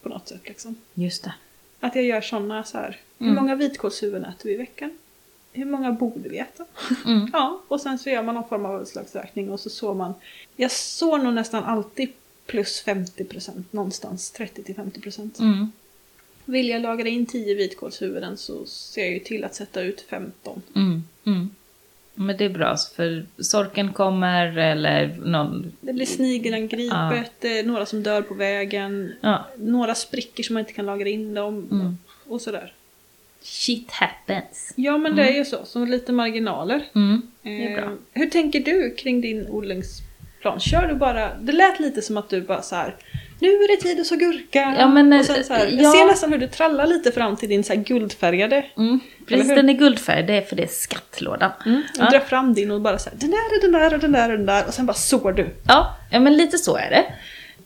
på 0.02 0.10
något 0.10 0.28
sätt 0.28 0.42
liksom. 0.44 0.76
Just 0.94 1.24
det. 1.24 1.34
Att 1.80 1.96
jag 1.96 2.04
gör 2.04 2.22
sådana 2.22 2.64
så 2.64 2.78
här. 2.78 3.00
Hur 3.20 3.26
Mm. 3.28 3.36
många 3.36 3.56
vitkålshuvuden 3.56 4.26
äter 4.26 4.50
vi 4.50 4.54
i 4.54 4.58
veckan? 4.58 4.98
Hur 5.56 5.66
många 5.66 5.92
borde 5.92 6.30
vi 6.30 6.38
äta? 6.40 6.66
Mm. 7.06 7.30
Ja, 7.34 7.62
och 7.68 7.82
sen 7.82 8.00
så 8.00 8.10
gör 8.10 8.24
man 8.24 8.36
någon 8.36 8.48
form 8.50 8.66
av 8.66 8.82
utslagsräkning 8.82 9.52
och 9.52 9.60
så 9.60 9.70
sår 9.70 9.94
man. 9.94 10.14
Jag 10.56 10.72
sår 10.72 11.18
nog 11.18 11.34
nästan 11.34 11.64
alltid 11.64 12.10
plus 12.46 12.84
50% 12.86 13.64
någonstans, 13.72 14.34
30-50%. 14.38 15.42
Mm. 15.42 15.72
Vill 16.46 16.70
jag 16.70 16.82
lagra 16.82 17.08
in 17.08 17.26
10 17.26 17.56
vitkålshuvuden 17.56 18.38
så 18.38 18.66
ser 18.66 19.02
jag 19.02 19.12
ju 19.14 19.20
till 19.20 19.44
att 19.44 19.56
sätta 19.56 19.82
ut 19.82 20.02
15. 20.02 20.62
Mm. 20.76 21.04
Mm. 21.26 21.50
Men 22.18 22.38
det 22.38 22.46
är 22.46 22.50
bra, 22.50 22.78
för 22.96 23.26
sorken 23.40 23.94
kommer 23.94 24.58
eller 24.58 25.08
någon... 25.26 25.72
Det 25.82 25.94
blir 25.94 26.06
snigelangripet, 26.06 27.46
är 27.46 27.64
några 27.64 27.86
som 27.86 28.04
dör 28.04 28.22
på 28.22 28.34
vägen, 28.34 29.14
Ja. 29.22 29.46
några 29.58 29.96
spricker 29.96 30.44
som 30.44 30.54
man 30.54 30.60
inte 30.62 30.74
kan 30.74 30.86
lagra 30.86 31.10
in 31.10 31.34
dem 31.34 31.68
Mm. 31.72 31.98
och 32.28 32.42
sådär. 32.42 32.74
Shit 33.48 33.92
happens. 33.92 34.74
Ja 34.76 34.98
men 34.98 35.16
det 35.16 35.24
är 35.24 35.34
ju 35.34 35.46
så, 35.46 35.58
så 35.66 35.86
lite 35.86 36.12
marginaler. 36.12 36.84
Mm. 36.96 37.22
Det 37.42 37.66
är 37.66 37.76
bra. 37.76 37.86
Eh, 37.86 37.92
hur 38.14 38.30
tänker 38.30 38.60
du 38.60 38.96
kring 38.96 39.22
din 39.22 39.48
odlingsplan? 39.48 40.60
Kör 40.60 40.88
du 40.88 40.96
bara, 40.96 41.34
det 41.36 41.52
lät 41.52 41.80
lite 41.80 42.02
som 42.02 42.18
att 42.18 42.30
du 42.30 42.42
bara 42.42 42.62
så 42.62 42.76
här. 42.76 42.96
Nu 43.40 43.48
är 43.48 43.76
det 43.76 43.82
tid 43.82 44.00
att 44.00 44.06
så 44.08 44.16
gurka. 44.16 44.76
Ja, 44.80 44.88
men, 44.88 45.14
och 45.14 45.26
sen 45.26 45.44
så 45.44 45.54
här, 45.54 45.66
eh, 45.66 45.74
Jag 45.74 45.84
ja. 45.84 45.92
ser 45.92 46.06
nästan 46.06 46.32
hur 46.32 46.40
du 46.40 46.48
trallar 46.48 46.88
lite 46.88 47.12
fram 47.12 47.36
till 47.36 47.50
din 47.50 47.64
så 47.64 47.74
här 47.74 47.82
guldfärgade. 47.84 48.66
Mm. 48.78 49.00
Precis, 49.28 49.48
den 49.48 49.70
är 49.70 49.74
guldfärg, 49.74 50.24
det 50.24 50.34
är 50.34 50.42
för 50.42 50.56
det 50.56 50.64
är 50.64 50.68
skattlådan. 50.68 51.52
Och 51.60 51.72
Ja. 52.00 52.10
drar 52.10 52.20
fram 52.20 52.54
din 52.54 52.72
och 52.72 52.82
bara 52.82 52.98
så 52.98 53.10
här, 53.10 53.18
den 53.20 53.32
där 53.32 53.38
och 53.56 53.62
den 53.62 53.72
där 53.72 53.94
och 53.94 54.00
den 54.00 54.12
där 54.12 54.32
och 54.32 54.38
den 54.38 54.46
där 54.46 54.68
och 54.68 54.74
sen 54.74 54.86
bara 54.86 54.94
sår 54.94 55.32
du. 55.32 55.48
Ja, 55.68 55.96
ja, 56.12 56.20
men 56.20 56.38
lite 56.38 56.58
så 56.58 56.78
är 56.78 56.90
det. 56.90 57.06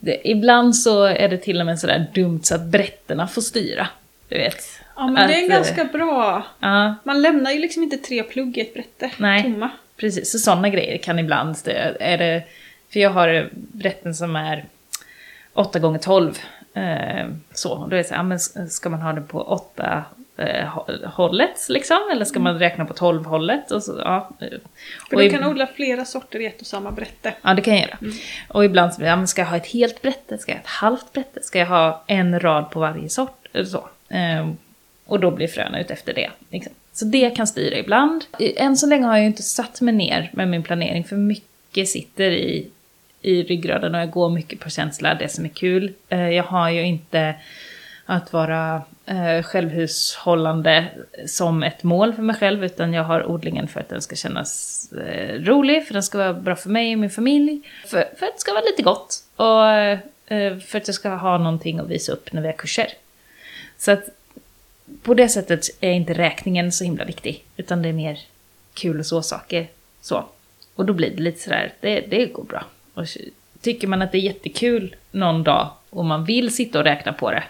det. 0.00 0.28
Ibland 0.28 0.76
så 0.76 1.04
är 1.04 1.28
det 1.28 1.38
till 1.38 1.60
och 1.60 1.66
med 1.66 1.78
sådär 1.78 2.06
dumt 2.14 2.40
så 2.42 2.54
att 2.54 2.64
brätterna 2.64 3.28
får 3.28 3.42
styra. 3.42 3.88
Du 4.28 4.36
vet. 4.38 4.64
Ja 4.96 5.06
men 5.06 5.28
det 5.28 5.34
är 5.34 5.42
Att, 5.44 5.48
ganska 5.50 5.84
bra. 5.84 6.46
Ja, 6.60 6.94
Man 7.04 7.22
lämnar 7.22 7.50
ju 7.50 7.58
liksom 7.60 7.82
inte 7.82 7.96
tre 7.96 8.22
plugg 8.22 8.58
i 8.58 8.60
ett 8.60 8.74
brätte 8.74 9.10
Nej. 9.16 9.42
tomma. 9.42 9.70
precis. 9.96 10.32
Så 10.32 10.38
sådana 10.38 10.68
grejer 10.68 10.98
kan 10.98 11.18
ibland 11.18 11.54
stö- 11.56 11.96
är 12.00 12.18
det 12.18 12.42
För 12.92 13.00
jag 13.00 13.10
har 13.10 13.48
brätten 13.52 14.14
som 14.14 14.36
är 14.36 14.64
8 15.54 15.78
gånger 15.78 15.98
12 15.98 16.38
eh, 16.74 17.26
Så, 17.52 17.74
då 17.86 17.96
är 17.96 17.98
det 17.98 18.04
så 18.04 18.14
här, 18.14 18.22
men 18.22 18.38
ska 18.70 18.88
man 18.90 19.00
ha 19.02 19.12
det 19.12 19.20
på 19.20 19.40
8 19.42 20.04
eh, 20.36 20.44
hå- 20.66 21.06
hållet 21.06 21.66
liksom? 21.68 21.98
Eller 22.12 22.24
ska 22.24 22.40
man 22.40 22.58
räkna 22.58 22.84
på 22.84 22.94
12 22.94 23.24
hållet? 23.24 23.70
Och 23.70 23.82
så, 23.82 24.00
ja. 24.04 24.30
eh. 24.40 24.48
För 25.10 25.16
du 25.16 25.30
kan 25.30 25.44
odla 25.44 25.66
flera 25.66 26.04
sorter 26.04 26.40
i 26.40 26.46
ett 26.46 26.60
och 26.60 26.66
samma 26.66 26.90
brätte. 26.90 27.34
Ja, 27.42 27.54
det 27.54 27.62
kan 27.62 27.74
jag 27.76 27.82
göra. 27.82 27.98
Och 28.48 28.64
ibland 28.64 28.94
så, 28.94 29.02
ja, 29.02 29.26
ska 29.26 29.40
jag 29.42 29.48
ha 29.48 29.56
ett 29.56 29.66
helt 29.66 30.02
brätte? 30.02 30.38
Ska 30.38 30.52
jag 30.52 30.56
ha 30.56 30.62
ett 30.62 30.68
halvt 30.68 31.12
brätte? 31.12 31.42
Ska 31.42 31.58
jag 31.58 31.66
ha 31.66 32.04
en 32.06 32.40
rad 32.40 32.70
på 32.70 32.80
varje 32.80 33.08
sort? 33.08 33.46
Eller 33.52 33.64
så. 33.64 33.88
Och 35.10 35.20
då 35.20 35.30
blir 35.30 35.48
fröna 35.48 35.80
ut 35.80 35.90
efter 35.90 36.14
det. 36.14 36.30
Liksom. 36.50 36.72
Så 36.92 37.04
det 37.04 37.30
kan 37.30 37.46
styra 37.46 37.78
ibland. 37.78 38.24
Än 38.38 38.76
så 38.76 38.86
länge 38.86 39.06
har 39.06 39.12
jag 39.12 39.20
ju 39.20 39.26
inte 39.26 39.42
satt 39.42 39.80
mig 39.80 39.94
ner 39.94 40.30
med 40.32 40.48
min 40.48 40.62
planering, 40.62 41.04
för 41.04 41.16
mycket 41.16 41.88
sitter 41.88 42.30
i, 42.30 42.70
i 43.20 43.42
ryggraden 43.42 43.94
och 43.94 44.00
jag 44.00 44.10
går 44.10 44.30
mycket 44.30 44.60
på 44.60 44.70
känsla, 44.70 45.14
det 45.14 45.28
som 45.28 45.44
är 45.44 45.48
kul. 45.48 45.92
Eh, 46.08 46.28
jag 46.28 46.44
har 46.44 46.70
ju 46.70 46.82
inte 46.82 47.34
att 48.06 48.32
vara 48.32 48.82
eh, 49.06 49.42
självhushållande 49.42 50.86
som 51.26 51.62
ett 51.62 51.82
mål 51.82 52.14
för 52.14 52.22
mig 52.22 52.36
själv, 52.36 52.64
utan 52.64 52.92
jag 52.92 53.04
har 53.04 53.30
odlingen 53.30 53.68
för 53.68 53.80
att 53.80 53.88
den 53.88 54.02
ska 54.02 54.16
kännas 54.16 54.92
eh, 54.92 55.34
rolig, 55.34 55.86
för 55.86 55.94
den 55.94 56.02
ska 56.02 56.18
vara 56.18 56.34
bra 56.34 56.56
för 56.56 56.70
mig 56.70 56.92
och 56.92 56.98
min 56.98 57.10
familj, 57.10 57.60
för, 57.86 58.04
för 58.18 58.26
att 58.26 58.34
det 58.34 58.40
ska 58.40 58.52
vara 58.52 58.64
lite 58.64 58.82
gott 58.82 59.24
och 59.36 59.70
eh, 59.70 60.58
för 60.58 60.78
att 60.78 60.88
jag 60.88 60.94
ska 60.94 61.08
ha 61.08 61.38
någonting 61.38 61.78
att 61.78 61.88
visa 61.88 62.12
upp 62.12 62.32
när 62.32 62.42
vi 62.42 62.48
har 62.48 62.56
kurser. 62.56 62.88
Så 63.78 63.90
att 63.92 64.04
på 65.02 65.14
det 65.14 65.28
sättet 65.28 65.66
är 65.80 65.92
inte 65.92 66.14
räkningen 66.14 66.72
så 66.72 66.84
himla 66.84 67.04
viktig, 67.04 67.44
utan 67.56 67.82
det 67.82 67.88
är 67.88 67.92
mer 67.92 68.18
kul 68.74 68.98
och 68.98 69.06
så 69.06 69.22
saker. 69.22 69.68
Så. 70.00 70.24
Och 70.74 70.86
då 70.86 70.92
blir 70.92 71.10
det 71.10 71.22
lite 71.22 71.40
sådär, 71.40 71.72
det, 71.80 72.00
det 72.00 72.26
går 72.26 72.44
bra. 72.44 72.64
Och 72.94 73.06
tycker 73.60 73.88
man 73.88 74.02
att 74.02 74.12
det 74.12 74.18
är 74.18 74.22
jättekul 74.22 74.96
någon 75.10 75.42
dag 75.42 75.70
och 75.90 76.04
man 76.04 76.24
vill 76.24 76.54
sitta 76.54 76.78
och 76.78 76.84
räkna 76.84 77.12
på 77.12 77.30
det, 77.30 77.44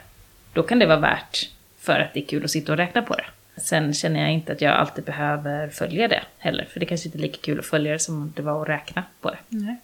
då 0.53 0.63
kan 0.63 0.79
det 0.79 0.87
vara 0.87 1.01
värt 1.01 1.51
för 1.79 2.01
att 2.01 2.15
det 2.15 2.21
är 2.21 2.27
kul 2.27 2.45
att 2.45 2.51
sitta 2.51 2.73
och 2.73 2.79
räkna 2.79 3.03
på 3.03 3.15
det. 3.15 3.25
Sen 3.61 3.95
känner 3.95 4.21
jag 4.21 4.33
inte 4.33 4.53
att 4.53 4.61
jag 4.61 4.75
alltid 4.75 5.05
behöver 5.05 5.69
följa 5.69 6.09
det 6.09 6.23
heller, 6.39 6.65
för 6.65 6.81
det 6.81 6.87
kanske 6.87 7.09
inte 7.09 7.19
är 7.19 7.23
lika 7.23 7.39
kul 7.41 7.59
att 7.59 7.67
följa 7.67 7.93
det 7.93 7.99
som 7.99 8.33
det 8.37 8.43
var 8.43 8.63
att 8.63 8.69
räkna 8.69 9.05
på 9.21 9.31
det. 9.31 9.39
Nej. 9.49 9.77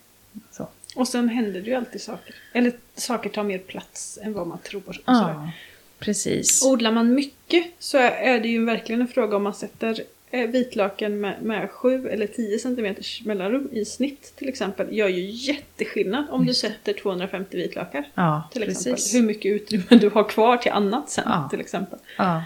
Så. 0.51 0.69
Och 0.97 1.09
sen 1.09 1.29
händer 1.29 1.61
det 1.61 1.71
ju 1.71 1.75
alltid 1.75 2.01
saker. 2.01 2.35
Eller 2.53 2.73
saker 2.95 3.31
tar 3.31 3.43
mer 3.43 3.59
plats 3.59 4.19
än 4.23 4.33
vad 4.33 4.47
man 4.47 4.59
tror. 4.59 4.83
Och 4.89 4.95
sådär. 4.95 5.51
Precis. 5.99 6.65
Odlar 6.65 6.93
man 6.93 7.15
mycket 7.15 7.65
så 7.79 7.99
är 7.99 8.41
det 8.41 8.49
ju 8.49 8.65
verkligen 8.65 9.01
en 9.01 9.09
fråga 9.09 9.37
om 9.37 9.43
man 9.43 9.55
sätter 9.55 10.01
eh, 10.31 10.49
vitlöken 10.51 11.21
med, 11.21 11.43
med 11.43 11.71
7 11.71 12.09
eller 12.09 12.27
10 12.27 12.59
cm 12.59 12.95
mellanrum 13.25 13.69
i 13.73 13.85
snitt 13.85 14.33
till 14.37 14.49
exempel. 14.49 14.87
Gör 14.97 15.09
ju 15.09 15.31
jätteskillnad 15.31 16.25
om 16.31 16.47
du 16.47 16.55
sätter 16.55 16.93
250 16.93 17.57
vitlökar. 17.57 18.05
Ja, 18.15 18.49
Till 18.53 18.63
exempel. 18.63 18.93
precis. 18.93 19.15
Hur 19.15 19.23
mycket 19.23 19.53
utrymme 19.53 19.85
du 20.01 20.09
har 20.11 20.25
kvar 20.29 20.57
till 20.57 20.73
annat 20.73 21.11
sen 21.11 21.25
Ja. 21.27 21.49
till 21.51 21.61
exempel. 21.61 21.99
Ja. 22.19 22.45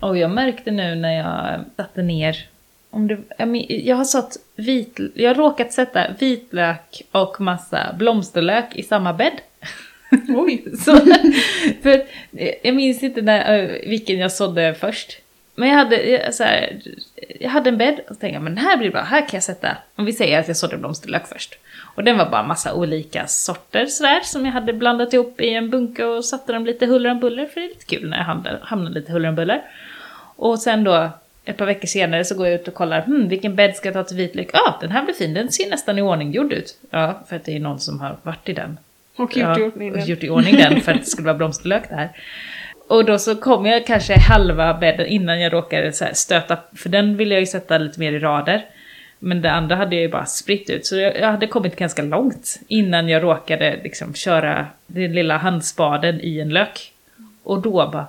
Och 0.00 0.18
jag 0.18 0.30
märkte 0.30 0.70
nu 0.70 0.94
när 0.94 1.12
jag 1.16 1.64
satte 1.76 2.02
ner 2.02 2.48
om 2.90 3.06
det, 3.08 3.18
jag, 3.68 3.96
har 3.96 4.04
satt 4.04 4.36
vit, 4.56 4.98
jag 5.14 5.30
har 5.30 5.34
råkat 5.34 5.72
sätta 5.72 6.06
vitlök 6.20 7.02
och 7.10 7.40
massa 7.40 7.94
blomsterlök 7.98 8.76
i 8.76 8.82
samma 8.82 9.12
bädd. 9.12 9.40
Oj! 10.28 10.64
Så, 10.84 10.96
för 11.82 12.02
eh, 12.36 12.54
jag 12.62 12.74
minns 12.74 13.02
inte 13.02 13.22
när, 13.22 13.58
eh, 13.58 13.88
vilken 13.88 14.18
jag 14.18 14.32
sådde 14.32 14.74
först. 14.74 15.20
Men 15.54 15.68
jag 15.68 15.76
hade, 15.76 16.02
jag, 16.02 16.34
så 16.34 16.44
här, 16.44 16.80
jag 17.40 17.50
hade 17.50 17.70
en 17.70 17.78
bädd 17.78 18.00
och 18.08 18.14
så 18.14 18.20
tänkte 18.20 18.34
jag 18.34 18.42
men 18.42 18.54
den 18.54 18.64
här 18.64 18.76
blir 18.76 18.90
bra, 18.90 19.00
här 19.00 19.20
kan 19.20 19.30
jag 19.32 19.42
sätta, 19.42 19.76
om 19.96 20.04
vi 20.04 20.12
säger 20.12 20.40
att 20.40 20.48
jag 20.48 20.56
sådde 20.56 20.76
blomsterlök 20.76 21.26
först. 21.26 21.58
Och 21.94 22.04
den 22.04 22.18
var 22.18 22.30
bara 22.30 22.42
massa 22.42 22.74
olika 22.74 23.26
sorter 23.26 23.86
sådär 23.86 24.20
som 24.24 24.44
jag 24.44 24.52
hade 24.52 24.72
blandat 24.72 25.12
ihop 25.12 25.40
i 25.40 25.54
en 25.54 25.70
bunke 25.70 26.04
och 26.04 26.24
satte 26.24 26.52
dem 26.52 26.66
lite 26.66 26.86
huller 26.86 27.10
om 27.10 27.20
buller 27.20 27.46
för 27.46 27.60
det 27.60 27.66
är 27.66 27.68
lite 27.68 27.84
kul 27.84 28.08
när 28.08 28.16
jag 28.16 28.24
hamnar, 28.24 28.60
hamnar 28.62 28.90
lite 28.90 29.12
huller 29.12 29.28
om 29.28 29.34
buller. 29.34 29.62
Och 30.36 30.58
sen 30.58 30.84
då 30.84 31.10
ett 31.44 31.56
par 31.56 31.66
veckor 31.66 31.86
senare 31.86 32.24
så 32.24 32.34
går 32.34 32.46
jag 32.46 32.60
ut 32.60 32.68
och 32.68 32.74
kollar, 32.74 33.02
hmm, 33.02 33.28
vilken 33.28 33.56
bädd 33.56 33.76
ska 33.76 33.88
jag 33.88 33.94
ta 33.94 34.04
till 34.04 34.16
vitlök? 34.16 34.50
Ja, 34.52 34.60
ah, 34.60 34.80
den 34.80 34.90
här 34.90 35.04
blir 35.04 35.14
fin, 35.14 35.34
den 35.34 35.52
ser 35.52 35.70
nästan 35.70 35.98
i 35.98 36.02
ordning 36.02 36.32
gjord 36.32 36.52
ut. 36.52 36.78
Ja, 36.90 37.20
för 37.28 37.36
att 37.36 37.44
det 37.44 37.56
är 37.56 37.60
någon 37.60 37.80
som 37.80 38.00
har 38.00 38.16
varit 38.22 38.48
i 38.48 38.52
den 38.52 38.78
och 39.18 39.36
gjort 39.36 39.58
i 39.58 39.62
ordning 39.62 39.92
och 39.92 39.98
den. 39.98 40.06
gjort 40.06 40.24
i 40.24 40.28
ordning 40.28 40.56
den 40.56 40.80
för 40.80 40.92
att 40.92 41.00
det 41.00 41.06
skulle 41.06 41.26
vara 41.26 41.36
blomsterlök 41.36 41.88
där. 41.88 42.10
Och 42.88 43.04
då 43.04 43.18
så 43.18 43.36
kom 43.36 43.66
jag 43.66 43.86
kanske 43.86 44.18
halva 44.18 44.74
bädden 44.74 45.06
innan 45.06 45.40
jag 45.40 45.52
råkade 45.52 45.92
så 45.92 46.06
stöta, 46.12 46.58
för 46.76 46.88
den 46.88 47.16
ville 47.16 47.34
jag 47.34 47.40
ju 47.40 47.46
sätta 47.46 47.78
lite 47.78 48.00
mer 48.00 48.12
i 48.12 48.18
rader. 48.18 48.64
Men 49.18 49.42
det 49.42 49.50
andra 49.50 49.76
hade 49.76 49.96
jag 49.96 50.02
ju 50.02 50.08
bara 50.08 50.26
spritt 50.26 50.70
ut, 50.70 50.86
så 50.86 50.96
jag, 50.96 51.16
jag 51.16 51.30
hade 51.30 51.46
kommit 51.46 51.76
ganska 51.76 52.02
långt 52.02 52.60
innan 52.68 53.08
jag 53.08 53.22
råkade 53.22 53.80
liksom 53.82 54.14
köra 54.14 54.66
den 54.86 55.12
lilla 55.12 55.36
handspaden 55.36 56.20
i 56.20 56.40
en 56.40 56.48
lök. 56.48 56.92
Och 57.42 57.62
då 57.62 57.90
bara, 57.92 58.06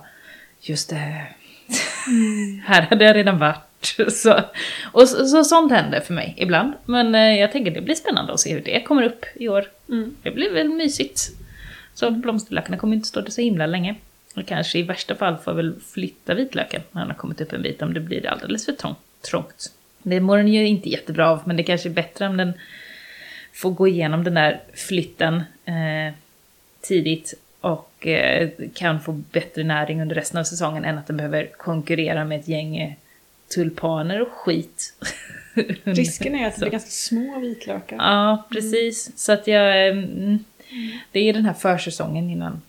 just 0.60 0.90
det, 0.90 1.26
här 2.66 2.82
hade 2.82 3.04
jag 3.04 3.16
redan 3.16 3.38
varit. 3.38 3.69
Så, 4.08 4.40
och 4.92 5.08
så, 5.08 5.26
så, 5.26 5.44
sånt 5.44 5.72
händer 5.72 6.00
för 6.00 6.14
mig 6.14 6.34
ibland. 6.38 6.72
Men 6.84 7.14
eh, 7.14 7.40
jag 7.40 7.52
tänker 7.52 7.70
det 7.70 7.80
blir 7.80 7.94
spännande 7.94 8.32
att 8.32 8.40
se 8.40 8.52
hur 8.52 8.60
det 8.60 8.80
kommer 8.82 9.02
upp 9.02 9.24
i 9.34 9.48
år. 9.48 9.64
Mm. 9.88 10.16
Det 10.22 10.30
blir 10.30 10.50
väl 10.50 10.68
mysigt. 10.68 11.30
Så 11.94 12.10
blomsterlökarna 12.10 12.76
kommer 12.76 12.96
inte 12.96 13.08
stå 13.08 13.20
där 13.20 13.30
så 13.30 13.40
himla 13.40 13.66
länge. 13.66 13.94
Och 14.36 14.46
kanske 14.46 14.78
i 14.78 14.82
värsta 14.82 15.14
fall 15.14 15.36
får 15.36 15.52
väl 15.52 15.74
flytta 15.92 16.34
vitlöken 16.34 16.82
när 16.92 17.00
den 17.00 17.10
har 17.10 17.16
kommit 17.16 17.40
upp 17.40 17.52
en 17.52 17.62
bit 17.62 17.82
om 17.82 17.94
det 17.94 18.00
blir 18.00 18.26
alldeles 18.26 18.64
för 18.64 18.72
trång- 18.72 18.96
trångt. 19.30 19.72
Det 20.02 20.20
mår 20.20 20.36
den 20.36 20.48
ju 20.48 20.66
inte 20.66 20.88
jättebra 20.88 21.30
av, 21.30 21.42
men 21.44 21.56
det 21.56 21.62
kanske 21.62 21.88
är 21.88 21.92
bättre 21.92 22.26
om 22.26 22.36
den 22.36 22.52
får 23.52 23.70
gå 23.70 23.88
igenom 23.88 24.24
den 24.24 24.34
där 24.34 24.60
flytten 24.74 25.42
eh, 25.64 26.14
tidigt 26.80 27.34
och 27.60 28.06
eh, 28.06 28.48
kan 28.74 29.00
få 29.00 29.12
bättre 29.12 29.64
näring 29.64 30.02
under 30.02 30.14
resten 30.14 30.40
av 30.40 30.44
säsongen 30.44 30.84
än 30.84 30.98
att 30.98 31.06
den 31.06 31.16
behöver 31.16 31.46
konkurrera 31.56 32.24
med 32.24 32.40
ett 32.40 32.48
gäng 32.48 32.76
eh, 32.76 32.92
tulpaner 33.54 34.22
och 34.22 34.32
skit. 34.32 34.94
Risken 35.84 36.34
är 36.34 36.46
att 36.46 36.54
det 36.54 36.60
blir 36.60 36.70
ganska 36.70 36.90
små 36.90 37.38
vitlökar. 37.38 37.96
Ja, 37.96 38.46
precis. 38.50 39.18
Så 39.18 39.32
att 39.32 39.46
jag... 39.46 39.88
mm, 39.88 40.44
Det 41.12 41.20
är 41.28 41.32
den 41.32 41.44
här 41.44 41.52
försäsongen 41.54 42.30
innan 42.30 42.62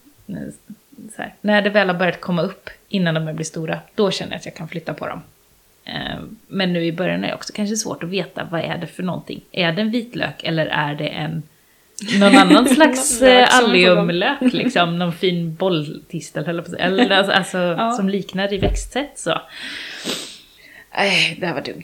här, 1.17 1.33
när 1.41 1.61
det 1.61 1.69
väl 1.69 1.87
har 1.87 1.95
börjat 1.95 2.21
komma 2.21 2.41
upp 2.41 2.69
innan 2.89 3.13
de 3.25 3.35
blir 3.35 3.45
stora, 3.45 3.79
då 3.95 4.11
känner 4.11 4.31
jag 4.31 4.37
att 4.39 4.45
jag 4.45 4.55
kan 4.55 4.67
flytta 4.67 4.93
på 4.93 5.07
dem. 5.07 5.21
Eh, 5.85 6.19
Men 6.47 6.73
nu 6.73 6.85
i 6.85 6.91
början 6.91 7.23
är 7.23 7.27
det 7.27 7.33
också 7.35 7.53
kanske 7.53 7.75
svårt 7.75 8.03
att 8.03 8.09
veta 8.09 8.47
vad 8.51 8.61
är 8.61 8.77
det 8.77 8.87
för 8.87 9.03
någonting. 9.03 9.41
Är 9.51 9.71
det 9.71 9.81
en 9.81 9.91
vitlök 9.91 10.43
eller 10.43 10.65
är 10.65 10.95
det 10.95 11.07
en 11.07 11.43
någon 12.19 12.35
annan 12.37 12.69
slags 12.75 13.21
eh, 13.21 13.57
alliumlök, 13.57 14.41
liksom, 14.41 14.99
någon 14.99 15.13
fin 15.13 15.55
bolltistel. 15.55 16.61
Eller 16.79 17.09
alltså, 17.09 17.31
alltså 17.33 17.57
Ja. 17.57 17.91
som 17.91 18.09
liknar 18.09 18.53
i 18.53 18.57
växtsätt 18.57 19.19
så. 19.19 19.41
Nej, 20.95 21.37
det 21.39 21.45
här 21.47 21.53
var 21.53 21.61
dumt. 21.61 21.83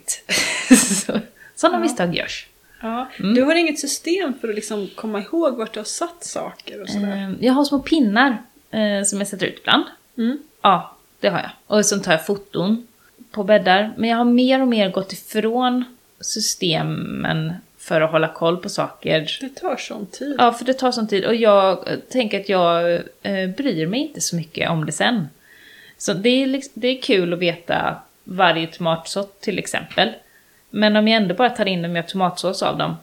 så, 1.06 1.20
sådana 1.56 1.78
Ja. 1.78 1.82
misstag 1.82 2.16
görs. 2.16 2.48
Ja. 2.82 3.08
Mm. 3.20 3.34
Du 3.34 3.42
har 3.44 3.56
inget 3.56 3.80
system 3.80 4.34
för 4.42 4.50
att 4.50 4.56
liksom 4.56 4.90
komma 4.96 5.22
ihåg 5.22 5.56
vart 5.58 5.74
du 5.74 5.80
har 5.80 5.86
satt 5.86 6.24
saker 6.24 6.82
och 6.82 6.90
sådär? 6.90 7.36
Eh, 7.40 7.46
Jag 7.46 7.54
har 7.54 7.64
små 7.66 7.80
pinnar 7.80 8.38
eh, 8.72 9.04
som 9.06 9.20
jag 9.20 9.28
sätter 9.28 9.46
ut 9.46 9.58
ibland. 9.60 9.84
Mm. 10.18 10.38
Ja, 10.62 10.96
det 11.20 11.30
har 11.30 11.40
jag. 11.40 11.50
Och 11.78 11.86
så 11.86 12.00
tar 12.00 12.12
jag 12.12 12.26
foton 12.26 12.88
på 13.32 13.44
bäddar. 13.44 13.94
Men 13.98 14.10
jag 14.10 14.18
har 14.18 14.26
mer 14.26 14.62
och 14.62 14.68
mer 14.68 14.90
gått 14.92 15.14
ifrån 15.14 15.86
systemen 16.20 17.54
för 17.78 18.02
att 18.02 18.12
hålla 18.12 18.28
koll 18.28 18.58
på 18.58 18.70
saker. 18.70 19.38
Det 19.42 19.50
tar 19.50 19.76
sån 19.78 20.06
tid. 20.06 20.36
Ja, 20.40 20.54
för 20.54 20.66
det 20.66 20.74
tar 20.74 20.92
sån 20.92 21.08
tid. 21.08 21.26
Och 21.26 21.36
jag 21.36 21.88
eh, 21.92 21.98
tänker 22.10 22.40
att 22.40 22.50
jag 22.50 22.94
eh, 23.22 23.50
bryr 23.58 23.88
mig 23.88 24.00
inte 24.00 24.22
så 24.22 24.36
mycket 24.36 24.70
om 24.70 24.86
det 24.86 24.92
sen. 24.92 25.28
Så 25.98 26.14
det 26.14 26.30
är, 26.30 26.48
liksom, 26.48 26.72
det 26.76 26.88
är 26.88 27.02
kul 27.02 27.34
att 27.34 27.40
veta 27.40 27.96
varje 28.30 28.68
tomatsort 28.68 29.42
till 29.42 29.60
exempel. 29.60 30.14
Men 30.70 30.96
om 30.96 31.08
jag 31.08 31.22
ändå 31.22 31.36
bara 31.36 31.50
tar 31.50 31.66
in 31.66 31.86
och 31.86 31.92
gör 31.96 32.02
tomatsås 32.02 32.64
av 32.64 32.78
dem, 32.78 32.96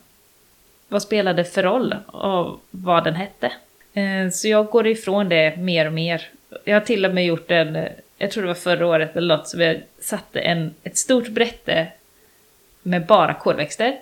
vad 0.89 1.03
spelar 1.03 1.35
det 1.35 1.45
för 1.45 1.63
roll 1.63 1.95
och 2.07 2.61
vad 2.71 3.05
den 3.05 3.15
hette? 3.15 3.53
Eh, 3.95 4.31
Så 4.33 4.49
jag 4.49 4.67
går 4.67 4.87
ifrån 4.87 5.29
det 5.29 5.57
mer 5.57 5.87
och 5.87 5.93
mer. 5.93 6.23
Jag 6.65 6.75
har 6.77 6.81
till 6.81 7.05
och 7.05 7.15
med 7.15 7.27
gjort 7.27 7.51
en, 7.51 7.89
jag 8.19 8.31
tror 8.31 8.43
det 8.43 8.47
var 8.47 8.55
förra 8.55 8.87
året 8.87 9.17
eller 9.17 9.37
något, 9.37 9.49
så 9.49 9.59
vi 9.59 9.81
satte 10.01 10.41
en, 10.41 10.75
ett 10.83 10.97
stort 10.97 11.29
brätte 11.29 11.87
med 12.83 13.07
bara 13.07 13.35
kolväxter. 13.35 13.97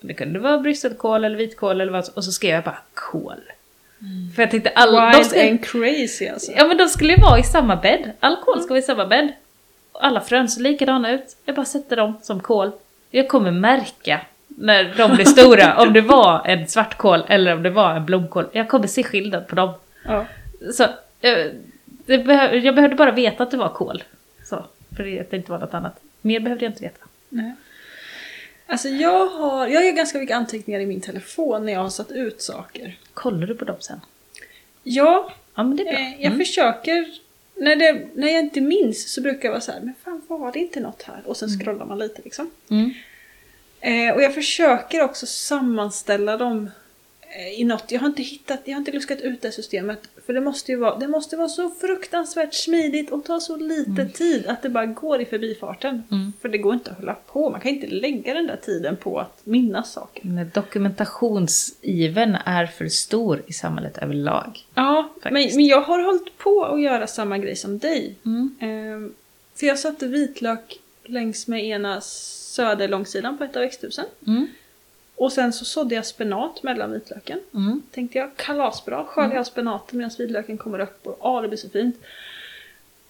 Det 0.00 0.14
kunde 0.14 0.38
vara 0.38 0.58
brysselkål 0.58 1.24
eller 1.24 1.36
vitkål 1.36 1.80
eller 1.80 1.92
vad 1.92 2.08
och 2.14 2.24
så 2.24 2.32
skrev 2.32 2.54
jag 2.54 2.64
bara 2.64 2.78
kål. 2.94 3.40
För 4.36 4.42
jag 4.42 4.50
tänkte 4.50 4.70
alla, 4.74 5.00
de 5.10 5.16
Wild 5.18 5.26
ska, 5.30 5.48
and 5.48 5.64
crazy 5.64 6.28
alltså. 6.28 6.52
ja 6.56 6.66
men 6.66 6.76
de 6.76 6.88
skulle 6.88 7.12
ju 7.12 7.20
vara 7.20 7.38
i 7.38 7.42
samma 7.42 7.76
bädd. 7.76 8.12
All 8.20 8.36
kål 8.36 8.60
ska 8.60 8.68
vara 8.68 8.78
i 8.78 8.82
samma 8.82 9.06
bädd. 9.06 9.32
Alla 10.00 10.20
frön 10.20 10.48
ser 10.48 10.60
likadana 10.62 11.10
ut. 11.10 11.36
Jag 11.44 11.54
bara 11.56 11.66
sätter 11.66 11.96
dem 11.96 12.14
som 12.22 12.40
kål. 12.40 12.70
Jag 13.10 13.28
kommer 13.28 13.50
märka 13.50 14.20
när 14.48 14.94
de 14.96 15.14
blir 15.16 15.24
stora 15.24 15.76
om 15.82 15.92
det 15.92 16.00
var 16.00 16.42
en 16.46 16.68
svartkål 16.68 17.24
eller 17.28 17.52
om 17.52 17.62
det 17.62 17.70
var 17.70 17.94
en 17.94 18.06
blomkål. 18.06 18.46
Jag 18.52 18.68
kommer 18.68 18.86
se 18.86 19.02
skillnad 19.02 19.48
på 19.48 19.54
dem. 19.54 19.70
Ja. 20.04 20.26
Så, 20.72 20.82
eh, 21.20 21.46
det 21.86 22.18
behö- 22.18 22.54
jag 22.54 22.74
behövde 22.74 22.96
bara 22.96 23.12
veta 23.12 23.42
att 23.42 23.50
det 23.50 23.56
var 23.56 23.68
kål. 23.68 24.02
Så, 24.44 24.64
för 24.96 25.02
det, 25.04 25.20
att 25.20 25.30
det 25.30 25.36
inte 25.36 25.50
var 25.50 25.58
något 25.58 25.74
annat. 25.74 26.00
Mer 26.20 26.40
behövde 26.40 26.64
jag 26.64 26.72
inte 26.72 26.82
veta. 26.82 27.06
Nej. 27.28 27.52
Alltså 28.66 28.88
jag 28.88 29.26
har, 29.26 29.66
jag 29.66 29.84
gör 29.86 29.92
ganska 29.92 30.18
mycket 30.18 30.36
anteckningar 30.36 30.80
i 30.80 30.86
min 30.86 31.00
telefon 31.00 31.66
när 31.66 31.72
jag 31.72 31.80
har 31.80 31.88
satt 31.88 32.10
ut 32.10 32.42
saker. 32.42 32.96
Kollar 33.14 33.46
du 33.46 33.54
på 33.54 33.64
dem 33.64 33.76
sen? 33.80 34.00
Ja, 34.82 35.32
Ja 35.54 35.62
men 35.62 35.76
det 35.76 35.82
är 35.88 35.92
bra. 35.92 36.00
eh, 36.00 36.12
jag 36.12 36.32
Mm. 36.32 36.38
försöker. 36.38 37.06
När, 37.58 37.76
det, 37.76 38.08
när 38.14 38.28
jag 38.28 38.38
inte 38.38 38.60
minns 38.60 39.12
så 39.12 39.20
brukar 39.20 39.48
jag 39.48 39.52
vara 39.52 39.60
så 39.60 39.72
här, 39.72 39.80
men 39.80 39.94
fan 40.04 40.22
var 40.28 40.52
det 40.52 40.58
inte 40.58 40.80
något 40.80 41.02
här? 41.02 41.22
Och 41.24 41.36
sen 41.36 41.48
scrollar 41.48 41.86
man 41.86 41.98
lite 41.98 42.22
liksom. 42.24 42.50
Mm. 42.70 42.92
Eh, 43.80 44.14
och 44.14 44.22
jag 44.22 44.34
försöker 44.34 45.02
också 45.02 45.26
sammanställa 45.26 46.36
dem 46.36 46.70
eh, 47.20 47.60
i 47.60 47.64
något. 47.64 47.92
Jag 47.92 48.00
har 48.00 48.06
inte 48.06 48.22
hittat, 48.22 48.60
jag 48.64 48.74
har 48.74 48.78
inte 48.78 48.92
luskat 48.92 49.20
ut 49.20 49.42
det 49.42 49.52
systemet. 49.52 50.08
För 50.28 50.32
det 50.32 50.40
måste 50.40 50.72
ju 50.72 50.78
vara, 50.78 50.98
det 50.98 51.08
måste 51.08 51.36
vara 51.36 51.48
så 51.48 51.70
fruktansvärt 51.70 52.54
smidigt 52.54 53.10
och 53.10 53.24
ta 53.24 53.40
så 53.40 53.56
lite 53.56 54.08
tid 54.08 54.46
att 54.46 54.62
det 54.62 54.68
bara 54.68 54.86
går 54.86 55.20
i 55.20 55.24
förbifarten. 55.24 56.02
Mm. 56.10 56.32
För 56.40 56.48
det 56.48 56.58
går 56.58 56.74
inte 56.74 56.90
att 56.90 56.96
hålla 56.96 57.14
på, 57.14 57.50
man 57.50 57.60
kan 57.60 57.70
inte 57.70 57.86
lägga 57.86 58.34
den 58.34 58.46
där 58.46 58.56
tiden 58.56 58.96
på 58.96 59.20
att 59.20 59.46
minnas 59.46 59.92
saker. 59.92 60.26
Men 60.26 60.50
Dokumentationsiven 60.54 62.36
är 62.44 62.66
för 62.66 62.88
stor 62.88 63.42
i 63.46 63.52
samhället 63.52 63.98
överlag. 63.98 64.66
Ja, 64.74 65.08
men, 65.22 65.32
men 65.32 65.66
jag 65.66 65.80
har 65.80 66.02
hållit 66.02 66.38
på 66.38 66.64
att 66.64 66.80
göra 66.80 67.06
samma 67.06 67.38
grej 67.38 67.56
som 67.56 67.78
dig. 67.78 68.14
Mm. 68.24 68.56
Ehm, 68.60 69.14
för 69.54 69.66
jag 69.66 69.78
satte 69.78 70.06
vitlök 70.06 70.80
längs 71.04 71.46
med 71.46 71.64
ena 71.64 72.00
söderlångsidan 72.00 73.38
på 73.38 73.44
ett 73.44 73.56
av 73.56 73.62
växthusen. 73.62 74.04
Mm. 75.18 75.24
Och 75.24 75.32
sen 75.32 75.52
så 75.52 75.64
sådde 75.64 75.94
jag 75.94 76.06
spenat 76.06 76.62
mellan 76.62 76.92
vitlöken. 76.92 77.40
Mm. 77.54 77.82
Tänkte 77.90 78.18
jag, 78.18 78.36
kalasbra, 78.36 79.04
sköljer 79.04 79.36
jag 79.36 79.46
spenaten 79.46 79.98
medan 79.98 80.10
vitlöken 80.18 80.58
kommer 80.58 80.78
upp 80.78 81.06
och 81.06 81.18
ah, 81.20 81.40
det 81.40 81.48
blir 81.48 81.58
så 81.58 81.68
fint. 81.68 81.96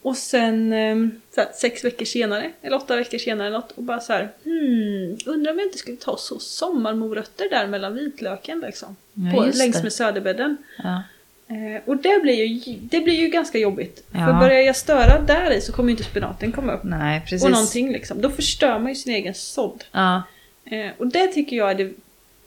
Och 0.03 0.17
sen 0.17 0.73
ehm, 0.73 1.21
så 1.35 1.41
här, 1.41 1.51
sex 1.55 1.85
veckor 1.85 2.05
senare, 2.05 2.51
eller 2.63 2.77
åtta 2.77 2.97
veckor 2.97 3.19
senare 3.19 3.51
något, 3.51 3.73
och 3.73 3.83
bara 3.83 4.01
så 4.01 4.13
här, 4.13 4.29
hmm, 4.45 5.19
undrar 5.27 5.53
om 5.53 5.59
jag 5.59 5.67
inte 5.67 5.79
skulle 5.79 5.97
ta 5.97 6.17
så 6.17 6.39
sommarmorötter 6.39 7.51
där 7.51 7.67
mellan 7.67 7.95
vitlöken 7.95 8.61
liksom. 8.61 8.97
Ja, 9.13 9.33
på, 9.33 9.41
längs 9.41 9.77
det. 9.77 9.83
med 9.83 9.93
söderbädden. 9.93 10.57
Ja. 10.79 11.03
Eh, 11.49 11.83
och 11.89 11.97
det 11.97 12.23
blir, 12.23 12.45
ju, 12.45 12.77
det 12.77 13.01
blir 13.01 13.15
ju 13.15 13.29
ganska 13.29 13.59
jobbigt. 13.59 14.05
Ja. 14.11 14.19
För 14.19 14.33
börjar 14.33 14.61
jag 14.61 14.77
störa 14.77 15.21
där 15.21 15.51
i 15.51 15.61
så 15.61 15.73
kommer 15.73 15.89
ju 15.89 15.91
inte 15.91 16.11
spenaten 16.11 16.53
komma 16.53 16.73
upp. 16.73 16.85
Nej, 16.85 17.21
precis. 17.21 17.45
Och 17.45 17.51
någonting 17.51 17.93
liksom. 17.93 18.21
Då 18.21 18.31
förstör 18.31 18.79
man 18.79 18.89
ju 18.89 18.95
sin 18.95 19.15
egen 19.15 19.35
sådd. 19.35 19.85
Ja. 19.93 20.23
Eh, 20.71 20.91
och 20.99 21.07
det 21.07 21.27
tycker 21.27 21.57
jag 21.57 21.71
är 21.71 21.75
det, 21.75 21.93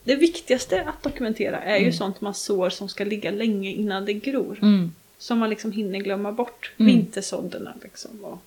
det 0.03 0.15
viktigaste 0.15 0.81
att 0.83 1.03
dokumentera. 1.03 1.61
Är 1.63 1.77
ju 1.77 1.91
sånt 1.91 2.21
man 2.21 2.33
sår 2.33 2.69
som 2.69 2.89
ska 2.89 3.03
ligga 3.03 3.31
länge 3.31 3.69
innan 3.71 4.05
det 4.05 4.13
gror. 4.13 4.59
Mm. 4.61 4.91
Som 5.17 5.39
man 5.39 5.49
liksom 5.49 5.71
hinner 5.71 5.99
glömma 5.99 6.31
bort. 6.31 6.71
Mm. 6.77 6.91
Vintersådderna 6.95 7.73
liksom. 7.83 8.25
Och, 8.25 8.41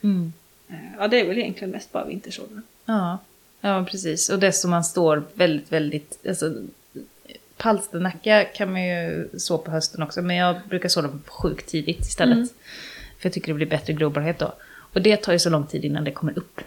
Mm. 0.00 0.32
eh, 0.68 0.74
ja, 0.98 1.08
det 1.08 1.20
är 1.20 1.26
väl 1.26 1.38
egentligen 1.38 1.70
mest 1.70 1.92
bara 1.92 2.04
vintersådderna. 2.04 2.62
Ja. 2.84 3.18
ja, 3.60 3.86
precis. 3.90 4.28
Och 4.28 4.38
det 4.38 4.52
som 4.52 4.70
man 4.70 4.84
står 4.84 5.22
väldigt, 5.34 5.72
väldigt... 5.72 6.26
Alltså, 6.28 6.54
palsternacka 7.56 8.44
kan 8.44 8.72
man 8.72 8.84
ju 8.84 9.28
så 9.38 9.58
på 9.58 9.70
hösten 9.70 10.02
också, 10.02 10.22
men 10.22 10.36
jag 10.36 10.56
brukar 10.68 10.88
så 10.88 11.02
dem 11.02 11.22
sjukt 11.26 11.66
tidigt 11.68 12.00
istället. 12.00 12.36
Mm. 12.36 12.48
För 13.18 13.26
jag 13.28 13.32
tycker 13.32 13.48
det 13.48 13.54
blir 13.54 13.66
bättre 13.66 13.92
grobarhet 13.92 14.38
då. 14.38 14.52
Och 14.92 15.02
det 15.02 15.16
tar 15.16 15.32
ju 15.32 15.38
så 15.38 15.50
lång 15.50 15.66
tid 15.66 15.84
innan 15.84 16.04
det 16.04 16.10
kommer 16.10 16.38
upp. 16.38 16.60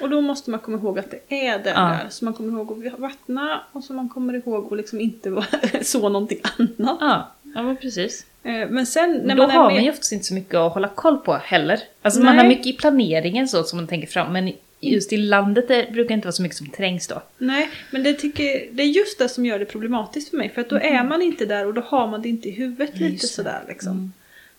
Och 0.00 0.10
då 0.10 0.20
måste 0.20 0.50
man 0.50 0.60
komma 0.60 0.76
ihåg 0.78 0.98
att 0.98 1.10
det 1.10 1.46
är 1.48 1.58
det 1.58 1.70
Ja. 1.70 1.80
där. 1.80 2.06
Så 2.10 2.24
man 2.24 2.34
kommer 2.34 2.52
ihåg 2.52 2.86
att 2.86 2.98
vattna 3.00 3.60
och 3.72 3.84
så 3.84 3.92
man 3.92 4.08
kommer 4.08 4.34
ihåg 4.34 4.72
att 4.72 4.76
liksom 4.76 5.00
inte 5.00 5.42
så 5.82 6.08
någonting 6.08 6.40
annat. 6.58 6.96
Ja, 7.00 7.32
ja 7.54 7.62
men 7.62 7.76
precis. 7.76 8.26
Eh, 8.42 8.68
Men 8.70 8.86
sen 8.86 9.20
när 9.24 9.34
då 9.36 9.42
man 9.42 9.50
har 9.50 9.66
med... 9.66 9.74
man 9.74 9.84
ju 9.84 9.90
oftast 9.90 10.12
inte 10.12 10.24
så 10.24 10.34
mycket 10.34 10.54
att 10.54 10.72
hålla 10.72 10.88
koll 10.88 11.18
på 11.18 11.34
heller. 11.34 11.80
Alltså 12.02 12.20
man 12.22 12.36
Nej. 12.36 12.42
har 12.44 12.48
mycket 12.48 12.66
i 12.66 12.72
planeringen 12.72 13.48
så 13.48 13.62
som 13.64 13.76
man 13.76 13.86
tänker 13.86 14.08
fram, 14.08 14.32
men 14.32 14.52
just 14.80 15.12
i 15.12 15.16
landet 15.16 15.68
det 15.68 15.92
brukar 15.92 16.14
inte 16.14 16.26
vara 16.26 16.32
så 16.32 16.42
mycket 16.42 16.58
som 16.58 16.66
trängs 16.66 17.06
då. 17.06 17.22
Nej, 17.38 17.68
men 17.90 18.02
det, 18.02 18.12
tycker, 18.14 18.68
det 18.72 18.82
är 18.82 18.86
just 18.86 19.18
det 19.18 19.28
som 19.28 19.46
gör 19.46 19.58
det 19.58 19.64
problematiskt 19.64 20.30
för 20.30 20.36
mig. 20.36 20.48
För 20.48 20.60
att 20.60 20.68
då 20.68 20.76
är 20.76 21.04
man 21.04 21.22
inte 21.22 21.46
där 21.46 21.66
och 21.66 21.74
då 21.74 21.80
har 21.80 22.06
man 22.06 22.22
det 22.22 22.28
inte 22.28 22.48
i 22.48 22.52
huvudet 22.52 22.92
lite 22.94 23.04
just 23.12 23.22
det. 23.22 23.28
sådär 23.28 23.60
liksom. 23.68 23.92
Mm. 23.92 24.12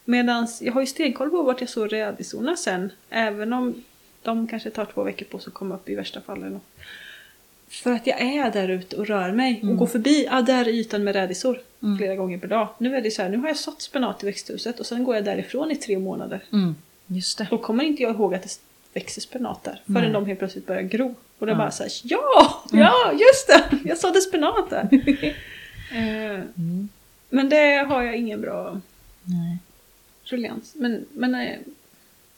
Medans 0.05 0.61
jag 0.61 0.73
har 0.73 0.81
ju 0.81 0.87
stenkoll 0.87 1.29
på 1.29 1.41
vart 1.43 1.59
jag 1.61 1.69
sår 1.69 1.87
rädisorna 1.87 2.55
sen. 2.55 2.89
Även 3.09 3.53
om 3.53 3.83
de 4.23 4.47
kanske 4.47 4.69
tar 4.69 4.85
två 4.85 5.03
veckor 5.03 5.25
på 5.25 5.39
sig 5.39 5.47
att 5.47 5.53
komma 5.53 5.75
upp 5.75 5.89
i 5.89 5.95
värsta 5.95 6.21
fall 6.21 6.37
eller 6.37 6.49
något. 6.49 6.67
För 7.69 7.91
att 7.91 8.07
jag 8.07 8.21
är 8.21 8.51
där 8.51 8.67
ute 8.69 8.95
och 8.95 9.07
rör 9.07 9.31
mig 9.31 9.59
och 9.63 9.77
går 9.77 9.87
förbi, 9.87 10.27
ah, 10.31 10.41
där 10.41 10.65
är 10.65 10.69
ytan 10.69 11.03
med 11.03 11.15
rädisor. 11.15 11.59
Mm. 11.83 11.97
Flera 11.97 12.15
gånger 12.15 12.37
per 12.37 12.47
dag. 12.47 12.67
Nu 12.77 12.95
är 12.95 13.01
det 13.01 13.11
så 13.11 13.21
här, 13.21 13.29
nu 13.29 13.37
har 13.37 13.47
jag 13.47 13.57
sått 13.57 13.81
spenat 13.81 14.23
i 14.23 14.25
växthuset 14.25 14.79
och 14.79 14.85
sen 14.85 15.03
går 15.03 15.15
jag 15.15 15.25
därifrån 15.25 15.71
i 15.71 15.75
tre 15.75 15.99
månader. 15.99 16.43
Mm. 16.53 16.75
Just 17.07 17.37
det. 17.37 17.47
Då 17.49 17.57
kommer 17.57 17.83
inte 17.83 18.03
jag 18.03 18.15
ihåg 18.15 18.33
att 18.35 18.43
det 18.43 18.49
växer 18.93 19.21
spenat 19.21 19.63
där. 19.63 19.81
Förrän 19.85 20.01
Nej. 20.03 20.11
de 20.11 20.25
helt 20.25 20.39
plötsligt 20.39 20.67
börjar 20.67 20.81
gro. 20.81 21.15
Och 21.39 21.47
är 21.47 21.51
Ja. 21.51 21.57
bara 21.57 21.71
såhär, 21.71 21.91
ja! 22.03 22.63
Ja, 22.71 23.11
just 23.11 23.47
det! 23.47 23.89
Jag 23.89 23.97
sådde 23.97 24.21
spenat 24.21 24.69
där. 24.69 24.89
Eh, 25.93 26.39
Mm. 26.55 26.89
Men 27.29 27.49
det 27.49 27.85
har 27.89 28.03
jag 28.03 28.15
ingen 28.17 28.41
bra 28.41 28.81
Nej. 29.23 29.57
ruljans. 30.23 30.73
Men, 30.75 31.05
men 31.13 31.35
eh, 31.35 31.57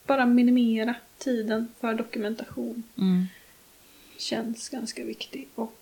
bara 0.07 0.25
minimera 0.25 0.95
tiden 1.17 1.67
för 1.79 1.93
dokumentation 1.93 2.83
Mm. 2.97 3.25
känns 4.17 4.69
ganska 4.69 5.03
viktigt. 5.03 5.49
Och 5.55 5.73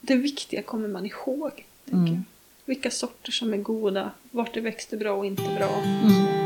det 0.00 0.14
viktiga 0.14 0.62
kommer 0.62 0.88
man 0.88 1.06
ihåg. 1.06 1.64
Mm. 1.92 2.24
Vilka 2.64 2.90
sorter 2.90 3.32
som 3.32 3.52
är 3.52 3.56
goda, 3.58 4.10
vart 4.30 4.54
det 4.54 4.60
växte 4.60 4.96
bra 4.96 5.12
och 5.12 5.26
inte 5.26 5.42
bra. 5.42 5.82
Mm. 5.84 6.44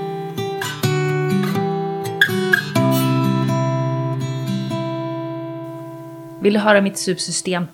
Vill 6.42 6.52
du 6.52 6.58
höra 6.58 6.80
mitt 6.80 6.98
subsystem? 6.98 7.64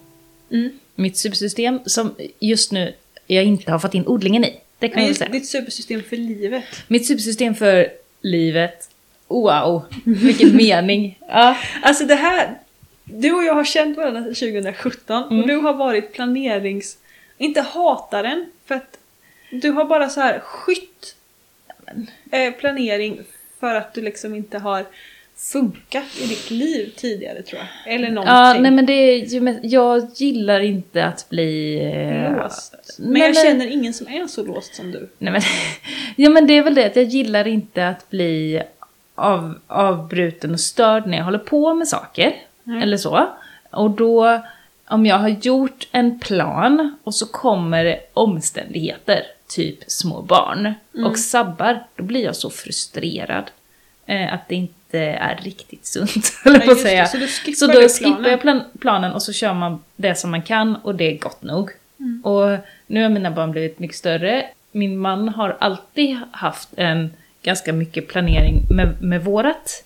Mm. 0.50 0.70
Mitt 0.94 1.16
subsystem 1.16 1.80
som 1.86 2.14
just 2.40 2.72
nu 2.72 2.94
jag 3.26 3.44
inte 3.44 3.72
har 3.72 3.78
fått 3.78 3.94
in 3.94 4.06
odlingen 4.06 4.44
i. 4.44 4.60
Det 4.78 4.88
kan 4.88 4.98
Nej, 5.00 5.06
jag 5.08 5.16
säga. 5.16 5.30
ditt 5.30 5.46
supersystem 5.48 6.02
för 6.02 6.16
livet. 6.16 6.64
Mitt 6.88 7.06
subsystem 7.06 7.54
för 7.54 7.88
livet. 8.20 8.90
Wow, 9.28 9.82
vilken 10.04 10.56
mening. 10.56 11.18
Ja. 11.28 11.56
Alltså 11.82 12.04
det 12.04 12.14
här, 12.14 12.58
du 13.04 13.32
och 13.32 13.44
jag 13.44 13.54
har 13.54 13.64
känt 13.64 13.96
varandra 13.96 14.22
sedan 14.22 14.34
2017 14.34 15.22
Mm. 15.24 15.40
och 15.40 15.48
du 15.48 15.56
har 15.56 15.72
varit 15.74 16.12
planerings... 16.12 16.98
Inte 17.38 17.60
hataren, 17.60 18.46
för 18.66 18.74
att 18.74 18.98
Du 19.50 19.70
har 19.70 19.84
bara 19.84 20.08
så 20.08 20.20
här 20.20 20.38
skytt 20.38 21.16
eh, 22.32 22.52
planering 22.52 23.20
för 23.60 23.74
att 23.74 23.94
du 23.94 24.00
liksom 24.02 24.34
inte 24.34 24.58
har 24.58 24.84
funkat 25.36 26.04
i 26.22 26.26
ditt 26.26 26.50
liv 26.50 26.92
tidigare 26.96 27.42
tror 27.42 27.60
jag. 27.84 27.94
Eller 27.94 28.10
någonting. 28.10 28.34
Ja, 28.34 28.56
nej 28.60 28.70
men 28.70 28.86
det 28.86 28.92
är 28.92 29.16
ju 29.26 29.58
jag 29.62 30.08
gillar 30.14 30.60
inte 30.60 31.04
att 31.04 31.28
bli... 31.28 31.80
eh, 31.84 32.36
låst. 32.42 32.74
Men 32.98 33.12
nej, 33.12 33.22
jag 33.22 33.34
men- 33.34 33.44
känner 33.44 33.66
ingen 33.66 33.94
som 33.94 34.08
är 34.08 34.26
så 34.26 34.44
låst 34.44 34.74
som 34.74 34.90
du. 34.92 35.08
Nej 35.18 35.32
men, 35.32 35.42
ja 36.16 36.30
men 36.30 36.46
det 36.46 36.52
är 36.58 36.62
väl 36.62 36.74
det 36.74 36.84
att 36.86 36.96
jag 36.96 37.04
gillar 37.04 37.46
inte 37.46 37.88
att 37.88 38.10
bli 38.10 38.62
av, 39.14 39.58
avbruten 39.66 40.52
och 40.52 40.60
störd 40.60 41.06
när 41.06 41.18
jag 41.18 41.24
håller 41.24 41.38
på 41.38 41.74
med 41.74 41.88
saker. 41.88 42.34
Nej. 42.64 42.82
Eller 42.82 42.96
så. 42.96 43.26
Och 43.70 43.90
då, 43.90 44.40
om 44.88 45.06
jag 45.06 45.18
har 45.18 45.28
gjort 45.28 45.88
en 45.92 46.20
plan 46.20 46.96
och 47.04 47.14
så 47.14 47.26
kommer 47.26 47.84
det 47.84 48.00
omständigheter, 48.12 49.22
typ 49.48 49.78
små 49.86 50.22
barn, 50.22 50.74
och 51.06 51.18
sabbar, 51.18 51.82
då 51.96 52.02
blir 52.02 52.24
jag 52.24 52.36
så 52.36 52.50
frustrerad. 52.50 53.50
Eh, 54.06 54.34
att 54.34 54.48
det 54.48 54.54
inte 54.54 54.98
är 54.98 55.40
riktigt 55.42 55.86
sunt, 55.86 56.32
Ja, 56.44 56.60
på 56.64 56.70
att 56.70 56.80
säga. 56.80 57.06
Så 57.06 57.18
Så 57.56 57.66
då 57.66 57.72
planen? 57.72 57.88
skippar 57.88 58.30
jag 58.30 58.40
plan 58.40 58.60
planen 58.80 59.12
och 59.12 59.22
så 59.22 59.32
kör 59.32 59.54
man 59.54 59.82
det 59.96 60.14
som 60.14 60.30
man 60.30 60.42
kan 60.42 60.76
och 60.76 60.94
det 60.94 61.04
är 61.04 61.18
gott 61.18 61.42
nog. 61.42 61.70
Mm. 61.98 62.22
Och 62.24 62.58
nu 62.86 63.02
har 63.02 63.10
mina 63.10 63.30
barn 63.30 63.50
blivit 63.50 63.78
mycket 63.78 63.96
större. 63.96 64.46
Min 64.72 64.98
man 64.98 65.28
har 65.28 65.56
alltid 65.60 66.18
haft 66.30 66.68
en 66.76 67.12
ganska 67.44 67.72
mycket 67.72 68.08
planering 68.08 68.66
med, 68.70 69.02
med 69.02 69.24
vårat 69.24 69.84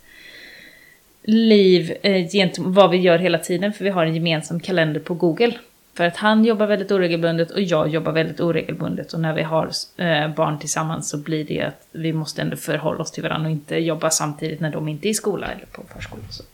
liv 1.23 1.97
eh, 2.03 2.29
gentemot 2.29 2.75
vad 2.75 2.91
vi 2.91 2.97
gör 2.97 3.19
hela 3.19 3.39
tiden, 3.39 3.73
för 3.73 3.85
vi 3.85 3.91
har 3.91 4.07
en 4.07 4.15
gemensam 4.15 4.61
kalender 4.61 5.01
på 5.01 5.15
Google. 5.15 5.53
För 5.95 6.05
att 6.05 6.17
han 6.17 6.45
jobbar 6.45 6.67
väldigt 6.67 6.93
oregelbundet 6.93 7.51
och 7.51 7.61
jag 7.61 7.89
jobbar 7.89 8.13
väldigt 8.13 8.41
oregelbundet. 8.41 9.13
Och 9.13 9.21
när 9.21 9.35
vi 9.35 9.43
har 9.43 9.71
eh, 9.97 10.29
barn 10.29 10.59
tillsammans 10.59 11.11
så 11.11 11.19
blir 11.19 11.45
det 11.45 11.63
att 11.63 11.87
vi 11.93 12.13
måste 12.13 12.43
ändå 12.43 12.57
förhålla 12.57 13.01
oss 13.01 13.13
till 13.13 13.23
varandra 13.23 13.47
och 13.47 13.53
inte 13.53 13.77
jobba 13.77 14.11
samtidigt 14.11 14.61
när 14.61 14.71
de 14.71 14.89
inte 14.89 15.09
är 15.09 15.11
i 15.11 15.15
skola 15.15 15.47
eller 15.47 15.67
på 15.67 15.83
förskola. 15.95 16.23
Så, 16.31 16.45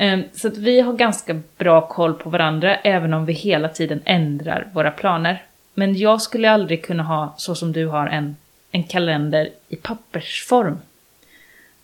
Eh, 0.00 0.20
så 0.32 0.48
att 0.48 0.56
vi 0.56 0.80
har 0.80 0.92
ganska 0.92 1.40
bra 1.58 1.86
koll 1.86 2.14
på 2.14 2.30
varandra, 2.30 2.76
även 2.76 3.14
om 3.14 3.26
vi 3.26 3.32
hela 3.32 3.68
tiden 3.68 4.00
ändrar 4.04 4.68
våra 4.72 4.90
planer. 4.90 5.42
Men 5.74 5.96
jag 5.96 6.22
skulle 6.22 6.50
aldrig 6.50 6.84
kunna 6.84 7.02
ha, 7.02 7.34
så 7.36 7.54
som 7.54 7.72
du 7.72 7.86
har, 7.86 8.06
en, 8.06 8.36
en 8.70 8.82
kalender 8.82 9.48
i 9.68 9.76
pappersform. 9.76 10.78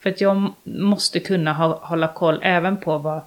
För 0.01 0.11
att 0.11 0.21
jag 0.21 0.53
måste 0.65 1.21
kunna 1.21 1.53
hålla 1.53 2.09
koll 2.09 2.39
även 2.43 2.77
på 2.77 2.99
vad 2.99 3.21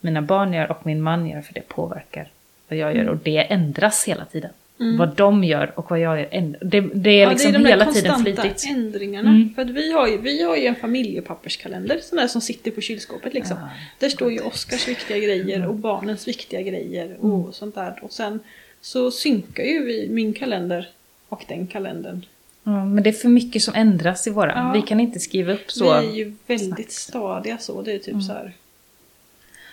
mina 0.00 0.22
barn 0.22 0.52
gör 0.52 0.70
och 0.70 0.86
min 0.86 1.02
man 1.02 1.26
gör, 1.28 1.40
för 1.42 1.54
det 1.54 1.68
påverkar 1.68 2.28
vad 2.68 2.78
jag 2.78 2.96
gör. 2.96 3.08
Och 3.08 3.16
det 3.16 3.38
ändras 3.52 4.04
hela 4.08 4.24
tiden. 4.24 4.50
Vad 4.98 5.16
de 5.16 5.44
gör 5.44 5.72
och 5.78 5.90
vad 5.90 6.00
jag 6.00 6.18
gör. 6.20 6.26
änd- 6.30 6.56
Det, 6.60 6.80
det 6.80 7.10
är 7.22 7.30
liksom 7.30 7.52
de 7.52 7.58
hela 7.66 7.92
tiden 7.92 8.12
konstanta 8.12 8.42
flytigt. 8.42 8.66
ändringarna. 8.70 9.30
Mm. 9.30 9.54
För 9.54 9.62
att 9.62 9.70
vi 9.70 9.92
har, 9.92 10.08
ju, 10.08 10.18
vi 10.18 10.42
har 10.42 10.56
ju 10.56 10.66
en 10.66 10.74
familjepapperskalender, 10.74 11.98
sån 12.02 12.16
där 12.18 12.26
som 12.26 12.40
sitter 12.40 12.70
på 12.70 12.80
kylskåpet 12.80 13.34
liksom. 13.34 13.56
Ja, 13.60 13.68
där 13.98 14.08
står 14.08 14.32
ju 14.32 14.40
Oskars 14.40 14.88
viktiga 14.88 15.18
grejer 15.18 15.56
Mm. 15.56 15.68
och 15.68 15.74
barnens 15.74 16.28
viktiga 16.28 16.62
grejer 16.62 17.16
och 17.24 17.54
sånt 17.54 17.74
där. 17.74 17.98
Och 18.02 18.12
sen 18.12 18.40
så 18.80 19.10
synkar 19.10 19.64
ju 19.64 19.84
vi 19.84 20.08
min 20.10 20.32
kalender 20.32 20.88
och 21.28 21.44
den 21.48 21.66
kalendern. 21.66 22.24
Men 22.66 23.02
det 23.02 23.10
är 23.10 23.12
för 23.12 23.28
mycket 23.28 23.62
som 23.62 23.74
ändras 23.74 24.26
i 24.26 24.30
våra. 24.30 24.52
Ja. 24.52 24.72
Vi 24.74 24.82
kan 24.82 25.00
inte 25.00 25.20
skriva 25.20 25.52
upp 25.52 25.70
så. 25.70 26.00
Vi 26.00 26.06
är 26.06 26.12
ju 26.14 26.34
väldigt 26.46 26.92
stadiga 26.92 27.58
så. 27.58 27.82
Det 27.82 27.92
är 27.92 27.98
typ 27.98 28.22
så 28.22 28.32
här. 28.32 28.52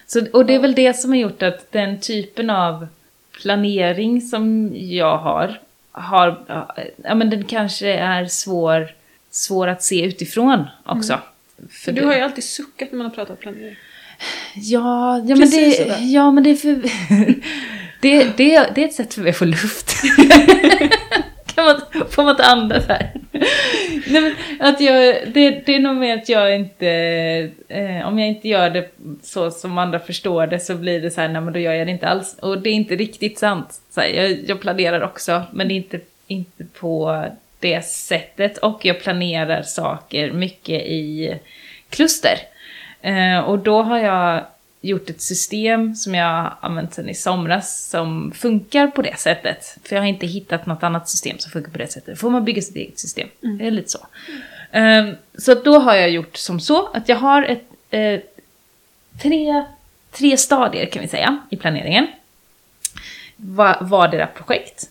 Så, 0.08 0.26
och 0.34 0.46
det 0.46 0.56
är 0.56 0.60
väl 0.60 0.76
det 0.76 0.94
som 0.94 1.12
har 1.12 1.18
gjort 1.18 1.44
att 1.44 1.72
den 1.72 2.00
typen 2.00 2.50
av 2.50 2.88
planering 3.42 4.22
som 4.22 4.72
jag 4.76 5.18
har, 5.18 5.60
har 5.92 6.44
ja 7.04 7.16
men 7.16 7.30
den 7.30 7.44
kanske 7.44 7.88
är 7.94 8.26
svår, 8.26 8.92
svår 9.32 9.68
att 9.68 9.84
se 9.84 10.06
utifrån 10.06 10.64
också. 10.86 11.20
För 11.70 11.92
du 11.92 12.02
det- 12.02 12.08
har 12.08 12.14
ju 12.16 12.22
alltid 12.22 12.44
suckat 12.44 12.92
när 12.92 12.98
man 12.98 13.08
har 13.08 13.14
pratat 13.14 13.40
planering. 13.40 13.76
Ja, 14.56 15.18
ja, 15.18 15.36
men 15.36 15.50
det, 15.50 15.72
sådär. 15.72 15.98
ja 16.02 16.32
men 16.32 16.44
det 16.44 16.50
är 16.50 16.56
för... 16.56 16.76
det, 18.02 18.24
det, 18.38 18.70
det 18.76 18.84
är 18.84 18.86
ett 18.88 18.94
sätt 18.94 19.14
för 19.14 19.22
mig 19.22 19.30
att 19.30 19.38
få 19.38 19.46
luft. 19.46 19.94
kan 21.56 21.66
man, 21.66 21.82
får 22.10 22.24
man 22.24 22.32
inte 22.32 22.44
andas 22.44 22.88
här? 22.88 23.12
Nej, 24.08 24.22
men 24.22 24.36
att 24.60 24.82
jag, 24.82 25.16
det, 25.34 25.66
det 25.66 25.76
är 25.76 25.80
nog 25.80 25.96
mer 25.96 26.18
att 26.18 26.30
jag 26.30 26.56
inte... 26.56 26.88
Eh, 27.68 28.08
om 28.08 28.20
jag 28.20 28.28
inte 28.28 28.48
gör 28.48 28.70
det 28.70 28.90
så 29.22 29.52
som 29.52 29.78
andra 29.78 30.00
förstår 30.00 30.48
det 30.48 30.60
så 30.60 30.76
blir 30.76 31.02
det 31.02 31.12
så 31.12 31.22
här, 31.22 31.28
nej 31.28 31.42
men 31.42 31.54
då 31.54 31.60
gör 31.60 31.74
jag 31.74 31.88
det 31.88 31.92
inte 31.92 32.08
alls. 32.08 32.38
Och 32.40 32.62
det 32.62 32.70
är 32.70 32.74
inte 32.74 32.96
riktigt 32.96 33.40
sant. 33.40 33.82
Så 33.90 34.02
här, 34.02 34.08
jag, 34.08 34.38
jag 34.48 34.62
planerar 34.62 35.02
också, 35.02 35.44
men 35.52 35.68
det 35.68 35.74
är 35.74 35.76
inte, 35.76 36.00
inte 36.28 36.66
på 36.80 37.26
det 37.60 37.86
sättet. 37.86 38.58
Och 38.58 38.86
jag 38.86 39.02
planerar 39.02 39.62
saker 39.62 40.32
mycket 40.32 40.82
i 40.82 41.36
kluster. 41.90 42.38
Eh, 43.02 43.40
och 43.40 43.60
då 43.60 43.82
har 43.82 44.00
jag 44.00 44.44
gjort 44.84 45.10
ett 45.10 45.22
system 45.22 45.96
som 45.96 46.16
jag 46.16 46.26
har 46.26 46.58
använt 46.62 46.94
sedan 46.94 47.10
i 47.10 47.14
somras 47.16 47.90
som 47.90 48.32
funkar 48.32 48.88
på 48.88 49.02
det 49.02 49.20
sättet. 49.20 49.78
För 49.84 49.96
jag 49.96 50.04
har 50.04 50.08
inte 50.08 50.26
hittat 50.28 50.66
något 50.66 50.84
annat 50.84 51.10
system 51.10 51.40
som 51.40 51.52
funkar 51.52 51.72
på 51.72 51.78
det 51.78 51.88
sättet. 51.88 52.20
Får 52.20 52.30
man 52.30 52.46
bygga 52.46 52.62
sitt 52.62 52.76
eget 52.76 53.00
system. 53.00 53.28
Det 53.40 53.68
är 53.68 53.72
lite 53.72 53.90
så. 53.90 54.08
Eh, 54.72 55.10
så 55.38 55.54
då 55.54 55.80
har 55.80 55.96
jag 55.96 56.10
gjort 56.10 56.38
som 56.38 56.60
så 56.60 56.88
att 56.88 57.10
jag 57.10 57.16
har 57.16 57.44
ett, 57.44 57.64
eh, 57.90 58.20
tre, 59.22 59.64
tre 60.12 60.38
stadier 60.38 60.86
kan 60.86 61.02
vi 61.02 61.08
säga 61.08 61.40
i 61.50 61.58
planeringen. 61.58 62.08
Va, 63.36 63.78
vardera 63.82 64.28
projekt. 64.28 64.90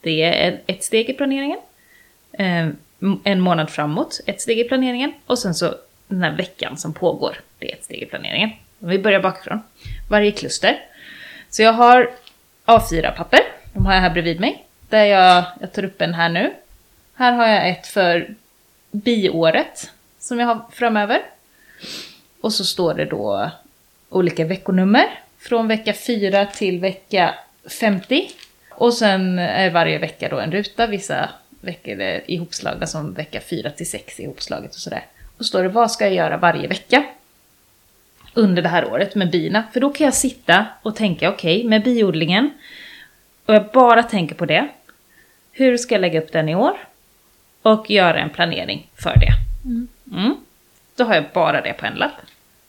Det 0.00 0.22
är 0.22 0.60
ett- 0.66 0.84
steg 0.84 1.10
i 1.10 1.12
planeringen. 1.12 1.58
Eh, 2.32 2.68
en 3.24 3.40
månad 3.40 3.70
framåt, 3.70 4.20
ett 4.26 4.40
steg 4.40 4.58
i 4.58 4.64
planeringen. 4.64 5.12
Och 5.26 5.38
sen 5.38 5.54
så 5.54 5.74
den 6.08 6.22
här 6.22 6.36
veckan 6.36 6.76
som 6.76 6.92
pågår, 6.94 7.36
det 7.58 7.72
är 7.72 7.76
ett 7.76 7.84
steg 7.84 8.02
i 8.02 8.06
planeringen. 8.06 8.50
Vi 8.78 8.98
börjar 8.98 9.20
bakifrån. 9.20 9.62
Varje 10.10 10.32
kluster. 10.32 10.84
Så 11.50 11.62
jag 11.62 11.72
har 11.72 12.10
A4-papper, 12.66 13.40
de 13.72 13.86
har 13.86 13.94
jag 13.94 14.00
här 14.00 14.10
bredvid 14.10 14.40
mig. 14.40 14.64
Där 14.88 15.04
jag, 15.04 15.44
jag 15.60 15.72
tar 15.72 15.84
upp 15.84 16.02
en 16.02 16.14
här 16.14 16.28
nu. 16.28 16.54
Här 17.14 17.32
har 17.32 17.46
jag 17.46 17.68
ett 17.68 17.86
för 17.86 18.34
biåret 18.90 19.90
som 20.18 20.40
jag 20.40 20.46
har 20.46 20.60
framöver. 20.72 21.22
Och 22.40 22.52
så 22.52 22.64
står 22.64 22.94
det 22.94 23.04
då 23.04 23.50
olika 24.08 24.44
veckonummer. 24.44 25.20
Från 25.38 25.68
vecka 25.68 25.92
4 25.92 26.46
till 26.46 26.80
vecka 26.80 27.34
50. 27.80 28.30
Och 28.70 28.94
sen 28.94 29.38
är 29.38 29.70
varje 29.70 29.98
vecka 29.98 30.28
då 30.28 30.38
en 30.38 30.52
ruta. 30.52 30.86
Vissa 30.86 31.30
veckor 31.60 32.00
är 32.00 32.30
ihopslagna 32.30 32.86
som 32.86 33.14
vecka 33.14 33.40
4 33.40 33.70
till 33.70 33.90
6 33.90 34.20
ihopslaget 34.20 34.70
och 34.70 34.80
sådär. 34.80 35.06
Och 35.38 35.44
så 35.44 35.48
står 35.48 35.62
det 35.62 35.68
vad 35.68 35.90
ska 35.90 36.04
jag 36.04 36.14
göra 36.14 36.36
varje 36.36 36.68
vecka 36.68 37.04
under 38.38 38.62
det 38.62 38.68
här 38.68 38.92
året 38.92 39.14
med 39.14 39.30
bina. 39.30 39.64
För 39.72 39.80
då 39.80 39.92
kan 39.92 40.04
jag 40.04 40.14
sitta 40.14 40.66
och 40.82 40.96
tänka 40.96 41.30
okej, 41.30 41.64
med 41.64 41.82
biodlingen. 41.82 42.50
Och 43.46 43.54
jag 43.54 43.64
bara 43.72 44.02
tänker 44.02 44.34
på 44.34 44.46
det. 44.46 44.68
Hur 45.52 45.76
ska 45.76 45.94
jag 45.94 46.00
lägga 46.00 46.22
upp 46.22 46.32
den 46.32 46.48
i 46.48 46.54
år? 46.54 46.78
Och 47.62 47.90
göra 47.90 48.20
en 48.20 48.30
planering 48.30 48.90
för 48.94 49.14
det. 49.16 49.32
Mm. 50.10 50.36
Då 50.96 51.04
har 51.04 51.14
jag 51.14 51.24
bara 51.34 51.60
det 51.60 51.72
på 51.72 51.86
en 51.86 51.94
lapp. 51.94 52.12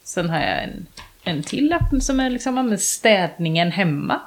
Sen 0.03 0.29
har 0.29 0.39
jag 0.39 0.63
en, 0.63 0.85
en 1.23 1.43
till 1.43 1.69
lapp 1.69 2.01
som 2.01 2.19
är 2.19 2.29
liksom 2.29 2.77
städningen 2.77 3.71
hemma. 3.71 4.21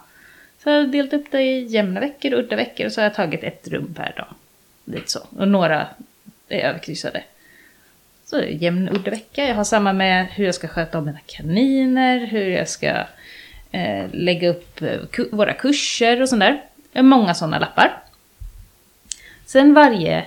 Så 0.63 0.71
jag 0.71 0.77
har 0.77 0.87
delat 0.87 1.13
upp 1.13 1.27
det 1.31 1.43
i 1.43 1.67
jämna 1.67 2.01
veckor 2.01 2.33
och 2.33 2.39
udda 2.39 2.57
veckor 2.57 2.87
och 2.87 2.93
så 2.93 3.01
har 3.01 3.05
jag 3.05 3.15
tagit 3.15 3.43
ett 3.43 3.69
rum 3.69 3.95
per 3.95 4.15
dag. 4.17 4.35
Lite 4.85 5.11
så. 5.11 5.21
Och 5.39 5.49
några 5.49 5.87
är 6.49 6.61
överkryssade. 6.61 7.23
Så 8.33 8.39
det 8.39 8.47
jämn 8.47 8.89
udda 8.89 9.11
vecka. 9.11 9.45
Jag 9.45 9.55
har 9.55 9.65
samma 9.65 9.93
med 9.93 10.27
hur 10.27 10.45
jag 10.45 10.55
ska 10.55 10.69
sköta 10.69 10.99
om 10.99 11.05
mina 11.05 11.19
kaniner, 11.27 12.27
hur 12.27 12.51
jag 12.51 12.69
ska 12.69 12.87
eh, 13.73 14.07
lägga 14.13 14.49
upp 14.49 14.83
eh, 14.83 14.99
ku- 15.13 15.29
våra 15.37 15.53
kurser 15.53 16.23
och 16.23 16.29
sånt 16.29 16.41
där. 16.41 16.63
Många 17.03 17.35
sådana 17.35 17.59
lappar. 17.59 18.03
Sen 19.47 19.75
varje, 19.75 20.19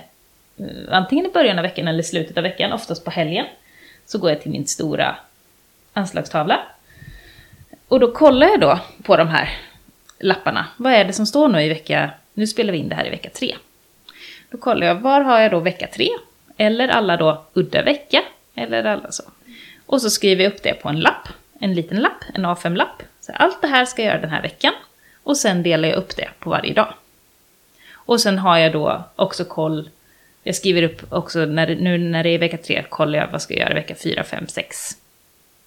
eh, 0.56 0.66
antingen 0.90 1.26
i 1.26 1.28
början 1.28 1.58
av 1.58 1.62
veckan 1.62 1.88
eller 1.88 2.02
slutet 2.02 2.36
av 2.36 2.42
veckan, 2.42 2.72
oftast 2.72 3.04
på 3.04 3.10
helgen, 3.10 3.46
så 4.06 4.18
går 4.18 4.30
jag 4.30 4.42
till 4.42 4.50
min 4.50 4.66
stora 4.66 5.16
anslagstavla. 5.92 6.60
Och 7.88 8.00
då 8.00 8.12
kollar 8.12 8.46
jag 8.46 8.60
då 8.60 8.80
på 9.02 9.16
de 9.16 9.28
här 9.28 9.48
lapparna. 10.18 10.66
Vad 10.76 10.92
är 10.92 11.04
det 11.04 11.12
som 11.12 11.26
står 11.26 11.48
nu 11.48 11.62
i 11.62 11.68
vecka... 11.68 12.10
Nu 12.34 12.46
spelar 12.46 12.72
vi 12.72 12.78
in 12.78 12.88
det 12.88 12.94
här 12.94 13.06
i 13.06 13.10
vecka 13.10 13.30
tre. 13.30 13.54
Då 14.50 14.58
kollar 14.58 14.86
jag, 14.86 14.94
var 14.94 15.20
har 15.20 15.40
jag 15.40 15.50
då 15.50 15.60
vecka 15.60 15.86
tre? 15.94 16.08
Eller 16.56 16.88
alla 16.88 17.16
då 17.16 17.44
udda 17.52 17.82
vecka? 17.82 18.22
Eller 18.54 18.84
alla 18.84 19.12
så. 19.12 19.22
Och 19.86 20.02
så 20.02 20.10
skriver 20.10 20.44
jag 20.44 20.52
upp 20.52 20.62
det 20.62 20.74
på 20.74 20.88
en 20.88 21.00
lapp. 21.00 21.28
En 21.60 21.74
liten 21.74 22.00
lapp, 22.00 22.24
en 22.34 22.46
A5-lapp. 22.46 23.02
Så 23.20 23.32
allt 23.32 23.62
det 23.62 23.68
här 23.68 23.84
ska 23.84 24.02
jag 24.02 24.10
göra 24.10 24.20
den 24.20 24.30
här 24.30 24.42
veckan. 24.42 24.72
Och 25.22 25.36
sen 25.36 25.62
delar 25.62 25.88
jag 25.88 25.98
upp 25.98 26.16
det 26.16 26.28
på 26.38 26.50
varje 26.50 26.74
dag. 26.74 26.94
Och 27.92 28.20
sen 28.20 28.38
har 28.38 28.58
jag 28.58 28.72
då 28.72 29.04
också 29.16 29.44
koll. 29.44 29.90
Jag 30.42 30.54
skriver 30.54 30.82
upp 30.82 31.12
också, 31.12 31.38
när 31.38 31.74
nu 31.74 31.98
när 31.98 32.24
det 32.24 32.30
är 32.30 32.38
vecka 32.38 32.58
tre, 32.58 32.84
kollar 32.88 33.18
jag 33.18 33.28
vad 33.28 33.42
ska 33.42 33.54
jag 33.54 33.60
göra 33.60 33.74
vecka 33.74 33.94
fyra, 33.94 34.24
fem, 34.24 34.48
sex, 34.48 34.96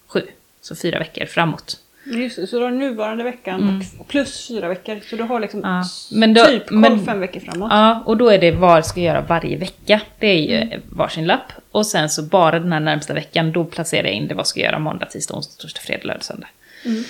sju. 0.07 0.21
Så 0.61 0.75
fyra 0.75 0.99
veckor 0.99 1.25
framåt. 1.25 1.79
Just 2.09 2.35
det, 2.35 2.47
så 2.47 2.57
du 2.59 2.63
har 2.63 2.71
nuvarande 2.71 3.23
veckan 3.23 3.61
Mm. 3.61 3.81
plus 4.07 4.47
fyra 4.47 4.67
veckor. 4.67 4.99
Så 5.09 5.15
du 5.15 5.23
har 5.23 5.39
liksom 5.39 5.59
Ja, 5.63 5.83
men 6.11 6.33
då- 6.33 6.45
typ 6.45 6.67
koll 6.67 6.77
men- 6.77 7.05
fem 7.05 7.19
veckor 7.19 7.39
framåt. 7.39 7.67
Ja, 7.71 8.03
och 8.05 8.17
då 8.17 8.29
är 8.29 8.37
det 8.39 8.51
vad 8.51 8.85
ska 8.85 8.99
jag 8.99 9.05
göra 9.15 9.21
varje 9.21 9.57
vecka. 9.57 10.01
Det 10.19 10.27
är 10.27 10.39
ju 10.61 10.79
varsin 10.89 11.25
lapp. 11.27 11.51
Och 11.71 11.85
sen 11.85 12.09
så 12.09 12.23
bara 12.23 12.59
den 12.59 12.71
här 12.71 12.79
närmsta 12.79 13.13
veckan, 13.13 13.51
då 13.51 13.65
placerar 13.65 14.03
jag 14.03 14.13
in 14.13 14.27
det 14.27 14.35
vad 14.35 14.47
ska 14.47 14.59
jag 14.59 14.65
göra 14.67 14.79
måndag, 14.79 15.05
tisdag, 15.05 15.35
onsdag, 15.35 15.61
torsdag, 15.61 15.81
fredag, 15.81 16.03
lördag, 16.03 16.23
söndag. 16.23 16.47
Mm. 16.85 17.03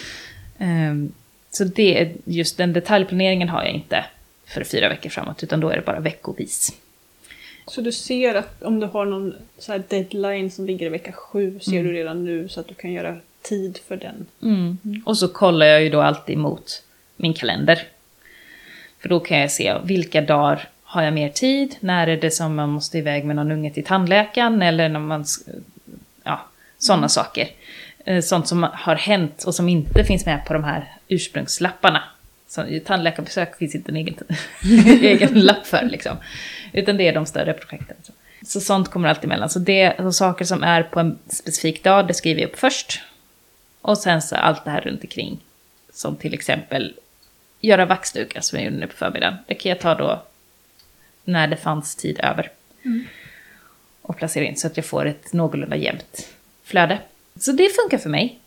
Ehm, 0.60 1.12
så 1.52 1.64
det, 1.64 2.02
är- 2.02 2.12
just 2.26 2.58
den 2.58 2.74
detaljplaneringen 2.74 3.50
har 3.50 3.64
jag 3.64 3.72
inte 3.74 4.06
för 4.48 4.64
fyra 4.64 4.90
veckor 4.90 5.10
framåt, 5.10 5.44
utan 5.44 5.60
då 5.60 5.70
är 5.70 5.76
det 5.76 5.82
bara 5.86 6.00
veckovis. 6.00 6.74
Så 7.68 7.82
du 7.82 7.92
ser 7.92 8.36
att 8.36 8.64
om 8.64 8.80
du 8.80 8.88
har 8.88 9.06
någon 9.06 9.34
så 9.58 9.78
deadline 9.90 10.52
som 10.52 10.66
ligger 10.66 10.86
i 10.86 10.90
vecka 10.90 11.12
sju 11.12 11.60
ser 11.60 11.84
du 11.84 11.92
redan 11.94 12.26
nu 12.26 12.50
så 12.50 12.60
att 12.60 12.68
du 12.68 12.74
kan 12.74 12.92
göra 12.92 13.16
tid 13.42 13.80
för 13.88 13.98
den. 13.98 14.26
Mm. 14.42 14.78
Och 15.06 15.18
så 15.18 15.28
kollar 15.28 15.66
jag 15.66 15.84
ju 15.84 15.90
då 15.90 16.02
alltid 16.02 16.38
mot 16.38 16.84
min 17.18 17.34
kalender. 17.34 17.88
För 19.00 19.10
då 19.10 19.20
kan 19.20 19.40
jag 19.40 19.52
se 19.52 19.78
vilka 19.84 20.22
dagar 20.22 20.70
har 20.84 21.04
jag 21.04 21.14
mer 21.14 21.30
tid, 21.30 21.76
när 21.80 22.08
är 22.08 22.18
det 22.18 22.32
som 22.32 22.56
man 22.56 22.70
måste 22.70 22.98
iväg 22.98 23.26
med 23.26 23.36
någon 23.36 23.52
unge 23.52 23.72
till 23.72 23.86
tandläkaren 23.86 24.62
eller 24.62 24.90
när 24.90 25.00
man... 25.00 25.26
Ja, 26.24 26.46
sådana 26.78 27.10
saker. 27.10 27.48
Eh, 28.06 28.22
Sånt 28.22 28.48
som 28.48 28.68
har 28.74 28.96
hänt 28.96 29.44
och 29.44 29.56
som 29.56 29.70
inte 29.70 30.04
finns 30.04 30.26
med 30.26 30.46
på 30.46 30.54
de 30.54 30.64
här 30.64 30.94
ursprungslapparna. 31.08 32.04
Så, 32.48 32.66
i 32.66 32.80
tandläkarbesök 32.80 33.58
finns 33.58 33.76
inte 33.76 33.92
en 33.92 33.96
egen, 33.96 34.16
egen 35.02 35.42
lapp 35.42 35.68
för 35.68 35.86
liksom. 35.92 36.18
Utan 36.74 36.98
det 36.98 37.08
är 37.08 37.14
de 37.14 37.26
större 37.26 37.54
projekten. 37.54 37.98
Så, 38.04 38.12
så 38.46 38.62
sånt 38.62 38.90
kommer 38.90 39.10
alltid 39.10 39.26
emellan. 39.26 39.50
Så 39.50 39.60
det 39.60 39.96
så 39.98 40.12
saker 40.12 40.46
som 40.46 40.64
är 40.64 40.84
på 40.84 41.00
en 41.00 41.20
specifik 41.28 41.84
dag, 41.84 42.08
det 42.08 42.14
skriver 42.14 42.42
jag 42.42 42.50
upp 42.50 42.60
först. 42.60 43.02
Och 43.82 43.98
sen 43.98 44.22
så 44.22 44.36
allt 44.36 44.66
det 44.66 44.72
här 44.72 44.82
runt 44.82 45.02
omkring. 45.04 45.40
Som 45.94 46.16
till 46.16 46.34
exempel 46.34 46.94
göra 47.60 47.86
vaxdukar 47.86 48.42
som 48.42 48.58
jag 48.60 48.66
gjorde 48.66 48.78
nu 48.78 48.88
på 48.88 48.96
förmiddagen. 48.96 49.36
Det 49.48 49.54
kan 49.56 49.70
jag 49.70 49.80
ta 49.80 49.96
då 49.96 50.24
när 51.24 51.48
det 51.48 51.58
fanns 51.58 51.96
tid 51.96 52.20
över. 52.20 52.52
Och 54.02 54.18
placera 54.18 54.46
in 54.46 54.56
så 54.58 54.68
att 54.68 54.78
jag 54.78 54.86
får 54.86 55.06
ett 55.06 55.34
någorlunda 55.34 55.76
jämnt 55.76 56.28
flöde. 56.64 57.00
Så 57.40 57.52
det 57.52 57.70
funkar 57.76 57.98
för 57.98 58.10
mig. 58.10 58.40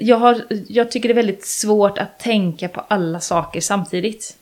Jag, 0.00 0.16
har, 0.16 0.42
jag 0.68 0.90
tycker 0.90 1.08
det 1.08 1.12
är 1.12 1.16
väldigt 1.16 1.46
svårt 1.46 1.98
att 1.98 2.18
tänka 2.18 2.68
på 2.68 2.80
alla 2.80 3.20
saker 3.20 3.60
samtidigt. 3.60 4.36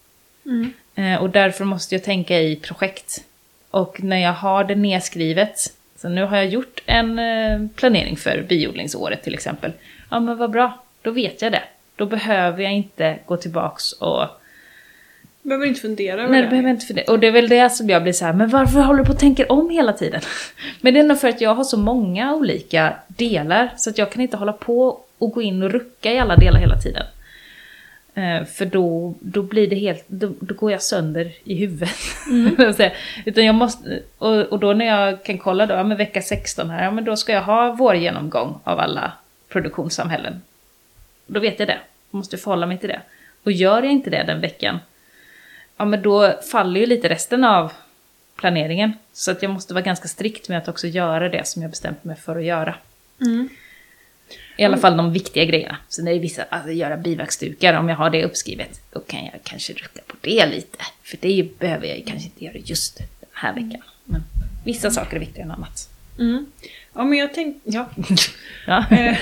Eh, 0.95 1.15
Och 1.23 1.31
därför 1.31 1.65
måste 1.65 1.95
jag 1.95 2.05
tänka 2.05 2.41
i 2.41 2.57
projekt. 2.57 3.25
Och 3.71 4.03
när 4.03 4.17
jag 4.19 4.33
har 4.33 4.65
det 4.65 4.75
nedskrivet, 4.75 5.73
så 5.97 6.09
nu 6.09 6.25
har 6.25 6.37
jag 6.37 6.47
gjort 6.47 6.83
en 6.87 7.19
eh, 7.19 7.67
planering 7.77 8.17
för 8.17 8.43
biodlingsåret 8.43 9.23
till 9.23 9.35
exempel. 9.35 9.73
Ja 10.11 10.21
men 10.21 10.37
vad 10.37 10.51
bra, 10.51 10.79
då 11.03 11.11
vet 11.11 11.43
jag 11.43 11.53
det. 11.53 11.63
Då 11.97 12.07
behöver 12.07 12.63
jag 12.63 12.73
inte 12.73 13.19
gå 13.27 13.37
tillbaks 13.37 13.93
och... 13.93 14.27
Behöver 15.43 15.67
inte 15.67 15.81
fundera 15.81 16.23
över 16.23 16.33
Nej, 16.33 16.43
det. 16.43 16.49
behöver 16.49 16.71
inte 16.71 16.93
det. 16.93 17.05
Och 17.05 17.19
det 17.19 17.27
är 17.27 17.33
väl 17.33 17.49
det 17.49 17.71
som 17.71 17.89
jag 17.89 18.03
blir 18.03 18.13
så 18.13 18.25
här, 18.25 18.33
men 18.33 18.49
varför 18.49 18.81
håller 18.81 18.99
du 18.99 19.05
på 19.05 19.13
och 19.13 19.19
tänker 19.19 19.53
om 19.53 19.71
hela 19.71 19.93
tiden? 19.93 20.21
Men 20.81 20.95
det 20.95 21.01
är 21.01 21.05
nog 21.05 21.21
för 21.21 21.29
att 21.29 21.41
jag 21.41 21.55
har 21.55 21.65
så 21.65 21.79
många 21.79 22.35
olika 22.35 22.95
delar, 23.07 23.71
så 23.77 23.91
att 23.91 23.99
jag 23.99 24.13
kan 24.13 24.23
inte 24.23 24.37
hålla 24.37 24.53
på 24.53 25.01
och 25.19 25.31
gå 25.33 25.43
in 25.43 25.63
och 25.63 25.71
rucka 25.71 26.13
i 26.13 26.19
alla 26.19 26.37
delar 26.37 26.61
hela 26.61 26.79
tiden. 26.79 27.07
Eh, 28.15 28.45
för 28.45 28.65
då, 28.67 29.15
då 29.21 29.43
blir 29.43 29.67
det 29.67 29.77
helt, 29.77 30.05
då, 30.07 30.33
då 30.41 30.55
går 30.55 30.73
jag 30.73 30.83
sönder 30.83 31.33
i 31.45 31.55
huvudet. 31.55 31.97
Säga. 32.77 32.93
Utan 33.25 33.47
jag 33.47 33.55
måste, 33.55 34.03
och, 34.19 34.37
och 34.37 34.59
då 34.59 34.73
när 34.73 34.87
jag 34.87 35.25
kan 35.25 35.39
kolla 35.39 35.67
då, 35.67 35.75
ja 35.75 35.83
men 35.85 35.97
vecka 35.97 36.23
16 36.23 36.71
här, 36.71 36.85
ja 36.85 36.91
men 36.91 37.05
då 37.05 37.17
ska 37.17 37.33
jag 37.33 37.43
ha 37.43 37.73
vår 37.73 37.95
genomgång 37.95 38.61
av 38.65 38.79
alla 38.79 39.13
produktionssamhällen. 39.51 40.43
Då 41.27 41.41
vet 41.41 41.59
jag 41.59 41.69
det, 41.69 41.81
jag 42.11 42.19
måste 42.19 42.39
förhålla 42.39 42.67
mig 42.67 42.79
till 42.79 42.89
det. 42.89 43.03
Och 43.43 43.53
gör 43.53 43.83
jag 43.83 43.93
inte 43.93 44.11
det 44.11 44.23
den 44.23 44.41
veckan, 44.41 44.79
ja 45.77 45.85
men 45.85 46.03
då 46.03 46.41
faller 46.51 46.81
ju 46.81 46.87
lite 46.87 47.09
resten 47.09 47.45
av 47.45 47.73
planeringen. 48.37 48.93
Så 49.13 49.31
att 49.31 49.43
jag 49.43 49.51
måste 49.51 49.75
vara 49.75 49.85
ganska 49.85 50.09
strikt 50.09 50.49
med 50.49 50.59
att 50.59 50.69
också 50.69 50.87
göra 50.87 51.29
det 51.29 51.47
som 51.47 51.63
jag 51.63 51.71
bestämt 51.71 52.05
mig 52.05 52.17
för 52.17 52.37
att 52.37 52.45
göra. 52.45 52.75
Mm. 53.21 53.49
I 54.57 54.65
alla 54.65 54.77
fall 54.77 54.97
de 54.97 55.13
viktiga 55.13 55.45
grejerna. 55.45 55.77
Så 55.89 56.03
när 56.03 56.11
det 56.11 56.19
är 56.19 56.21
vissa, 56.21 56.43
alltså 56.43 56.71
göra 56.71 56.97
bivaxdukar, 56.97 57.75
om 57.75 57.89
jag 57.89 57.97
har 57.97 58.11
det 58.11 58.25
uppskrivet, 58.25 58.81
då 58.93 59.01
kan 59.01 59.25
jag 59.25 59.41
kanske 59.45 59.73
rucka 59.73 60.01
på 60.07 60.17
det 60.21 60.47
lite. 60.47 60.79
För 61.03 61.19
det 61.21 61.59
behöver 61.59 61.87
jag 61.87 61.99
ju 61.99 62.05
kanske 62.05 62.29
inte 62.29 62.45
göra 62.45 62.57
just 62.57 62.99
den 62.99 63.29
här 63.33 63.55
veckan. 63.55 63.83
Men 64.05 64.23
vissa 64.65 64.91
saker 64.91 65.17
är 65.17 65.21
viktigare 65.21 65.45
än 65.45 65.51
annat. 65.51 65.89
Mm. 66.19 66.47
Ja 66.95 67.05
men 67.05 67.19
jag 67.19 67.35
tänk, 67.35 67.57
ja. 67.65 67.91
Ja. 68.67 68.85
Eh, 68.91 69.19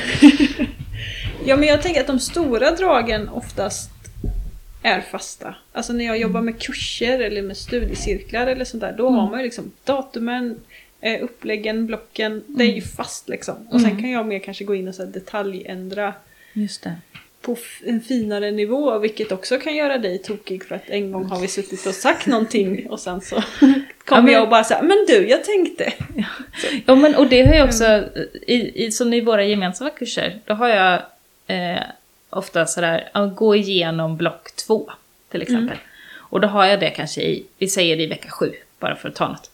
ja 1.47 1.57
men 1.57 1.69
jag 1.69 1.83
tänker 1.83 2.01
att 2.01 2.07
de 2.07 2.21
stora 2.21 2.71
dragen 2.71 3.29
oftast 3.29 3.91
är 4.83 5.01
fasta. 5.01 5.55
Alltså 5.73 5.93
när 5.93 6.05
jag 6.05 6.19
jobbar 6.19 6.41
med 6.41 6.62
kurser 6.62 7.21
eller 7.21 7.43
med 7.43 7.57
studiecirklar 7.57 8.47
eller 8.47 8.64
sånt 8.64 8.81
där, 8.81 8.95
då 8.97 9.11
har 9.11 9.31
man 9.31 9.39
ju 9.39 9.45
liksom 9.45 9.73
datumen, 9.85 10.61
eh, 11.01 11.23
uppläggen, 11.25 11.87
blocken, 11.87 12.45
det 12.47 12.64
är 12.64 12.75
ju 12.75 12.83
fast 12.83 13.29
liksom. 13.29 13.69
Och 13.71 13.81
sen 13.81 14.01
kan 14.01 14.11
jag 14.11 14.27
mer 14.27 14.39
kanske 14.39 14.64
gå 14.64 14.75
in 14.75 14.89
och 14.89 14.95
så 14.95 15.05
detaljändra 15.05 16.14
Just 16.53 16.83
det. 16.83 16.95
På 17.41 17.57
en 17.84 18.01
finare 18.01 18.51
nivå, 18.51 18.99
vilket 18.99 19.32
också 19.32 19.59
kan 19.59 19.76
göra 19.76 19.99
dig 19.99 20.18
tokig 20.18 20.64
för 20.64 20.74
att 20.74 20.89
en 20.91 21.12
gång 21.12 21.24
har 21.24 21.41
vi 21.41 21.49
suttit 21.49 21.86
och 21.86 21.95
sagt 21.95 22.26
någonting 22.26 22.91
och 22.91 23.01
sen 23.01 23.20
så 23.20 23.43
kommer 24.05 24.22
men- 24.22 24.32
jag 24.32 24.43
och 24.43 24.49
bara 24.49 24.64
säga 24.64 24.82
men 24.82 25.05
du, 25.09 25.28
jag 25.28 25.45
tänkte. 25.45 25.93
Ja, 26.86 26.95
men 26.95 27.14
och 27.14 27.26
det 27.26 27.43
har 27.47 27.55
jag 27.55 27.66
också, 27.66 28.05
i, 28.47 28.84
i, 28.86 28.93
som 28.93 29.12
i 29.12 29.20
våra 29.20 29.45
gemensamma 29.45 29.91
kurser, 29.91 30.41
då 30.45 30.55
har 30.55 30.68
jag 30.68 31.03
eh, 31.47 31.82
ofta 32.30 32.66
sådär, 32.66 33.11
ja, 33.14 33.26
gå 33.26 33.57
igenom 33.57 34.16
block 34.16 34.53
två 34.57 34.91
till 35.30 35.43
exempel. 35.43 35.76
Och 36.16 36.41
då 36.41 36.49
har 36.49 36.66
jag 36.66 36.80
det 36.80 36.91
kanske 36.91 37.20
i, 37.22 37.47
vi 37.59 37.68
säger 37.68 38.01
i 38.01 38.07
vecka 38.07 38.30
sju, 38.30 38.53
bara 38.78 38.97
för 38.97 39.09
att 39.09 39.14
ta 39.14 39.28
något. 39.28 39.51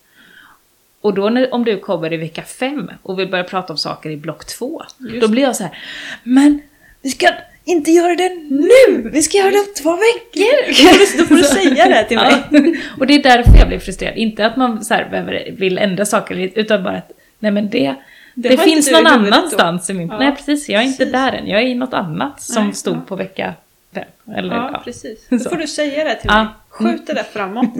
Och 1.00 1.14
då 1.14 1.28
när, 1.30 1.54
om 1.54 1.64
du 1.64 1.78
kommer 1.78 2.12
i 2.12 2.16
vecka 2.16 2.42
fem 2.42 2.90
och 3.02 3.18
vill 3.18 3.28
börja 3.30 3.44
prata 3.44 3.72
om 3.72 3.76
saker 3.78 4.10
i 4.10 4.16
block 4.16 4.44
två, 4.44 4.84
Just 4.98 5.20
då 5.20 5.28
blir 5.28 5.42
jag 5.42 5.56
så 5.56 5.62
här, 5.62 5.78
men 6.22 6.60
vi 7.02 7.10
ska 7.10 7.28
inte 7.64 7.90
göra 7.90 8.14
det 8.14 8.28
nu! 8.50 9.10
Vi 9.12 9.22
ska 9.22 9.38
göra 9.38 9.50
det 9.50 9.58
om 9.58 9.66
två 9.82 9.90
veckor! 9.90 11.18
Då 11.18 11.24
får 11.24 11.34
du 11.34 11.42
säga 11.42 11.88
det 11.88 12.04
till 12.04 12.16
mig. 12.18 12.34
Ja. 12.50 12.60
Och 12.98 13.06
det 13.06 13.14
är 13.14 13.22
därför 13.22 13.58
jag 13.58 13.68
blir 13.68 13.78
frustrerad. 13.78 14.16
Inte 14.16 14.46
att 14.46 14.56
man 14.56 14.84
så 14.84 14.94
här 14.94 15.52
vill 15.58 15.78
ändra 15.78 16.04
saker, 16.04 16.50
utan 16.54 16.82
bara 16.84 16.96
att 16.96 17.12
nej 17.38 17.52
men 17.52 17.70
det, 17.70 17.94
det, 18.34 18.48
Det 18.48 18.56
finns 18.56 18.88
inte 18.88 19.00
någon 19.00 19.12
annanstans 19.12 19.90
i 19.90 19.94
min... 19.94 20.08
Ja, 20.08 20.18
nej 20.18 20.34
precis, 20.36 20.68
jag 20.68 20.82
är 20.82 20.86
inte 20.86 20.98
precis. 20.98 21.12
där 21.12 21.32
än. 21.32 21.46
Jag 21.46 21.62
är 21.62 21.66
i 21.66 21.74
något 21.74 21.94
annat 21.94 22.42
som 22.42 22.64
Nej, 22.64 22.74
stod 22.74 22.96
ja. 22.96 23.00
på 23.08 23.16
vecka 23.16 23.54
fem. 23.94 24.04
Eller, 24.36 24.54
Ja, 24.54 24.70
ja. 24.72 24.82
precis. 24.84 25.26
Då 25.28 25.38
får 25.38 25.56
du 25.56 25.66
säga 25.66 26.04
det 26.04 26.14
till 26.14 26.30
mig. 26.30 26.46
Skjut 26.68 27.06
det 27.06 27.12
där 27.14 27.22
framåt. 27.22 27.70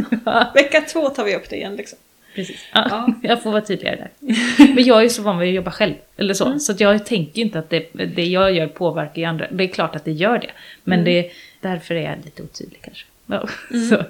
Vecka 0.55 0.81
två 0.81 1.09
tar 1.09 1.25
vi 1.25 1.37
upp 1.37 1.51
det 1.51 1.57
igen 1.57 1.77
liksom. 1.77 1.99
Precis. 2.35 2.65
Ja, 2.73 2.87
Ja. 2.91 3.15
Jag 3.29 3.43
får 3.43 3.51
vara 3.53 3.63
tydligare 3.63 3.97
där. 3.97 4.11
Men 4.75 4.85
jag 4.85 5.05
är 5.05 5.09
så 5.09 5.23
van 5.23 5.39
vid 5.39 5.49
att 5.49 5.55
jobba 5.55 5.71
själv. 5.71 5.95
Eller 6.17 6.35
så. 6.35 6.47
Mm. 6.47 6.61
Så 6.61 6.75
jag 6.79 7.07
tänker 7.07 7.43
inte 7.43 7.59
att 7.59 7.71
det, 7.71 7.89
det 7.93 8.25
jag 8.27 8.53
gör 8.53 8.67
påverkar 8.67 9.23
ju 9.23 9.25
andra. 9.25 9.47
Det 9.51 9.65
är 9.65 9.69
klart 9.69 9.97
att 9.97 10.05
det 10.05 10.13
gör 10.13 10.39
det. 10.39 10.51
Men 10.85 11.01
Mm. 11.01 11.05
det, 11.13 11.31
därför 11.61 11.95
är 11.95 12.11
jag 12.11 12.25
lite 12.25 12.43
otydlig 12.43 12.81
kanske. 12.83 13.07
Ja, 13.27 13.49
så. 13.91 14.05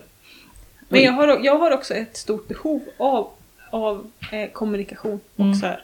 Men 0.89 1.03
jag 1.03 1.13
har, 1.13 1.41
jag 1.45 1.59
har 1.59 1.71
också 1.71 1.95
ett 1.95 2.17
stort 2.17 2.49
behov 2.49 2.83
av, 2.97 3.31
av 3.71 4.11
eh, 4.33 4.51
kommunikation. 4.51 5.21
Och 5.37 5.45
Mm. 5.45 5.55
så 5.55 5.67
här, 5.67 5.81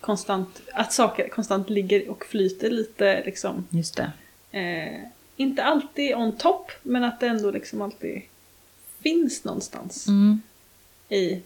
konstant, 0.00 0.60
att 0.72 0.92
saker 0.92 1.28
konstant 1.28 1.70
ligger 1.70 2.10
och 2.10 2.24
flyter 2.26 2.70
lite 2.70 3.22
liksom. 3.24 3.66
Just 3.70 3.96
det. 3.96 4.10
Eh, 4.58 5.00
inte 5.36 5.62
alltid 5.64 6.14
on 6.14 6.36
top, 6.36 6.72
men 6.82 7.04
att 7.04 7.20
det 7.20 7.26
ändå 7.26 7.50
liksom 7.50 7.82
alltid 7.82 8.22
finns 9.02 9.44
någonstans 9.44 10.08
Mm. 10.08 10.40
i. 11.08 11.40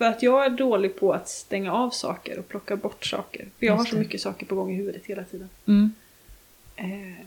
För 0.00 0.06
att 0.06 0.22
jag 0.22 0.44
är 0.44 0.50
dålig 0.50 0.96
på 0.96 1.12
att 1.12 1.28
stänga 1.28 1.72
av 1.72 1.90
saker 1.90 2.38
och 2.38 2.48
plocka 2.48 2.76
bort 2.76 3.06
saker. 3.06 3.48
För 3.58 3.66
jag 3.66 3.76
har 3.76 3.84
så 3.84 3.96
mycket 3.96 4.20
saker 4.20 4.46
på 4.46 4.54
gång 4.54 4.72
i 4.72 4.74
huvudet 4.74 5.06
hela 5.06 5.24
tiden. 5.24 5.48
Mm. 5.66 5.92
Eh, 6.76 7.24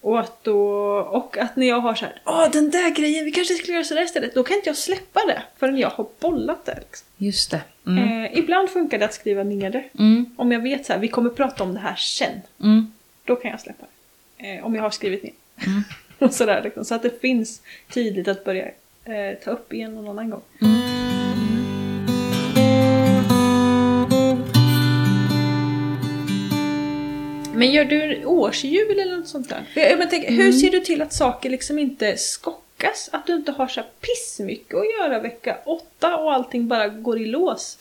och 0.00 0.20
att 0.20 0.44
då, 0.44 0.60
och 0.98 1.38
att 1.38 1.56
när 1.56 1.68
jag 1.68 1.80
har 1.80 1.94
så 1.94 2.04
här, 2.04 2.22
åh 2.24 2.50
den 2.50 2.70
där 2.70 2.90
grejen, 2.90 3.24
vi 3.24 3.32
kanske 3.32 3.54
skulle 3.54 3.74
göra 3.74 3.84
sådär 3.84 4.02
istället. 4.02 4.34
Då 4.34 4.42
kan 4.42 4.56
inte 4.56 4.68
jag 4.68 4.76
släppa 4.76 5.20
det 5.26 5.42
förrän 5.56 5.78
jag 5.78 5.90
har 5.90 6.06
bollat 6.20 6.64
det. 6.64 6.78
Liksom. 6.80 7.06
Just 7.16 7.50
det. 7.50 7.60
Mm. 7.86 8.24
Eh, 8.24 8.38
ibland 8.38 8.70
funkar 8.70 8.98
det 8.98 9.04
att 9.04 9.14
skriva 9.14 9.42
ner 9.42 9.70
det. 9.70 9.84
Mm. 9.98 10.34
Om 10.36 10.52
jag 10.52 10.60
vet 10.60 10.86
så 10.86 10.92
här, 10.92 11.00
vi 11.00 11.08
kommer 11.08 11.30
prata 11.30 11.64
om 11.64 11.74
det 11.74 11.80
här 11.80 11.96
sen. 11.96 12.40
Mm. 12.62 12.92
Då 13.24 13.36
kan 13.36 13.50
jag 13.50 13.60
släppa 13.60 13.86
det. 14.36 14.48
Eh, 14.48 14.64
om 14.64 14.74
jag 14.74 14.82
har 14.82 14.90
skrivit 14.90 15.22
ner. 15.22 15.32
Mm. 15.66 15.82
och 16.18 16.34
sådär, 16.34 16.62
liksom. 16.64 16.84
Så 16.84 16.94
att 16.94 17.02
det 17.02 17.20
finns 17.20 17.62
tydligt 17.90 18.28
att 18.28 18.44
börja 18.44 18.66
eh, 19.04 19.38
ta 19.44 19.50
upp 19.50 19.72
igen 19.72 19.94
någon 19.94 20.08
annan 20.08 20.30
gång. 20.30 20.42
Men 27.60 27.70
gör 27.70 27.84
du 27.84 28.24
årsjul 28.24 29.00
eller 29.00 29.16
något 29.16 29.28
sånt 29.28 29.48
där? 29.48 29.62
Jag, 29.74 29.98
men 29.98 30.08
tänk, 30.08 30.28
Hur 30.28 30.52
ser 30.52 30.70
du 30.70 30.80
till 30.80 31.02
att 31.02 31.12
saker 31.12 31.50
liksom 31.50 31.78
inte 31.78 32.16
skockas? 32.16 33.10
Att 33.12 33.26
du 33.26 33.34
inte 33.34 33.52
har 33.52 33.66
så 33.66 33.80
pissmycket 34.00 34.74
att 34.74 34.84
göra 35.00 35.20
vecka 35.20 35.56
åtta 35.64 36.16
och 36.16 36.32
allting 36.32 36.68
bara 36.68 36.88
går 36.88 37.20
i 37.20 37.26
lås? 37.26 37.78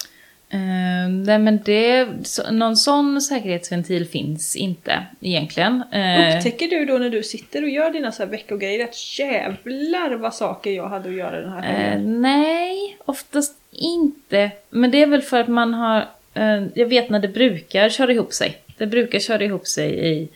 Eh, 0.51 1.09
nej 1.09 1.39
men 1.39 1.59
det, 1.65 2.07
så, 2.23 2.51
någon 2.51 2.77
sån 2.77 3.21
säkerhetsventil 3.21 4.07
finns 4.07 4.55
inte 4.55 5.05
egentligen. 5.21 5.83
Eh, 5.91 6.37
Upptäcker 6.37 6.67
du 6.67 6.85
då 6.85 6.97
när 6.97 7.09
du 7.09 7.23
sitter 7.23 7.63
och 7.63 7.69
gör 7.69 7.89
dina 7.89 8.11
så 8.11 8.23
här 8.23 8.29
veckogrejer 8.29 8.83
att 8.83 9.19
jävlar 9.19 10.15
vad 10.15 10.33
saker 10.33 10.71
jag 10.71 10.87
hade 10.87 11.09
att 11.09 11.15
göra 11.15 11.41
den 11.41 11.51
här 11.51 11.61
helgen? 11.61 12.21
nej, 12.21 12.97
oftast 13.05 13.55
inte. 13.71 14.51
Men 14.69 14.91
det 14.91 15.01
är 15.01 15.07
väl 15.07 15.21
för 15.21 15.39
att 15.39 15.47
man 15.47 15.73
har... 15.73 16.07
Eh, 16.33 16.63
jag 16.73 16.85
vet 16.85 17.09
när 17.09 17.19
det 17.19 17.27
brukar 17.27 17.89
köra 17.89 18.11
ihop 18.11 18.33
sig. 18.33 18.57
Det 18.79 18.87
brukar 18.87 19.19
köra 19.19 19.43
ihop 19.43 19.67
sig 19.67 20.07
i 20.07 20.29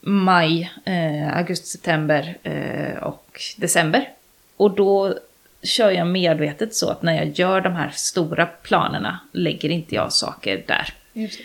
maj, 0.00 0.72
eh, 0.84 1.36
augusti, 1.36 1.66
september 1.66 2.36
eh, 2.42 3.02
och 3.02 3.40
december. 3.56 4.08
Och 4.56 4.70
då 4.70 5.18
kör 5.62 5.90
jag 5.90 6.06
medvetet 6.06 6.74
så 6.74 6.90
att 6.90 7.02
när 7.02 7.16
jag 7.16 7.38
gör 7.38 7.60
de 7.60 7.72
här 7.72 7.90
stora 7.90 8.46
planerna 8.46 9.18
lägger 9.32 9.68
inte 9.68 9.94
jag 9.94 10.12
saker 10.12 10.62
där. 10.66 10.94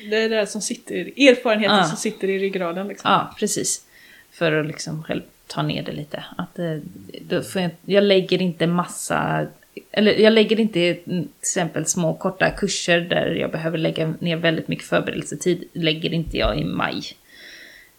Det, 0.10 0.16
är 0.16 0.30
det 0.30 0.48
som 0.48 0.62
sitter 0.62 0.96
erfarenheten 0.96 1.78
Ja. 1.78 1.84
som 1.84 1.98
sitter 1.98 2.28
i 2.28 2.40
ryggraden 2.40 2.88
liksom. 2.88 3.12
Ja, 3.12 3.36
precis. 3.40 3.86
För 4.32 4.52
att 4.52 4.68
liksom 4.68 5.04
själv 5.04 5.22
ta 5.48 5.62
ner 5.62 5.84
det 5.84 5.92
lite. 5.92 6.24
Att, 6.38 6.60
eh, 6.60 6.78
då 7.22 7.42
får 7.42 7.62
jag, 7.62 7.72
jag 7.86 8.04
lägger 8.04 8.42
inte 8.42 8.68
massa... 8.68 9.48
Eller 9.92 10.14
jag 10.14 10.34
lägger 10.34 10.60
inte 10.60 10.80
mm, 10.90 10.98
till 11.04 11.30
exempel 11.40 11.86
små 11.86 12.14
korta 12.14 12.50
kurser 12.50 13.02
där 13.02 13.36
jag 13.36 13.52
behöver 13.52 13.78
lägga 13.78 14.14
ner 14.20 14.36
väldigt 14.36 14.68
mycket 14.68 14.86
förberedelsetid. 14.86 15.64
Lägger 15.74 16.14
inte 16.14 16.38
jag 16.38 16.60
i 16.60 16.64
maj. 16.64 17.04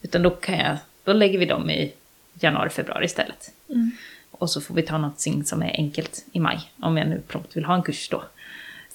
Utan 0.03 0.23
då 0.23 0.31
kan 0.31 0.59
jag... 0.59 0.77
Då 1.05 1.13
lägger 1.13 1.39
vi 1.39 1.45
dem 1.45 1.71
i 1.71 1.93
januari, 2.41 2.71
februari 2.71 3.05
istället. 3.05 3.53
Mm. 3.69 3.91
Och 4.31 4.51
så 4.51 4.61
får 4.61 4.75
vi 4.75 4.83
ta 4.83 4.99
något 4.99 5.21
som 5.47 5.63
är 5.63 5.73
enkelt 5.73 6.27
i 6.33 6.41
maj. 6.41 6.59
Om 6.81 6.97
jag 6.97 7.09
nu 7.09 7.21
prompt 7.29 7.57
vill 7.57 7.65
ha 7.65 7.75
en 7.75 7.83
kurs 7.83 8.09
då. 8.09 8.25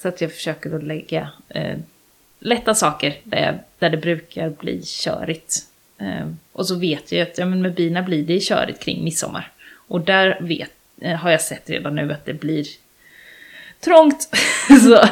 Så 0.02 0.08
att 0.08 0.22
jag 0.22 0.32
försöker 0.32 0.70
då 0.70 0.78
lägga 0.78 1.30
eh, 1.50 1.78
lätta 2.40 2.76
saker 2.76 3.18
där, 3.24 3.46
jag, 3.46 3.56
där 3.80 3.90
det 3.90 3.98
brukar 3.98 4.50
bli 4.50 4.82
körigt. 4.86 5.60
Eh, 5.98 6.28
och 6.52 6.68
så 6.68 6.76
vet 6.76 7.12
jag 7.12 7.22
att 7.22 7.38
ja, 7.38 7.46
men 7.46 7.62
med 7.62 7.74
bina 7.74 8.04
blir 8.04 8.24
det 8.24 8.40
körigt 8.40 8.84
kring 8.84 9.04
midsommar. 9.04 9.52
Och 9.88 10.02
där 10.02 10.38
vet, 10.42 10.72
har 11.04 11.32
jag 11.32 11.42
sett 11.42 11.70
redan 11.70 11.96
nu 11.96 12.12
att 12.12 12.26
det 12.26 12.34
blir 12.34 12.68
trångt. 13.80 14.30
så, 14.84 15.08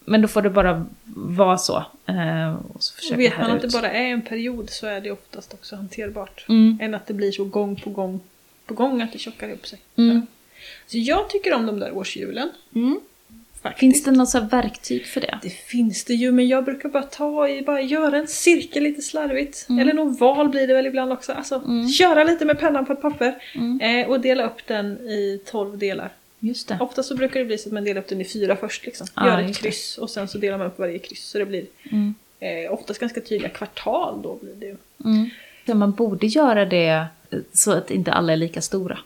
men 0.00 0.22
då 0.22 0.28
får 0.28 0.42
det 0.42 0.50
bara 0.50 0.86
vara 1.14 1.58
så. 1.58 1.84
Eh, 2.06 2.54
och 2.74 2.82
så 2.82 2.94
försöka 2.94 3.14
Och 3.14 3.20
vet 3.20 3.38
man 3.38 3.50
att 3.50 3.60
det 3.60 3.66
ut. 3.66 3.72
bara 3.72 3.90
är 3.90 4.04
en 4.04 4.22
period 4.22 4.70
så 4.70 4.86
är 4.86 5.00
det 5.00 5.10
oftast 5.10 5.54
också 5.54 5.76
hanterbart. 5.76 6.44
Mm. 6.48 6.78
Än 6.82 6.94
att 6.94 7.06
det 7.06 7.14
blir 7.14 7.32
så 7.32 7.44
gång 7.44 7.76
på 7.76 7.90
gång 7.90 8.20
på 8.66 8.74
gång 8.74 9.02
att 9.02 9.12
det 9.12 9.18
tjockar 9.18 9.48
ihop 9.48 9.66
sig. 9.66 9.78
Mm. 9.96 10.26
Så 10.86 10.98
jag 10.98 11.30
tycker 11.30 11.54
om 11.54 11.66
de 11.66 11.78
där 11.78 11.96
årshjulen. 11.96 12.50
Mm. 12.74 13.00
Faktiskt. 13.62 13.80
Finns 13.80 14.04
det 14.04 14.10
något 14.10 14.52
verktyg 14.52 15.06
för 15.06 15.20
det? 15.20 15.38
Det 15.42 15.50
finns 15.50 16.04
det 16.04 16.14
ju, 16.14 16.32
men 16.32 16.48
jag 16.48 16.64
brukar 16.64 16.88
bara 16.88 17.02
ta 17.02 17.48
i, 17.48 17.62
bara 17.62 17.80
göra 17.80 18.16
en 18.16 18.26
cirkel 18.28 18.82
lite 18.82 19.02
slarvigt. 19.02 19.66
Mm. 19.68 19.78
Eller 19.80 19.92
en 19.92 19.98
oval 19.98 20.48
blir 20.48 20.66
det 20.66 20.74
väl 20.74 20.86
ibland 20.86 21.12
också. 21.12 21.32
Alltså, 21.32 21.54
Mm. 21.66 21.88
köra 21.88 22.24
lite 22.24 22.44
med 22.44 22.58
pennan 22.58 22.86
på 22.86 22.92
ett 22.92 23.02
papper. 23.02 23.34
Mm. 23.54 23.80
Eh, 23.80 24.10
och 24.10 24.20
dela 24.20 24.46
upp 24.46 24.66
den 24.66 24.98
i 24.98 25.40
12 25.46 25.78
delar. 25.78 26.12
Just 26.40 26.68
det. 26.68 26.78
Ofta 26.80 27.02
så 27.02 27.16
brukar 27.16 27.40
det 27.40 27.46
bli 27.46 27.58
så 27.58 27.68
att 27.68 27.72
man 27.72 27.84
delar 27.84 28.00
upp 28.00 28.08
den 28.08 28.20
i 28.20 28.24
fyra 28.24 28.56
först. 28.56 28.86
Liksom. 28.86 29.06
Ja, 29.16 29.26
Gör 29.26 29.48
ett 29.50 29.56
kryss 29.58 29.98
och 29.98 30.10
sen 30.10 30.28
så 30.28 30.38
delar 30.38 30.58
man 30.58 30.66
upp 30.66 30.78
varje 30.78 30.98
kryss. 30.98 31.24
Så 31.24 31.38
det 31.38 31.46
blir 31.46 31.64
Mm. 31.92 32.14
eh, 32.40 32.72
oftast 32.72 33.00
ganska 33.00 33.20
tydliga 33.20 33.50
kvartal 33.50 34.22
då 34.22 34.38
blir 34.42 34.54
det 34.54 34.66
ju. 34.66 34.76
Mm. 35.04 35.30
Så 35.66 35.74
man 35.74 35.92
borde 35.92 36.26
göra 36.26 36.64
det 36.64 37.04
så 37.52 37.72
att 37.72 37.90
inte 37.90 38.12
alla 38.12 38.32
är 38.32 38.36
lika 38.36 38.60
stora. 38.60 38.98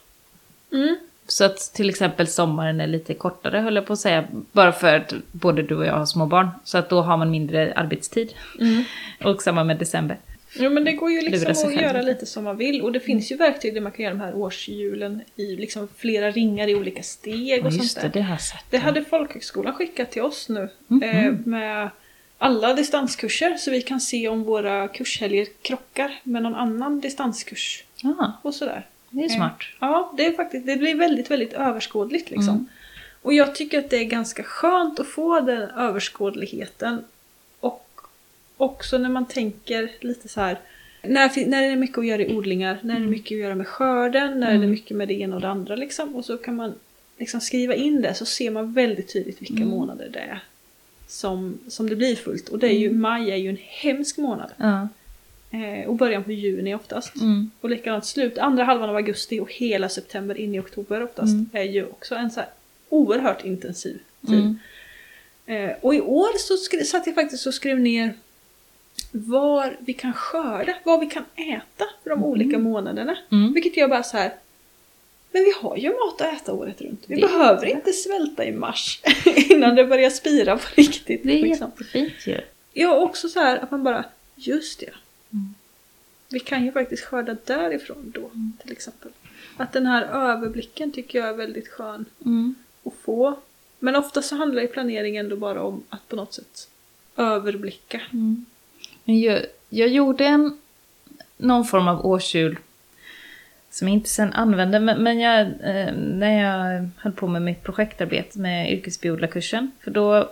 Mm. 0.72 0.96
Så 1.28 1.44
att 1.44 1.58
till 1.74 1.88
exempel 1.90 2.26
sommaren 2.26 2.80
är 2.80 2.86
lite 2.86 3.14
kortare 3.14 3.58
höll 3.58 3.74
jag 3.76 3.86
på 3.86 3.92
att 3.92 3.98
säga. 3.98 4.24
Bara 4.52 4.72
för 4.72 4.96
att 4.96 5.12
både 5.32 5.62
du 5.62 5.74
och 5.76 5.86
jag 5.86 5.92
har 5.94 6.06
små 6.06 6.26
barn. 6.26 6.48
Så 6.64 6.78
att 6.78 6.88
då 6.90 7.02
har 7.02 7.16
man 7.16 7.30
mindre 7.30 7.72
arbetstid. 7.76 8.32
Mm. 8.60 8.84
Och 9.24 9.42
samma 9.42 9.64
med 9.64 9.76
december. 9.78 10.16
Ja 10.58 10.68
men 10.70 10.84
det 10.84 10.92
går 10.92 11.10
ju 11.10 11.20
liksom 11.20 11.50
att 11.50 11.56
själv 11.62 11.72
göra 11.82 12.02
lite. 12.02 12.26
som 12.26 12.44
man 12.44 12.56
vill 12.56 12.82
och 12.82 12.92
det 12.92 13.00
finns 13.00 13.32
ju 13.32 13.36
verktyg 13.36 13.74
där 13.74 13.80
man 13.80 13.92
kan 13.92 14.02
göra 14.04 14.14
de 14.14 14.20
här 14.20 14.34
årshjulen 14.34 15.20
i 15.36 15.56
liksom 15.56 15.88
flera 15.96 16.30
ringar 16.30 16.68
i 16.68 16.74
olika 16.74 17.02
steg 17.02 17.66
och 17.66 17.72
Just 17.72 17.92
sånt 18.00 18.12
det, 18.12 18.20
där. 18.20 18.26
det. 18.28 18.38
Det 18.70 18.76
ja. 18.76 18.82
hade 18.82 19.04
folkhögskolan 19.04 19.74
skickat 19.74 20.10
till 20.10 20.22
oss 20.22 20.48
nu 20.48 20.68
Mhm. 20.88 21.02
eh, 21.02 21.32
med 21.44 21.90
alla 22.38 22.74
distanskurser 22.74 23.56
så 23.56 23.70
vi 23.70 23.82
kan 23.82 24.00
se 24.00 24.28
om 24.28 24.42
våra 24.44 24.88
kurshelger 24.88 25.46
krockar 25.62 26.20
med 26.22 26.42
någon 26.42 26.54
annan 26.54 27.00
distanskurs 27.00 27.84
Ja, 28.02 28.32
och 28.42 28.54
sådär. 28.54 28.86
Det 29.18 29.24
är 29.24 29.28
smart. 29.28 29.58
Ja, 29.80 30.12
det 30.16 30.26
är 30.26 30.32
faktiskt, 30.32 30.66
det 30.66 30.76
blir 30.76 30.94
väldigt, 30.94 31.30
väldigt 31.30 31.52
överskådligt 31.52 32.30
liksom. 32.30 32.48
Mm. 32.54 32.66
Och 33.22 33.34
jag 33.34 33.54
tycker 33.54 33.78
att 33.78 33.90
det 33.90 33.96
är 33.96 34.04
ganska 34.04 34.42
skönt 34.42 35.00
att 35.00 35.06
få 35.06 35.40
den 35.40 35.62
överskådligheten. 35.70 37.04
Och 37.60 37.88
också 38.56 38.98
när 38.98 39.08
man 39.08 39.26
tänker 39.26 39.90
lite 40.00 40.28
så 40.28 40.40
här. 40.40 40.58
När, 41.02 41.46
när 41.48 41.62
det 41.62 41.68
är 41.68 41.76
mycket 41.76 41.98
att 41.98 42.06
göra 42.06 42.22
i 42.22 42.34
odlingar, 42.36 42.78
när 42.82 42.94
det 42.94 43.04
är 43.06 43.08
mycket 43.08 43.36
att 43.36 43.40
göra 43.40 43.54
med 43.54 43.66
skörden, 43.66 44.40
när 44.40 44.46
det 44.46 44.52
är 44.52 44.56
Mm. 44.56 44.70
mycket 44.70 44.96
med 44.96 45.08
det 45.08 45.14
ena 45.14 45.34
och 45.34 45.40
det 45.42 45.48
andra 45.48 45.76
liksom. 45.76 46.16
Och 46.16 46.24
så 46.24 46.36
kan 46.38 46.56
man 46.56 46.74
liksom 47.18 47.40
skriva 47.40 47.74
in 47.74 48.02
det 48.02 48.14
så 48.14 48.24
ser 48.26 48.50
man 48.50 48.72
väldigt 48.72 49.12
tydligt 49.12 49.40
vilka 49.42 49.54
Mm. 49.62 49.68
månader 49.68 50.08
det 50.12 50.18
är 50.18 50.42
som, 51.08 51.58
som 51.68 51.88
det 51.88 51.96
blir 51.96 52.16
fullt. 52.16 52.48
Och 52.48 52.58
det 52.58 52.66
är 52.68 52.78
ju, 52.78 52.86
Mm. 52.88 53.00
maj 53.00 53.30
är 53.30 53.36
ju 53.36 53.48
en 53.48 53.58
hemsk 53.60 54.18
månad. 54.18 54.50
Ja. 54.56 54.88
Eh, 55.51 55.88
och 55.88 55.94
början 55.94 56.24
på 56.24 56.32
juni 56.32 56.74
oftast. 56.74 57.16
Mm. 57.16 57.51
Och 57.61 57.70
likadant 57.70 58.05
slut, 58.07 58.38
andra 58.38 58.64
halvan 58.64 58.88
av 58.90 58.97
augusti 58.97 59.40
och 59.40 59.53
hela 59.53 59.88
september 59.88 60.38
in 60.38 60.55
i 60.55 60.59
oktober 60.61 61.03
oftast 61.03 61.32
Mm. 61.32 61.49
är 61.53 61.62
ju 61.62 61.84
också 61.86 62.14
en 62.14 62.30
så 62.30 62.40
här 62.40 62.49
oerhört 62.88 63.44
intensiv 63.44 63.99
tid. 64.26 64.34
Mm. 65.47 65.70
Eh, 65.70 65.76
och 65.80 65.94
i 65.94 66.01
år 66.01 66.38
så 66.38 66.57
skri- 66.57 66.84
satt 66.84 67.07
jag 67.07 67.14
faktiskt 67.14 67.47
och 67.47 67.55
skrev 67.55 67.80
ner 67.80 68.14
var 69.12 69.76
vi 69.80 69.92
kan 69.92 70.12
skörda, 70.12 70.74
vad 70.84 71.01
vi 71.01 71.07
kan 71.07 71.24
äta 71.36 71.84
för 72.03 72.11
de 72.11 72.24
olika 72.24 72.59
månaderna. 72.59 73.16
Mm. 73.32 73.53
Vilket 73.53 73.76
jag 73.76 73.90
bara 73.90 74.03
så 74.03 74.16
här. 74.16 74.32
Men 75.32 75.44
vi 75.44 75.53
har 75.61 75.76
ju 75.76 75.88
mat 75.88 76.20
att 76.20 76.42
äta 76.42 76.53
året 76.53 76.80
runt. 76.80 77.05
Vi 77.07 77.14
Det 77.14 77.20
behöver 77.20 77.66
inte 77.66 77.92
svälta 77.92 78.44
i 78.44 78.53
mars 78.53 79.01
innan 79.51 79.74
det 79.74 79.84
börjar 79.84 80.11
spira 80.11 80.57
på 80.57 80.62
riktigt. 80.74 81.20
Det 81.24 81.38
är 81.38 81.42
liksom. 81.42 81.70
jättefint 81.78 82.26
ju. 82.26 82.40
Ja, 82.72 82.97
också 82.97 83.28
så 83.28 83.40
här 83.40 83.57
att 83.59 83.70
man 83.70 83.82
bara, 83.84 84.05
just 84.34 84.80
det. 84.80 84.90
Mm. 85.32 85.54
Vi 86.28 86.40
kan 86.40 86.64
ju 86.64 86.72
faktiskt 86.72 87.04
skörda 87.04 87.36
därifrån 87.44 88.12
då, 88.14 88.30
till 88.62 88.72
exempel. 88.72 89.10
Att 89.56 89.72
den 89.72 89.86
här 89.86 90.02
överblicken 90.02 90.92
tycker 90.92 91.18
jag 91.18 91.28
är 91.28 91.34
väldigt 91.34 91.68
skön 91.68 92.04
Mm. 92.24 92.54
att 92.84 92.94
få. 92.94 93.38
Men 93.78 93.96
ofta 93.96 94.22
så 94.22 94.36
handlar 94.36 94.62
ju 94.62 94.68
planering 94.68 95.16
ändå 95.16 95.36
bara 95.36 95.62
om 95.62 95.82
att 95.88 96.08
på 96.08 96.16
något 96.16 96.34
sätt 96.34 96.68
överblicka. 97.16 98.00
Mm. 98.12 98.44
Men 99.04 99.20
jag, 99.20 99.40
jag 99.68 99.88
gjorde 99.88 100.24
en, 100.24 100.58
någon 101.36 101.64
form 101.64 101.88
av 101.88 102.06
årshjul 102.06 102.58
som 103.70 103.88
jag 103.88 103.94
inte 103.94 104.08
sen 104.08 104.32
använde, 104.32 104.80
men, 104.80 105.02
men 105.02 105.18
jag, 105.18 105.40
eh, 105.40 105.92
när 105.94 106.42
jag 106.42 106.88
höll 106.96 107.12
på 107.12 107.26
med 107.26 107.42
mitt 107.42 107.62
projektarbete 107.62 108.38
med 108.38 108.72
yrkesbiodlarkursen, 108.72 109.70
för 109.80 109.90
då 109.90 110.30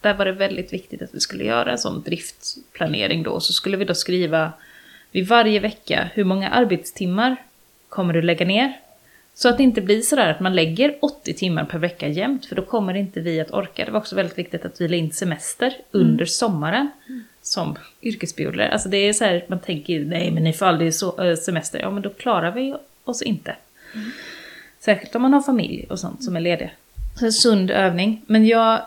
där 0.00 0.14
var 0.14 0.24
det 0.24 0.32
väldigt 0.32 0.72
viktigt 0.72 1.02
att 1.02 1.14
vi 1.14 1.20
skulle 1.20 1.44
göra 1.44 1.72
en 1.72 1.78
sån 1.78 2.02
driftplanering 2.02 3.22
då, 3.22 3.40
så 3.40 3.52
skulle 3.52 3.76
vi 3.76 3.84
då 3.84 3.94
skriva 3.94 4.52
vid 5.10 5.28
varje 5.28 5.60
vecka 5.60 6.10
hur 6.14 6.24
många 6.24 6.48
arbetstimmar 6.48 7.36
kommer 7.88 8.14
du 8.14 8.22
lägga 8.22 8.46
ner? 8.46 8.80
Så 9.34 9.48
att 9.48 9.56
det 9.56 9.62
inte 9.62 9.80
blir 9.80 10.00
sådär 10.00 10.30
att 10.30 10.40
man 10.40 10.54
lägger 10.54 10.96
80 11.00 11.34
timmar 11.34 11.64
per 11.64 11.78
vecka 11.78 12.08
jämt, 12.08 12.46
för 12.46 12.56
då 12.56 12.62
kommer 12.62 12.94
inte 12.94 13.20
vi 13.20 13.40
att 13.40 13.50
orka. 13.50 13.84
Det 13.84 13.90
var 13.90 14.00
också 14.00 14.16
väldigt 14.16 14.38
viktigt 14.38 14.64
att 14.64 14.80
vi 14.80 14.88
la 14.88 14.96
in 14.96 15.12
semester 15.12 15.76
under 15.90 16.24
sommaren 16.24 16.90
som 17.42 17.76
yrkesbiodlare. 18.02 18.72
Alltså 18.72 18.88
det 18.88 18.96
är 18.96 19.12
så 19.12 19.24
här, 19.24 19.44
man 19.48 19.60
tänker 19.60 20.00
nej 20.00 20.30
men 20.30 20.44
ni 20.44 20.52
får 20.52 20.66
aldrig 20.66 20.94
så, 20.94 21.22
äh, 21.24 21.36
semester. 21.36 21.78
Ja 21.78 21.90
men 21.90 22.02
då 22.02 22.10
klarar 22.10 22.50
vi 22.50 22.74
oss 23.04 23.22
inte. 23.22 23.56
Särskilt 24.80 25.14
om 25.14 25.22
man 25.22 25.32
har 25.32 25.42
familj 25.42 25.86
och 25.90 25.98
sånt 25.98 26.24
som 26.24 26.36
är 26.36 26.40
lediga. 26.40 26.70
Så 27.16 27.24
en 27.24 27.32
sund 27.32 27.70
övning. 27.70 28.22
Men 28.26 28.46
jag, 28.46 28.80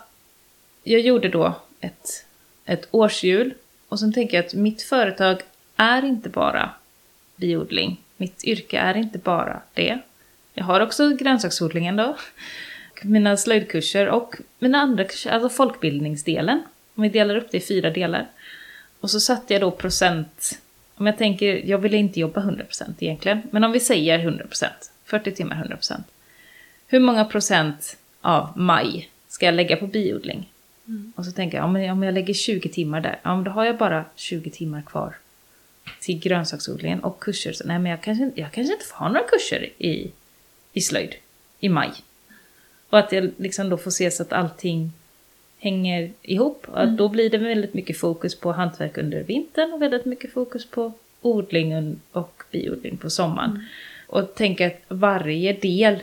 jag 0.83 1.01
gjorde 1.01 1.29
då 1.29 1.55
ett, 1.79 2.25
ett 2.65 2.87
årshjul. 2.91 3.53
Och 3.89 3.99
sen 3.99 4.13
tänker 4.13 4.37
jag 4.37 4.45
att 4.45 4.53
mitt 4.53 4.81
företag 4.81 5.41
är 5.75 6.05
inte 6.05 6.29
bara 6.29 6.69
biodling. 7.35 8.01
Mitt 8.17 8.43
yrke 8.43 8.77
är 8.77 8.97
inte 8.97 9.17
bara 9.17 9.61
det. 9.73 9.99
Jag 10.53 10.63
har 10.63 10.79
också 10.79 11.09
grönsaksodlingen 11.09 11.95
då. 11.95 12.17
Mina 13.03 13.37
slöjdkurser 13.37 14.09
och 14.09 14.35
mina 14.59 14.77
andra 14.77 15.03
kurser, 15.03 15.31
alltså 15.31 15.49
folkbildningsdelen. 15.49 16.63
Om 16.95 17.03
vi 17.03 17.09
delar 17.09 17.35
upp 17.35 17.51
det 17.51 17.57
i 17.57 17.61
fyra 17.61 17.89
delar. 17.89 18.27
Och 18.99 19.09
så 19.09 19.19
satte 19.19 19.53
jag 19.53 19.61
då 19.61 19.71
procent. 19.71 20.59
Om 20.95 21.05
jag 21.05 21.17
tänker, 21.17 21.69
jag 21.69 21.77
vill 21.77 21.93
inte 21.93 22.19
jobba 22.19 22.41
100% 22.41 22.93
egentligen. 22.99 23.41
Men 23.51 23.63
om 23.63 23.71
vi 23.71 23.79
säger 23.79 24.19
100%, 24.19 24.67
40 25.05 25.31
timmar 25.31 25.77
100%. 25.79 26.03
Hur 26.87 26.99
många 26.99 27.25
procent 27.25 27.97
av 28.21 28.49
maj 28.55 29.09
ska 29.27 29.45
jag 29.45 29.55
lägga 29.55 29.75
på 29.75 29.87
biodling? 29.87 30.52
Och 31.15 31.25
så 31.25 31.31
tänker 31.31 31.57
jag, 31.57 31.63
ja, 31.63 31.71
men 31.71 31.91
om 31.91 32.03
jag 32.03 32.13
lägger 32.13 32.33
20 32.33 32.69
timmar 32.69 33.01
där, 33.01 33.19
ja, 33.23 33.35
men 33.35 33.43
då 33.43 33.51
har 33.51 33.65
jag 33.65 33.77
bara 33.77 34.05
20 34.15 34.49
timmar 34.49 34.81
kvar 34.81 35.15
till 35.99 36.19
grönsaksodlingen 36.19 36.99
och 36.99 37.19
kurser. 37.19 37.53
Så, 37.53 37.67
nej, 37.67 37.79
men 37.79 37.91
jag 37.91 38.01
kanske, 38.01 38.23
inte- 38.23 38.41
jag 38.41 38.51
kanske 38.51 38.73
inte 38.73 38.85
får 38.85 38.95
ha 38.95 39.07
några 39.07 39.27
kurser 39.27 39.69
i, 39.77 40.11
i 40.73 40.81
slöjd 40.81 41.15
i 41.59 41.69
maj. 41.69 41.91
Och 42.89 42.99
att 42.99 43.11
jag 43.11 43.31
liksom 43.37 43.69
då 43.69 43.77
får 43.77 43.91
se 43.91 44.11
så 44.11 44.23
att 44.23 44.33
allting 44.33 44.91
hänger 45.59 46.11
ihop. 46.21 46.67
Mm. 46.75 46.95
Då 46.97 47.09
blir 47.09 47.29
det 47.29 47.37
väldigt 47.37 47.73
mycket 47.73 47.97
fokus 47.97 48.35
på 48.39 48.51
hantverk 48.51 48.97
under 48.97 49.23
vintern 49.23 49.73
och 49.73 49.81
väldigt 49.81 50.05
mycket 50.05 50.33
fokus 50.33 50.65
på 50.65 50.91
odling 51.21 51.99
och 52.11 52.43
biodling 52.51 52.97
på 52.97 53.09
sommaren. 53.09 53.49
Mm. 53.51 53.63
Och 54.07 54.35
tänka 54.35 54.67
att 54.67 54.81
varje 54.87 55.53
del 55.53 55.99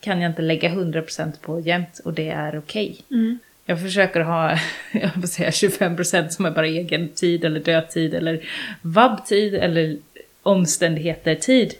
kan 0.00 0.20
jag 0.20 0.30
inte 0.30 0.42
lägga 0.42 0.68
100% 0.68 1.32
på 1.40 1.60
jämt 1.60 1.98
och 2.04 2.12
det 2.12 2.28
är 2.28 2.58
okej. 2.58 2.96
Mm. 3.10 3.38
Jag 3.66 3.82
försöker 3.82 4.20
ha, 4.20 4.58
jag 4.92 5.10
vill 5.16 5.28
säga 5.28 5.50
25% 5.50 6.28
som 6.28 6.44
är 6.44 6.50
bara 6.50 6.66
egen 6.66 7.08
tid 7.08 7.44
eller 7.44 7.60
dödtid 7.60 8.14
eller 8.14 8.44
vabbtid 8.82 9.54
eller 9.54 9.96
omständigheter-tid. 10.42 11.74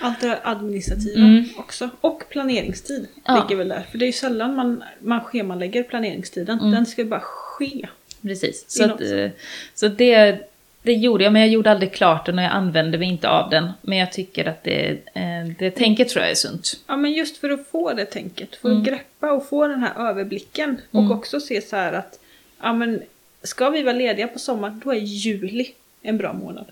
Allt 0.00 0.20
det 0.20 0.38
administrativa 0.42 1.20
Mm. 1.20 1.44
också. 1.56 1.90
Och 2.00 2.22
planeringstid 2.30 3.06
Ja. 3.24 3.34
ligger 3.48 3.56
väl 3.58 3.68
där. 3.68 3.82
För 3.90 3.98
det 3.98 4.04
är 4.04 4.06
ju 4.06 4.12
sällan 4.12 4.54
man, 4.56 4.84
man 5.00 5.20
schemalägger 5.20 5.82
planeringstiden. 5.82 6.58
Mm. 6.58 6.70
Den 6.70 6.86
ska 6.86 7.02
ju 7.02 7.08
bara 7.08 7.20
ske. 7.20 7.88
Precis. 8.22 8.64
Så, 8.68 8.84
att, 8.84 9.00
eh, 9.00 9.28
så 9.74 9.88
det, 9.88 10.38
det 10.82 10.92
gjorde 10.92 11.24
jag, 11.24 11.32
men 11.32 11.42
jag 11.42 11.50
gjorde 11.50 11.70
aldrig 11.70 11.92
klart 11.92 12.26
den 12.26 12.38
och 12.38 12.44
jag 12.44 12.52
använde 12.52 12.98
mig 12.98 13.08
inte 13.08 13.28
av 13.28 13.50
den. 13.50 13.70
Men 13.82 13.98
jag 13.98 14.12
tycker 14.12 14.44
att 14.44 14.64
det, 14.64 14.90
eh, 15.14 15.46
det 15.58 15.70
tänket 15.70 16.08
tror 16.08 16.22
jag 16.22 16.30
är 16.30 16.34
sunt. 16.34 16.80
Ja 16.86 16.96
men 16.96 17.12
just 17.12 17.36
för 17.36 17.50
att 17.50 17.66
få 17.66 17.92
det 17.92 18.04
tänket. 18.04 18.54
Att 18.54 18.64
Mm. 18.64 18.82
greppa 18.84 19.32
och 19.32 19.48
få 19.48 19.66
den 19.66 19.80
här 19.80 20.08
överblicken. 20.10 20.80
Och 20.90 21.00
Mm. 21.00 21.12
också 21.12 21.40
se 21.40 21.62
så 21.62 21.76
här 21.76 21.92
att 21.92 22.18
ja 22.62 22.72
men 22.72 23.02
ska 23.42 23.70
vi 23.70 23.82
vara 23.82 23.94
lediga 23.96 24.28
på 24.28 24.38
sommaren 24.38 24.80
då 24.84 24.90
är 24.92 24.96
juli 24.98 25.66
en 26.02 26.18
bra 26.18 26.32
månad. 26.32 26.66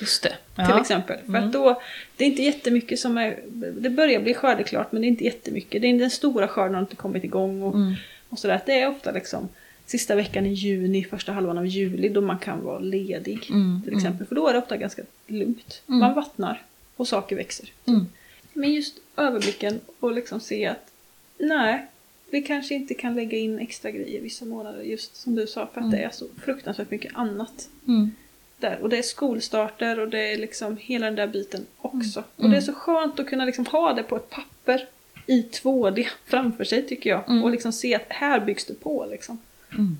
Just 0.00 0.22
det. 0.22 0.64
Till 0.66 0.76
exempel. 0.80 1.16
För 1.20 1.28
Mm. 1.28 1.44
att 1.44 1.52
då, 1.52 1.82
det 2.16 2.24
är 2.24 2.28
inte 2.28 2.42
jättemycket 2.42 2.98
som 2.98 3.18
är, 3.18 3.38
det 3.80 3.90
börjar 3.90 4.20
bli 4.20 4.34
skördeklart 4.34 4.92
men 4.92 5.02
det 5.02 5.06
är 5.06 5.08
inte 5.08 5.24
jättemycket. 5.24 5.82
Det 5.82 5.88
är 5.88 5.98
den 5.98 6.10
stora 6.10 6.48
skörden 6.48 6.74
har 6.74 6.80
inte 6.80 6.96
kommit 6.96 7.24
igång 7.24 7.62
och, 7.62 7.74
Mm. 7.74 7.94
och 8.28 8.38
sådär. 8.38 8.60
Det 8.66 8.80
är 8.80 8.88
ofta 8.88 9.10
liksom 9.12 9.48
sista 9.86 10.14
veckan 10.14 10.46
i 10.46 10.52
juni, 10.52 11.04
första 11.04 11.32
halvan 11.32 11.58
av 11.58 11.66
juli 11.66 12.08
då 12.08 12.20
man 12.20 12.38
kan 12.38 12.64
vara 12.64 12.78
ledig. 12.78 13.46
Mm, 13.50 13.80
Till 13.84 13.96
exempel. 13.96 14.26
För 14.26 14.34
då 14.34 14.48
är 14.48 14.52
det 14.52 14.58
ofta 14.58 14.76
ganska 14.76 15.02
lugnt. 15.26 15.82
Mm. 15.88 16.00
Man 16.00 16.14
vattnar 16.14 16.62
och 16.96 17.08
saker 17.08 17.36
växer. 17.36 17.68
Mm. 17.86 18.06
Men 18.52 18.72
just 18.72 18.94
överblicken 19.16 19.80
och 20.00 20.12
liksom 20.12 20.40
se 20.40 20.66
att 20.66 20.90
nej, 21.38 21.86
vi 22.30 22.42
kanske 22.42 22.74
inte 22.74 22.94
kan 22.94 23.14
lägga 23.14 23.38
in 23.38 23.58
extra 23.58 23.90
grejer 23.90 24.20
vissa 24.20 24.44
månader 24.44 24.82
just 24.82 25.16
som 25.16 25.34
du 25.34 25.46
sa 25.46 25.66
för 25.66 25.80
att 25.80 25.86
Mm. 25.86 25.90
det 25.90 26.02
är 26.04 26.10
så 26.10 26.26
fruktansvärt 26.44 26.90
mycket 26.90 27.12
annat 27.14 27.68
Mm. 27.88 28.10
där. 28.58 28.78
Och 28.82 28.88
det 28.88 28.98
är 28.98 29.02
skolstarter 29.02 29.98
och 30.00 30.08
det 30.08 30.32
är 30.32 30.38
liksom 30.38 30.76
hela 30.80 31.06
den 31.06 31.14
där 31.14 31.26
biten 31.26 31.66
också. 31.78 32.24
Och 32.36 32.40
Mm. 32.40 32.50
det 32.50 32.56
är 32.56 32.60
så 32.60 32.72
skönt 32.72 33.20
att 33.20 33.26
kunna 33.26 33.44
liksom 33.44 33.66
ha 33.66 33.92
det 33.92 34.02
på 34.02 34.16
ett 34.16 34.30
papper 34.30 34.88
i 35.26 35.42
2D 35.42 36.06
framför 36.24 36.64
sig 36.64 36.86
tycker 36.86 37.10
jag. 37.10 37.28
Mm. 37.30 37.42
Och 37.44 37.50
liksom 37.50 37.72
se 37.72 37.94
att 37.94 38.02
här 38.08 38.40
byggs 38.40 38.64
det 38.64 38.74
på 38.74 39.06
liksom. 39.10 39.38
Mm. 39.72 39.98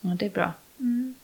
Ja, 0.00 0.10
det 0.18 0.26
är 0.26 0.30
bra. 0.30 0.52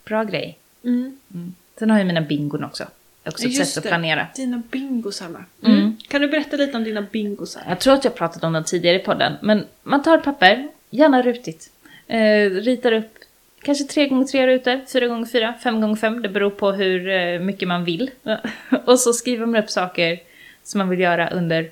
Bra 0.04 0.24
grej. 0.24 0.58
Mm. 0.84 1.18
Mm. 1.34 1.54
Sen 1.78 1.90
har 1.90 1.98
jag 1.98 2.06
mina 2.06 2.20
bingon 2.20 2.64
också. 2.64 2.84
Det 3.22 3.30
också 3.30 3.46
ett 3.46 3.52
Just 3.52 3.70
sätt 3.70 3.78
att 3.78 3.82
det. 3.82 3.88
planera. 3.88 4.26
Dina 4.36 4.62
bingosar 4.70 5.28
med. 5.28 5.44
Mm. 5.62 5.96
Kan 6.08 6.20
du 6.20 6.28
berätta 6.28 6.56
lite 6.56 6.76
om 6.76 6.84
dina 6.84 7.02
bingosar? 7.02 7.62
Jag 7.68 7.80
tror 7.80 7.94
att 7.94 8.04
jag 8.04 8.14
pratat 8.14 8.44
om 8.44 8.52
den 8.52 8.64
tidigare 8.64 8.96
i 8.96 9.04
podden, 9.04 9.32
men 9.42 9.66
man 9.82 10.02
tar 10.02 10.18
ett 10.18 10.24
papper, 10.24 10.68
gärna 10.90 11.22
rutigt, 11.22 11.70
eh, 12.06 12.50
ritar 12.50 12.92
upp 12.92 13.18
kanske 13.62 13.84
3x3 13.84 14.46
rutor, 14.46 14.80
4x4, 14.86 15.54
5x5, 15.62 16.20
det 16.20 16.28
beror 16.28 16.50
på 16.50 16.72
hur 16.72 17.08
eh, 17.08 17.40
mycket 17.40 17.68
man 17.68 17.84
vill. 17.84 18.10
och 18.84 18.98
så 19.00 19.12
skriver 19.12 19.46
man 19.46 19.62
upp 19.62 19.70
saker 19.70 20.20
som 20.62 20.78
man 20.78 20.88
vill 20.88 21.00
göra 21.00 21.30
under 21.30 21.70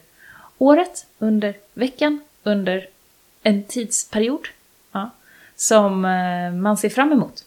året, 0.58 1.06
under 1.18 1.54
veckan, 1.74 2.20
under 2.42 2.86
en 3.42 3.64
tidsperiod. 3.64 4.48
Som 5.56 6.04
eh, 6.04 6.52
man 6.52 6.76
ser 6.76 6.88
fram 6.88 7.12
emot. 7.12 7.44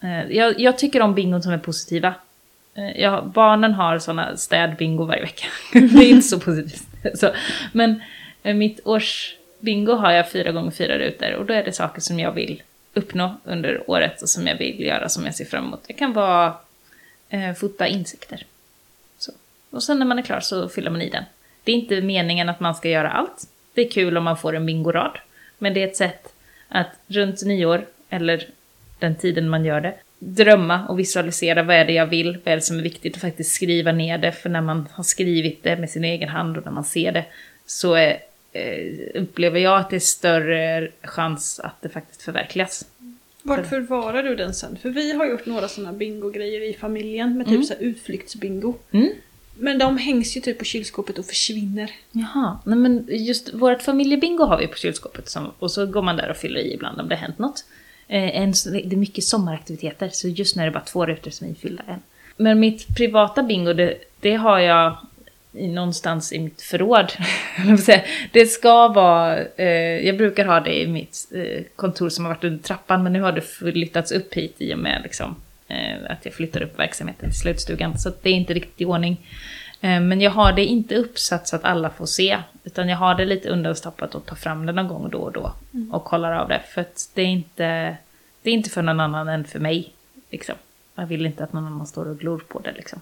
Eh, 0.00 0.36
jag, 0.36 0.60
jag 0.60 0.78
tycker 0.78 1.02
om 1.02 1.14
bingon 1.14 1.42
som 1.42 1.52
är 1.52 1.58
positiva. 1.58 2.14
Eh, 2.74 3.00
jag, 3.00 3.26
barnen 3.26 3.74
har 3.74 3.98
såna 3.98 4.36
städbingo 4.36 5.04
varje 5.04 5.22
vecka. 5.22 5.46
det 5.72 6.04
är 6.04 6.08
inte 6.08 6.28
så 6.28 6.40
positivt. 6.40 6.86
Så, 7.14 7.30
men 7.72 8.02
mitt 8.42 8.80
årsbingo 8.84 9.92
har 9.92 10.12
jag 10.12 10.30
fyra 10.30 10.52
gånger 10.52 10.70
fyra 10.70 10.98
rutor 10.98 11.34
och 11.34 11.46
då 11.46 11.54
är 11.54 11.64
det 11.64 11.72
saker 11.72 12.00
som 12.00 12.18
jag 12.18 12.32
vill 12.32 12.62
uppnå 12.94 13.36
under 13.44 13.90
året 13.90 14.22
och 14.22 14.28
som 14.28 14.46
jag 14.46 14.58
vill 14.58 14.80
göra 14.80 15.08
som 15.08 15.24
jag 15.24 15.34
ser 15.34 15.44
fram 15.44 15.64
emot. 15.64 15.84
Det 15.86 15.92
kan 15.92 16.12
vara 16.12 16.54
eh, 17.28 17.52
fota 17.52 17.86
insekter. 17.86 18.46
Så. 19.18 19.32
Och 19.70 19.82
sen 19.82 19.98
när 19.98 20.06
man 20.06 20.18
är 20.18 20.22
klar 20.22 20.40
så 20.40 20.68
fyller 20.68 20.90
man 20.90 21.02
i 21.02 21.10
den. 21.10 21.24
Det 21.64 21.72
är 21.72 21.76
inte 21.76 22.00
meningen 22.00 22.48
att 22.48 22.60
man 22.60 22.74
ska 22.74 22.88
göra 22.88 23.10
allt. 23.10 23.48
Det 23.74 23.86
är 23.86 23.90
kul 23.90 24.16
om 24.16 24.24
man 24.24 24.36
får 24.36 24.56
en 24.56 24.66
bingorad. 24.66 25.18
Men 25.58 25.74
det 25.74 25.82
är 25.82 25.88
ett 25.88 25.96
sätt 25.96 26.31
att 26.72 26.90
runt 27.06 27.42
nyår, 27.44 27.86
eller 28.10 28.46
den 28.98 29.14
tiden 29.16 29.48
man 29.48 29.64
gör 29.64 29.80
det, 29.80 29.94
drömma 30.18 30.86
och 30.88 30.98
visualisera 30.98 31.62
vad 31.62 31.76
är 31.76 31.84
det 31.84 31.92
jag 31.92 32.06
vill, 32.06 32.38
vad 32.44 32.52
är 32.52 32.56
det 32.56 32.62
som 32.62 32.78
är 32.78 32.82
viktigt 32.82 33.14
och 33.14 33.20
faktiskt 33.20 33.54
skriva 33.54 33.92
ner 33.92 34.18
det. 34.18 34.32
För 34.32 34.48
när 34.50 34.60
man 34.60 34.88
har 34.92 35.04
skrivit 35.04 35.62
det 35.62 35.76
med 35.76 35.90
sin 35.90 36.04
egen 36.04 36.28
hand 36.28 36.56
och 36.56 36.64
när 36.64 36.72
man 36.72 36.84
ser 36.84 37.12
det 37.12 37.24
så 37.66 37.94
är, 37.94 38.18
eh, 38.52 38.92
upplever 39.14 39.60
jag 39.60 39.80
att 39.80 39.90
det 39.90 39.96
är 39.96 40.00
större 40.00 40.88
chans 41.02 41.60
att 41.60 41.82
det 41.82 41.88
faktiskt 41.88 42.22
förverkligas. 42.22 42.84
Vart 43.42 43.66
förvarar 43.66 44.22
du 44.22 44.34
den 44.36 44.54
sen? 44.54 44.76
För 44.82 44.90
vi 44.90 45.12
har 45.12 45.26
gjort 45.26 45.46
några 45.46 45.68
sådana 45.68 45.92
bingo-grejer 45.92 46.60
i 46.70 46.74
familjen 46.74 47.38
med 47.38 47.46
typ 47.46 47.54
Mm. 47.54 47.64
så 47.66 47.74
utflyktsbingo. 47.74 48.74
Mm. 48.90 49.08
Men 49.54 49.78
de 49.78 49.98
hängs 49.98 50.36
ju 50.36 50.40
typ 50.40 50.58
på 50.58 50.64
kylskåpet 50.64 51.18
och 51.18 51.24
försvinner. 51.24 51.90
Jaha, 52.12 52.58
nej 52.64 52.78
men 52.78 53.06
just 53.10 53.54
vårt 53.54 53.82
familjebingo 53.82 54.44
har 54.44 54.58
vi 54.58 54.66
på 54.66 54.76
kylskåpet 54.76 55.28
som, 55.28 55.52
och 55.58 55.70
så 55.70 55.86
går 55.86 56.02
man 56.02 56.16
där 56.16 56.30
och 56.30 56.36
fyller 56.36 56.60
i 56.60 56.74
ibland 56.74 57.00
om 57.00 57.08
det 57.08 57.14
har 57.14 57.20
hänt 57.22 57.38
något. 57.38 57.64
Eh, 58.08 58.36
en, 58.36 58.52
det 58.72 58.94
är 58.94 58.96
mycket 58.96 59.24
sommaraktiviteter 59.24 60.08
så 60.12 60.28
just 60.28 60.56
nu 60.56 60.62
är 60.62 60.66
det 60.66 60.72
bara 60.72 60.84
två 60.84 61.06
rutor 61.06 61.30
som 61.30 61.46
är 61.46 61.50
ifyllda 61.50 61.82
än. 61.88 62.02
Men 62.36 62.60
mitt 62.60 62.96
privata 62.96 63.42
bingo, 63.42 63.72
det, 63.72 63.98
det 64.20 64.34
har 64.34 64.58
jag 64.58 64.96
i, 65.52 65.68
någonstans 65.68 66.32
i 66.32 66.38
mitt 66.38 66.62
förråd. 66.62 67.12
det 68.32 68.46
ska 68.46 68.88
vara, 68.88 69.38
eh, 69.56 70.06
jag 70.06 70.16
brukar 70.16 70.44
ha 70.44 70.60
det 70.60 70.80
i 70.82 70.86
mitt 70.86 71.32
eh, 71.34 71.64
kontor 71.76 72.08
som 72.08 72.24
har 72.24 72.34
varit 72.34 72.44
under 72.44 72.62
trappan 72.62 73.02
men 73.02 73.12
nu 73.12 73.20
har 73.20 73.32
det 73.32 73.40
flyttats 73.40 74.12
upp 74.12 74.34
hit 74.34 74.54
i 74.58 74.74
och 74.74 74.78
med 74.78 75.00
liksom, 75.02 75.36
att 76.08 76.24
jag 76.24 76.34
flyttar 76.34 76.62
upp 76.62 76.78
verksamheten 76.78 77.30
till 77.30 77.38
slutstugan. 77.38 77.98
Så 77.98 78.12
det 78.22 78.30
är 78.30 78.34
inte 78.34 78.54
riktigt 78.54 78.80
i 78.80 78.84
ordning. 78.84 79.26
Eh, 79.80 80.00
Men 80.00 80.20
jag 80.20 80.30
har 80.30 80.52
det 80.52 80.64
inte 80.64 80.94
uppsatt 80.94 81.48
så 81.48 81.56
att 81.56 81.64
alla 81.64 81.90
får 81.90 82.06
se. 82.06 82.38
Utan 82.64 82.88
jag 82.88 82.96
har 82.96 83.14
det 83.14 83.24
lite 83.24 83.48
undanstoppat 83.48 84.14
och 84.14 84.26
tar 84.26 84.36
fram 84.36 84.66
det 84.66 84.72
någon 84.72 84.88
gång 84.88 85.10
då 85.10 85.18
och 85.18 85.32
då. 85.32 85.52
Och 85.90 86.04
kollar 86.04 86.32
av 86.32 86.48
det. 86.48 86.60
För 86.74 86.80
att 86.80 87.10
det 87.14 87.22
är 87.22 87.26
inte, 87.26 87.96
det 88.42 88.50
är 88.50 88.54
inte 88.54 88.70
för 88.70 88.82
någon 88.82 89.00
annan 89.00 89.28
än 89.28 89.44
för 89.44 89.58
mig. 89.58 89.92
Liksom. 90.30 90.54
Jag 90.94 91.06
vill 91.06 91.26
inte 91.26 91.44
att 91.44 91.52
någon 91.52 91.66
annan 91.66 91.86
står 91.86 92.08
och 92.08 92.18
glor 92.18 92.42
på 92.48 92.60
det. 92.60 92.72
Liksom. 92.72 93.00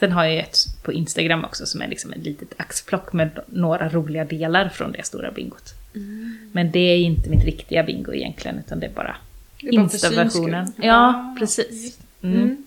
Sen 0.00 0.12
har 0.12 0.24
jag 0.24 0.36
ett 0.36 0.56
på 0.82 0.92
Instagram 0.92 1.44
också 1.44 1.66
som 1.66 1.82
är 1.82 1.88
liksom 1.88 2.12
ett 2.12 2.22
litet 2.24 2.52
axplock 2.56 3.12
med 3.12 3.30
några 3.46 3.88
roliga 3.88 4.24
delar 4.24 4.68
från 4.68 4.92
det 4.92 5.06
stora 5.06 5.30
bingot. 5.30 5.74
Men 6.52 6.70
det 6.70 6.78
är 6.78 6.96
inte 6.96 7.30
mitt 7.30 7.44
riktiga 7.44 7.82
bingo 7.82 8.14
egentligen 8.14 8.58
utan 8.58 8.80
det 8.80 8.86
är 8.86 8.90
bara 8.90 9.16
Insta-versionen. 9.58 10.72
Ja, 10.76 11.36
precis. 11.38 11.98
Mm. 12.22 12.42
Mm. 12.42 12.64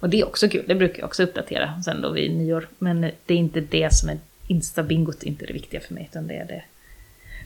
Och 0.00 0.10
det 0.10 0.20
är 0.20 0.26
också 0.26 0.48
kul, 0.48 0.64
det 0.68 0.74
brukar 0.74 0.98
jag 0.98 1.06
också 1.06 1.22
uppdatera 1.22 1.82
sen 1.82 2.00
då 2.00 2.10
vid 2.10 2.36
nyår. 2.36 2.68
Men 2.78 3.00
det 3.00 3.34
är 3.34 3.38
inte 3.38 3.60
det 3.60 3.94
som 3.94 4.08
är 4.08 4.18
Insta-bingot, 4.48 5.24
inte 5.24 5.46
det 5.46 5.52
viktiga 5.52 5.80
för 5.80 5.94
mig, 5.94 6.08
utan 6.10 6.26
det 6.26 6.34
är 6.34 6.44
det, 6.44 6.62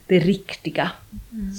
det 0.06 0.18
riktiga 0.18 0.90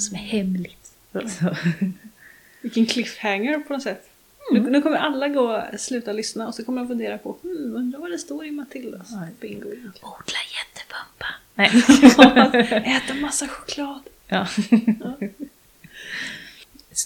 som 0.08 0.16
är 0.16 0.20
hemligt. 0.20 0.92
Så. 1.14 1.56
Vilken 2.62 2.86
cliffhanger 2.86 3.60
på 3.60 3.74
något 3.74 3.84
sätt. 3.84 4.10
Mm. 4.52 4.64
Nu, 4.64 4.70
nu 4.70 4.82
kommer 4.82 4.98
alla 4.98 5.28
gå 5.28 5.64
sluta 5.78 6.14
lyssna 6.14 6.48
och 6.48 6.56
så 6.56 6.66
kommer 6.66 6.82
de 6.82 6.88
fundera 6.88 7.18
på 7.18 7.38
hmm, 7.42 7.76
undrar 7.76 8.00
vad 8.00 8.12
det 8.12 8.18
står 8.18 8.46
i 8.46 8.52
Matildas 8.52 9.10
bingo 9.40 9.68
egentligen. 9.68 9.94
Odla 10.02 10.40
jättepumpa. 10.58 11.28
Nej. 11.56 12.96
Äta 12.98 13.14
massa 13.14 13.48
choklad. 13.48 14.02
ja. 14.28 14.48
Det 15.20 15.30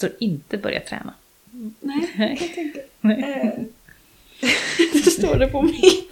står 0.07 0.11
inte 0.19 0.57
börja 0.57 0.79
träna. 0.79 1.13
Nej, 1.79 2.07
jag 2.41 2.53
tänkte. 2.55 2.81
Nej. 3.01 3.23
Eh, 3.23 4.47
det 4.93 5.11
står 5.11 5.35
det 5.35 5.47
på 5.47 5.61
mitt. 5.61 6.11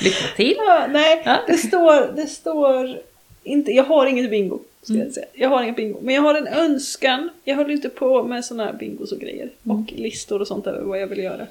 Lycka 0.00 0.26
till! 0.36 0.54
Ja, 0.58 0.86
nej, 0.90 1.22
Ja. 1.24 1.38
det 1.46 1.56
står, 1.56 2.12
det 2.16 2.26
står 2.26 2.98
inte, 3.44 3.70
jag 3.72 3.84
har 3.84 4.06
inget 4.06 4.30
bingo. 4.30 4.58
Ska 4.82 4.92
Mm. 4.92 5.04
jag, 5.06 5.14
säga. 5.14 5.26
jag 5.34 5.48
har 5.48 5.62
inget 5.62 5.76
bingo. 5.76 5.98
Men 6.02 6.14
jag 6.14 6.22
har 6.22 6.34
en 6.34 6.46
önskan. 6.46 7.30
Jag 7.44 7.56
håller 7.56 7.70
inte 7.70 7.88
på 7.88 8.22
med 8.22 8.44
såna 8.44 8.64
här 8.64 8.72
bingos 8.72 9.12
och 9.12 9.18
grejer. 9.20 9.50
Mm. 9.64 9.76
Och 9.80 9.92
listor 9.92 10.40
och 10.40 10.46
sånt 10.46 10.66
över 10.66 10.82
vad 10.82 11.00
jag 11.00 11.06
vill 11.06 11.18
göra. 11.18 11.46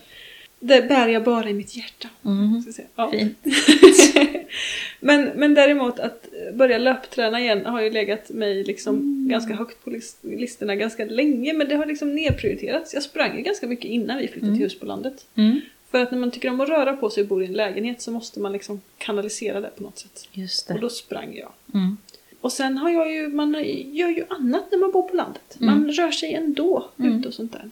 Det 0.60 0.82
bär 0.90 1.08
jag 1.08 1.24
bara 1.24 1.50
i 1.50 1.54
mitt 1.54 1.76
hjärta. 1.78 2.08
Mm. 2.26 2.64
Ja. 2.96 3.12
Fint. 3.12 3.38
men, 5.00 5.30
men 5.36 5.54
däremot 5.54 6.00
att 6.00 6.26
börja 6.54 6.78
löpträna 6.78 7.40
igen 7.40 7.66
har 7.66 7.82
ju 7.82 7.90
legat 7.90 8.30
mig 8.30 8.64
liksom 8.64 8.96
Mm. 8.96 9.30
ganska 9.30 9.54
högt 9.56 9.84
på 9.84 9.90
list- 9.90 10.20
listorna 10.24 10.76
ganska 10.76 11.06
länge. 11.06 11.54
Men 11.54 11.68
det 11.70 11.76
har 11.76 11.86
liksom 11.86 12.16
nedprioriterats. 12.16 12.94
Jag 12.94 13.04
sprang 13.04 13.38
ju 13.38 13.42
ganska 13.44 13.68
mycket 13.68 13.86
innan 13.86 14.18
vi 14.18 14.28
flyttade 14.28 14.54
till 14.54 14.64
hus 14.64 14.80
på 14.80 14.86
landet. 14.86 15.26
Mm. 15.36 15.62
För 15.92 16.00
att 16.02 16.12
när 16.12 16.18
man 16.20 16.32
tycker 16.32 16.50
om 16.50 16.62
att 16.62 16.70
röra 16.70 16.94
på 16.98 17.10
sig 17.10 17.22
och 17.24 17.30
bor 17.30 17.44
i 17.44 17.46
en 17.46 17.54
lägenhet 17.54 18.02
så 18.02 18.12
måste 18.12 18.40
man 18.40 18.52
liksom 18.54 18.82
kanalisera 18.98 19.62
det 19.62 19.70
på 19.78 19.84
något 19.84 20.00
sätt. 20.00 20.28
Just 20.32 20.70
Och 20.70 20.76
det. 20.76 20.82
då 20.82 20.90
sprang 20.90 21.36
jag. 21.36 21.52
Mm. 21.74 21.98
och 22.42 22.52
sen 22.52 22.78
har 22.78 22.90
jag 22.90 23.14
ju, 23.14 23.28
man 23.28 23.54
gör 23.94 24.10
ju 24.10 24.24
annat 24.30 24.64
när 24.72 24.78
man 24.78 24.92
bor 24.92 25.04
på 25.04 25.16
landet. 25.16 25.56
Man 25.60 25.78
Mm. 25.78 25.92
rör 25.92 26.12
sig 26.12 26.34
ändå 26.34 26.90
Mm. 27.00 27.20
ute 27.20 27.28
och 27.28 27.34
sånt 27.34 27.52
där. 27.52 27.70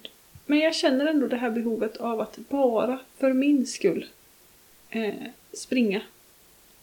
Men 0.50 0.60
jag 0.60 0.76
känner 0.76 1.06
ändå 1.06 1.28
det 1.28 1.36
här 1.38 1.50
behovet 1.50 1.98
av 1.98 2.22
att 2.22 2.38
bara 2.50 3.00
för 3.18 3.34
min 3.34 3.66
skull 3.68 4.06
eh, 4.90 5.14
springa. 5.54 6.02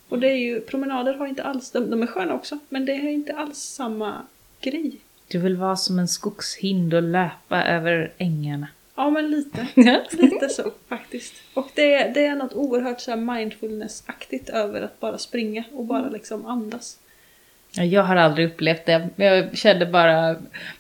Och 0.09 0.19
det 0.19 0.29
är 0.29 0.37
ju, 0.37 0.61
promenader 0.61 1.15
har 1.15 1.27
inte 1.27 1.43
alls, 1.43 1.71
de, 1.71 1.91
de 1.91 2.03
är 2.03 2.07
sköna 2.07 2.35
också, 2.35 2.59
men 2.69 2.87
det 2.87 2.93
är 2.93 3.09
inte 3.09 3.35
alls 3.35 3.59
samma 3.59 4.23
grej. 4.61 4.97
Du 5.29 5.39
vill 5.39 5.57
vara 5.57 5.77
som 5.77 5.99
en 5.99 6.09
skogshind 6.09 6.95
och 6.95 7.03
löpa 7.03 7.65
över 7.65 8.13
ängarna. 8.19 8.69
Ja 8.95 9.11
men 9.11 9.31
lite. 9.31 9.67
Lite 10.11 10.49
så 10.49 10.71
faktiskt. 10.89 11.35
Och 11.55 11.69
det, 11.75 11.95
är- 11.95 12.15
det 12.15 12.27
är 12.27 12.37
något 12.37 12.53
oerhört 12.55 13.01
så 13.01 13.11
mindfulness-aktigt 13.17 14.51
över 14.51 14.83
att 14.83 15.01
bara 15.01 15.19
springa 15.19 15.65
och 15.73 15.85
bara 15.85 16.09
liksom 16.09 16.47
andas. 16.47 16.99
Ja, 17.77 17.85
Jag 17.85 18.03
har 18.03 18.17
aldrig 18.17 18.47
upplevt 18.47 18.85
det. 18.87 19.09
Jag 19.17 19.57
kände 19.59 19.87
bara 19.87 20.37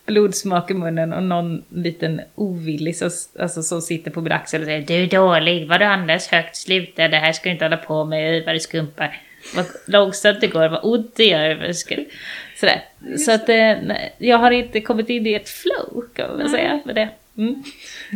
blodsmak 0.06 0.70
i 0.70 0.74
munnen 0.74 1.12
och 1.12 1.22
någon 1.22 1.64
liten 1.68 2.20
ovillig 2.34 2.96
som, 2.96 3.10
alltså, 3.38 3.62
som 3.62 3.82
sitter 3.82 4.10
på 4.10 4.20
min 4.20 4.32
axel 4.32 4.60
och 4.60 4.66
säger 4.66 4.82
Du 4.82 4.94
är 4.94 5.06
dålig, 5.06 5.68
vad 5.68 5.80
du 5.80 5.84
andas 5.84 6.28
högt, 6.28 6.56
sluta, 6.56 7.08
det 7.08 7.16
här 7.16 7.32
ska 7.32 7.48
du 7.48 7.52
inte 7.52 7.64
hålla 7.64 7.76
på 7.76 8.04
med, 8.04 8.44
vad 8.44 8.54
du 8.54 8.60
skumpar. 8.60 9.20
Vad 9.56 9.66
långsamt 9.86 10.40
det 10.40 10.46
går, 10.46 10.68
vad 10.68 10.80
ont 10.82 11.16
det 11.16 11.24
gör. 11.24 11.54
vad 11.66 11.76
ska 11.76 11.96
du-" 11.96 12.08
Sådär. 12.56 12.82
Så 13.18 13.32
att 13.32 13.48
eh, 13.48 13.56
nej, 13.56 14.14
jag 14.18 14.38
har 14.38 14.50
inte 14.50 14.80
kommit 14.80 15.08
in 15.10 15.26
i 15.26 15.32
ett 15.34 15.48
flow 15.48 16.04
kan 16.14 16.28
man 16.28 16.38
väl 16.38 16.48
säga 16.50 16.80
med 16.84 16.94
det. 16.94 17.08
Mm. 17.36 17.62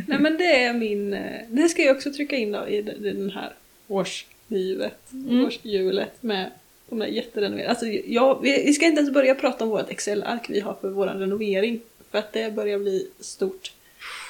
Nej 0.06 0.18
men 0.18 0.36
det 0.38 0.64
är 0.64 0.72
min... 0.72 1.14
eh, 1.14 1.20
Det 1.48 1.68
ska 1.68 1.82
jag 1.82 1.96
också 1.96 2.12
trycka 2.12 2.36
in 2.36 2.52
då 2.52 2.68
i 2.68 2.82
den- 2.82 3.04
i 3.06 3.12
den 3.12 3.30
här 3.30 3.52
årslivet, 3.88 5.12
Mm. 5.12 5.44
årshjulet 5.44 6.22
med 6.22 6.50
de 6.88 6.98
där 6.98 7.06
jätterenoverade. 7.06 7.70
Alltså 7.70 7.86
jag, 7.86 8.42
vi, 8.42 8.72
ska 8.72 8.86
inte 8.86 9.00
ens 9.00 9.14
börja 9.14 9.34
prata 9.34 9.64
om 9.64 9.70
vårt 9.70 9.90
Excel-ark 9.90 10.46
vi 10.48 10.60
har 10.60 10.74
för 10.74 10.88
vår 10.88 11.06
renovering. 11.06 11.80
För 12.10 12.18
att 12.18 12.32
det 12.32 12.54
börjar 12.54 12.78
bli 12.78 13.08
stort. 13.20 13.72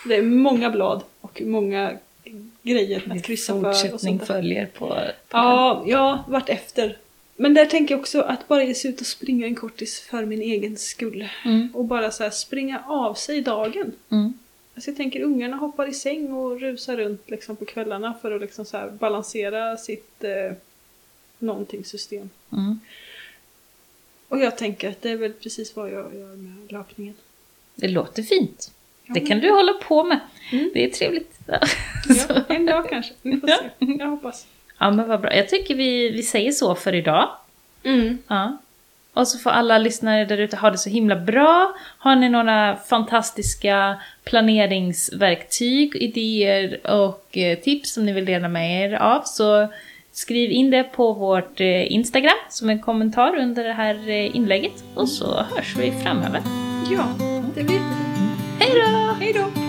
Det 0.09 0.15
är 0.15 0.23
många 0.23 0.71
blad 0.71 1.03
och 1.21 1.43
många 1.45 1.99
grejer 2.63 3.03
att 3.11 3.23
kryssa 3.23 3.61
för. 3.61 3.73
Fortsättning 3.73 4.19
följer 4.19 4.67
på... 4.67 4.99
Ja, 5.31 5.85
ja, 5.87 6.25
vart 6.29 6.49
efter. 6.49 6.97
Men 7.37 7.55
där 7.55 7.67
tänker 7.67 7.95
jag 7.95 8.01
också 8.01 8.21
att 8.21 8.49
bara 8.49 8.65
ge 8.65 8.75
sig 8.75 8.91
ut 8.91 9.01
och 9.01 9.07
springa 9.07 9.47
en 9.47 9.55
kortis 9.55 10.01
för 10.01 10.25
min 10.25 10.43
egen 10.43 10.77
skull. 10.77 11.29
Mm. 11.45 11.69
Och 11.75 11.85
bara 11.85 12.11
så 12.11 12.23
här 12.23 12.31
springa 12.31 12.83
av 12.87 13.15
sig 13.15 13.41
dagen. 13.41 13.93
Mm. 14.11 14.33
Alltså 14.75 14.91
jag 14.91 14.97
tänker 14.97 15.23
ungarna 15.23 15.57
hoppar 15.57 15.89
i 15.89 15.93
säng 15.93 16.33
och 16.33 16.61
rusar 16.61 16.97
runt 16.97 17.31
liksom 17.31 17.57
på 17.57 17.65
kvällarna 17.65 18.15
för 18.23 18.31
att 18.31 18.41
liksom 18.41 18.65
så 18.65 18.91
balansera 18.99 19.77
sitt 19.77 20.25
eh, 20.25 20.57
någonting 21.39 21.85
system. 21.85 22.31
Mm. 22.53 22.81
Och 24.29 24.39
jag 24.39 24.59
tänker 24.59 24.89
att 24.91 25.03
det 25.03 25.11
är 25.11 25.17
väl 25.17 25.33
precis 25.33 25.77
vad 25.77 25.87
jag 25.91 26.15
gör 26.15 26.37
med 26.37 26.73
löpningen. 26.73 27.15
Det 27.75 27.89
låter 27.89 28.23
fint. 28.23 28.71
Ja, 29.07 29.15
Det 29.15 29.21
kan 29.21 29.41
du 29.41 29.51
hålla 29.51 29.73
på 29.73 30.05
med. 30.05 30.21
Mm. 30.53 30.71
Det 30.75 30.85
är 30.85 30.91
trevligt. 30.91 31.39
Ja. 31.47 31.61
En 32.49 32.67
dag 32.67 32.89
kanske. 32.91 33.13
Vi 33.23 33.41
får 33.41 33.49
Ja. 33.51 33.57
se. 33.79 33.87
Jag 33.99 34.07
hoppas. 34.07 34.47
Ja 34.79 34.91
men 34.91 35.09
vad 35.09 35.21
bra. 35.21 35.35
Jag 35.37 35.49
tycker 35.49 35.75
vi, 35.75 36.09
vi 36.11 36.23
säger 36.23 36.53
så 36.53 36.75
för 36.75 36.95
idag. 36.95 37.29
Mm. 37.83 38.19
Ja. 38.29 38.59
Och 39.13 39.29
så 39.29 39.39
får 39.39 39.51
alla 39.51 39.79
lyssnare 39.79 40.25
där 40.25 40.39
ute 40.39 40.57
ha 40.57 40.71
det 40.71 40.79
så 40.79 40.91
himla 40.91 41.17
bra. 41.17 41.75
Har 41.99 42.17
ni 42.17 42.29
några 42.29 42.77
fantastiska 42.77 44.01
planeringsverktyg, 44.25 45.97
idéer 45.97 46.87
och 46.87 47.39
eh, 47.39 47.59
tips 47.59 47.93
som 47.93 48.05
ni 48.07 48.13
vill 48.13 48.25
dela 48.25 48.49
med 48.49 48.83
er 48.93 48.95
av 48.95 49.23
så 49.23 49.69
skriv 50.19 50.51
in 50.51 50.71
det 50.71 50.85
på 50.85 51.13
vårt 51.13 51.61
eh, 51.61 51.93
Instagram 51.93 52.39
som 52.49 52.71
en 52.71 52.79
kommentar 52.79 53.37
under 53.37 53.65
det 53.65 53.73
här 53.73 54.09
eh, 54.09 54.37
inlägget. 54.37 54.85
Och 54.95 55.09
så 55.09 55.43
hörs 55.43 55.77
vi 55.77 55.91
framöver. 55.91 56.43
Ja, 56.91 57.05
det 57.55 57.65
blir 57.65 57.81
Hej 58.59 58.71
då! 58.75 59.15
Hej 59.21 59.33
då! 59.33 59.68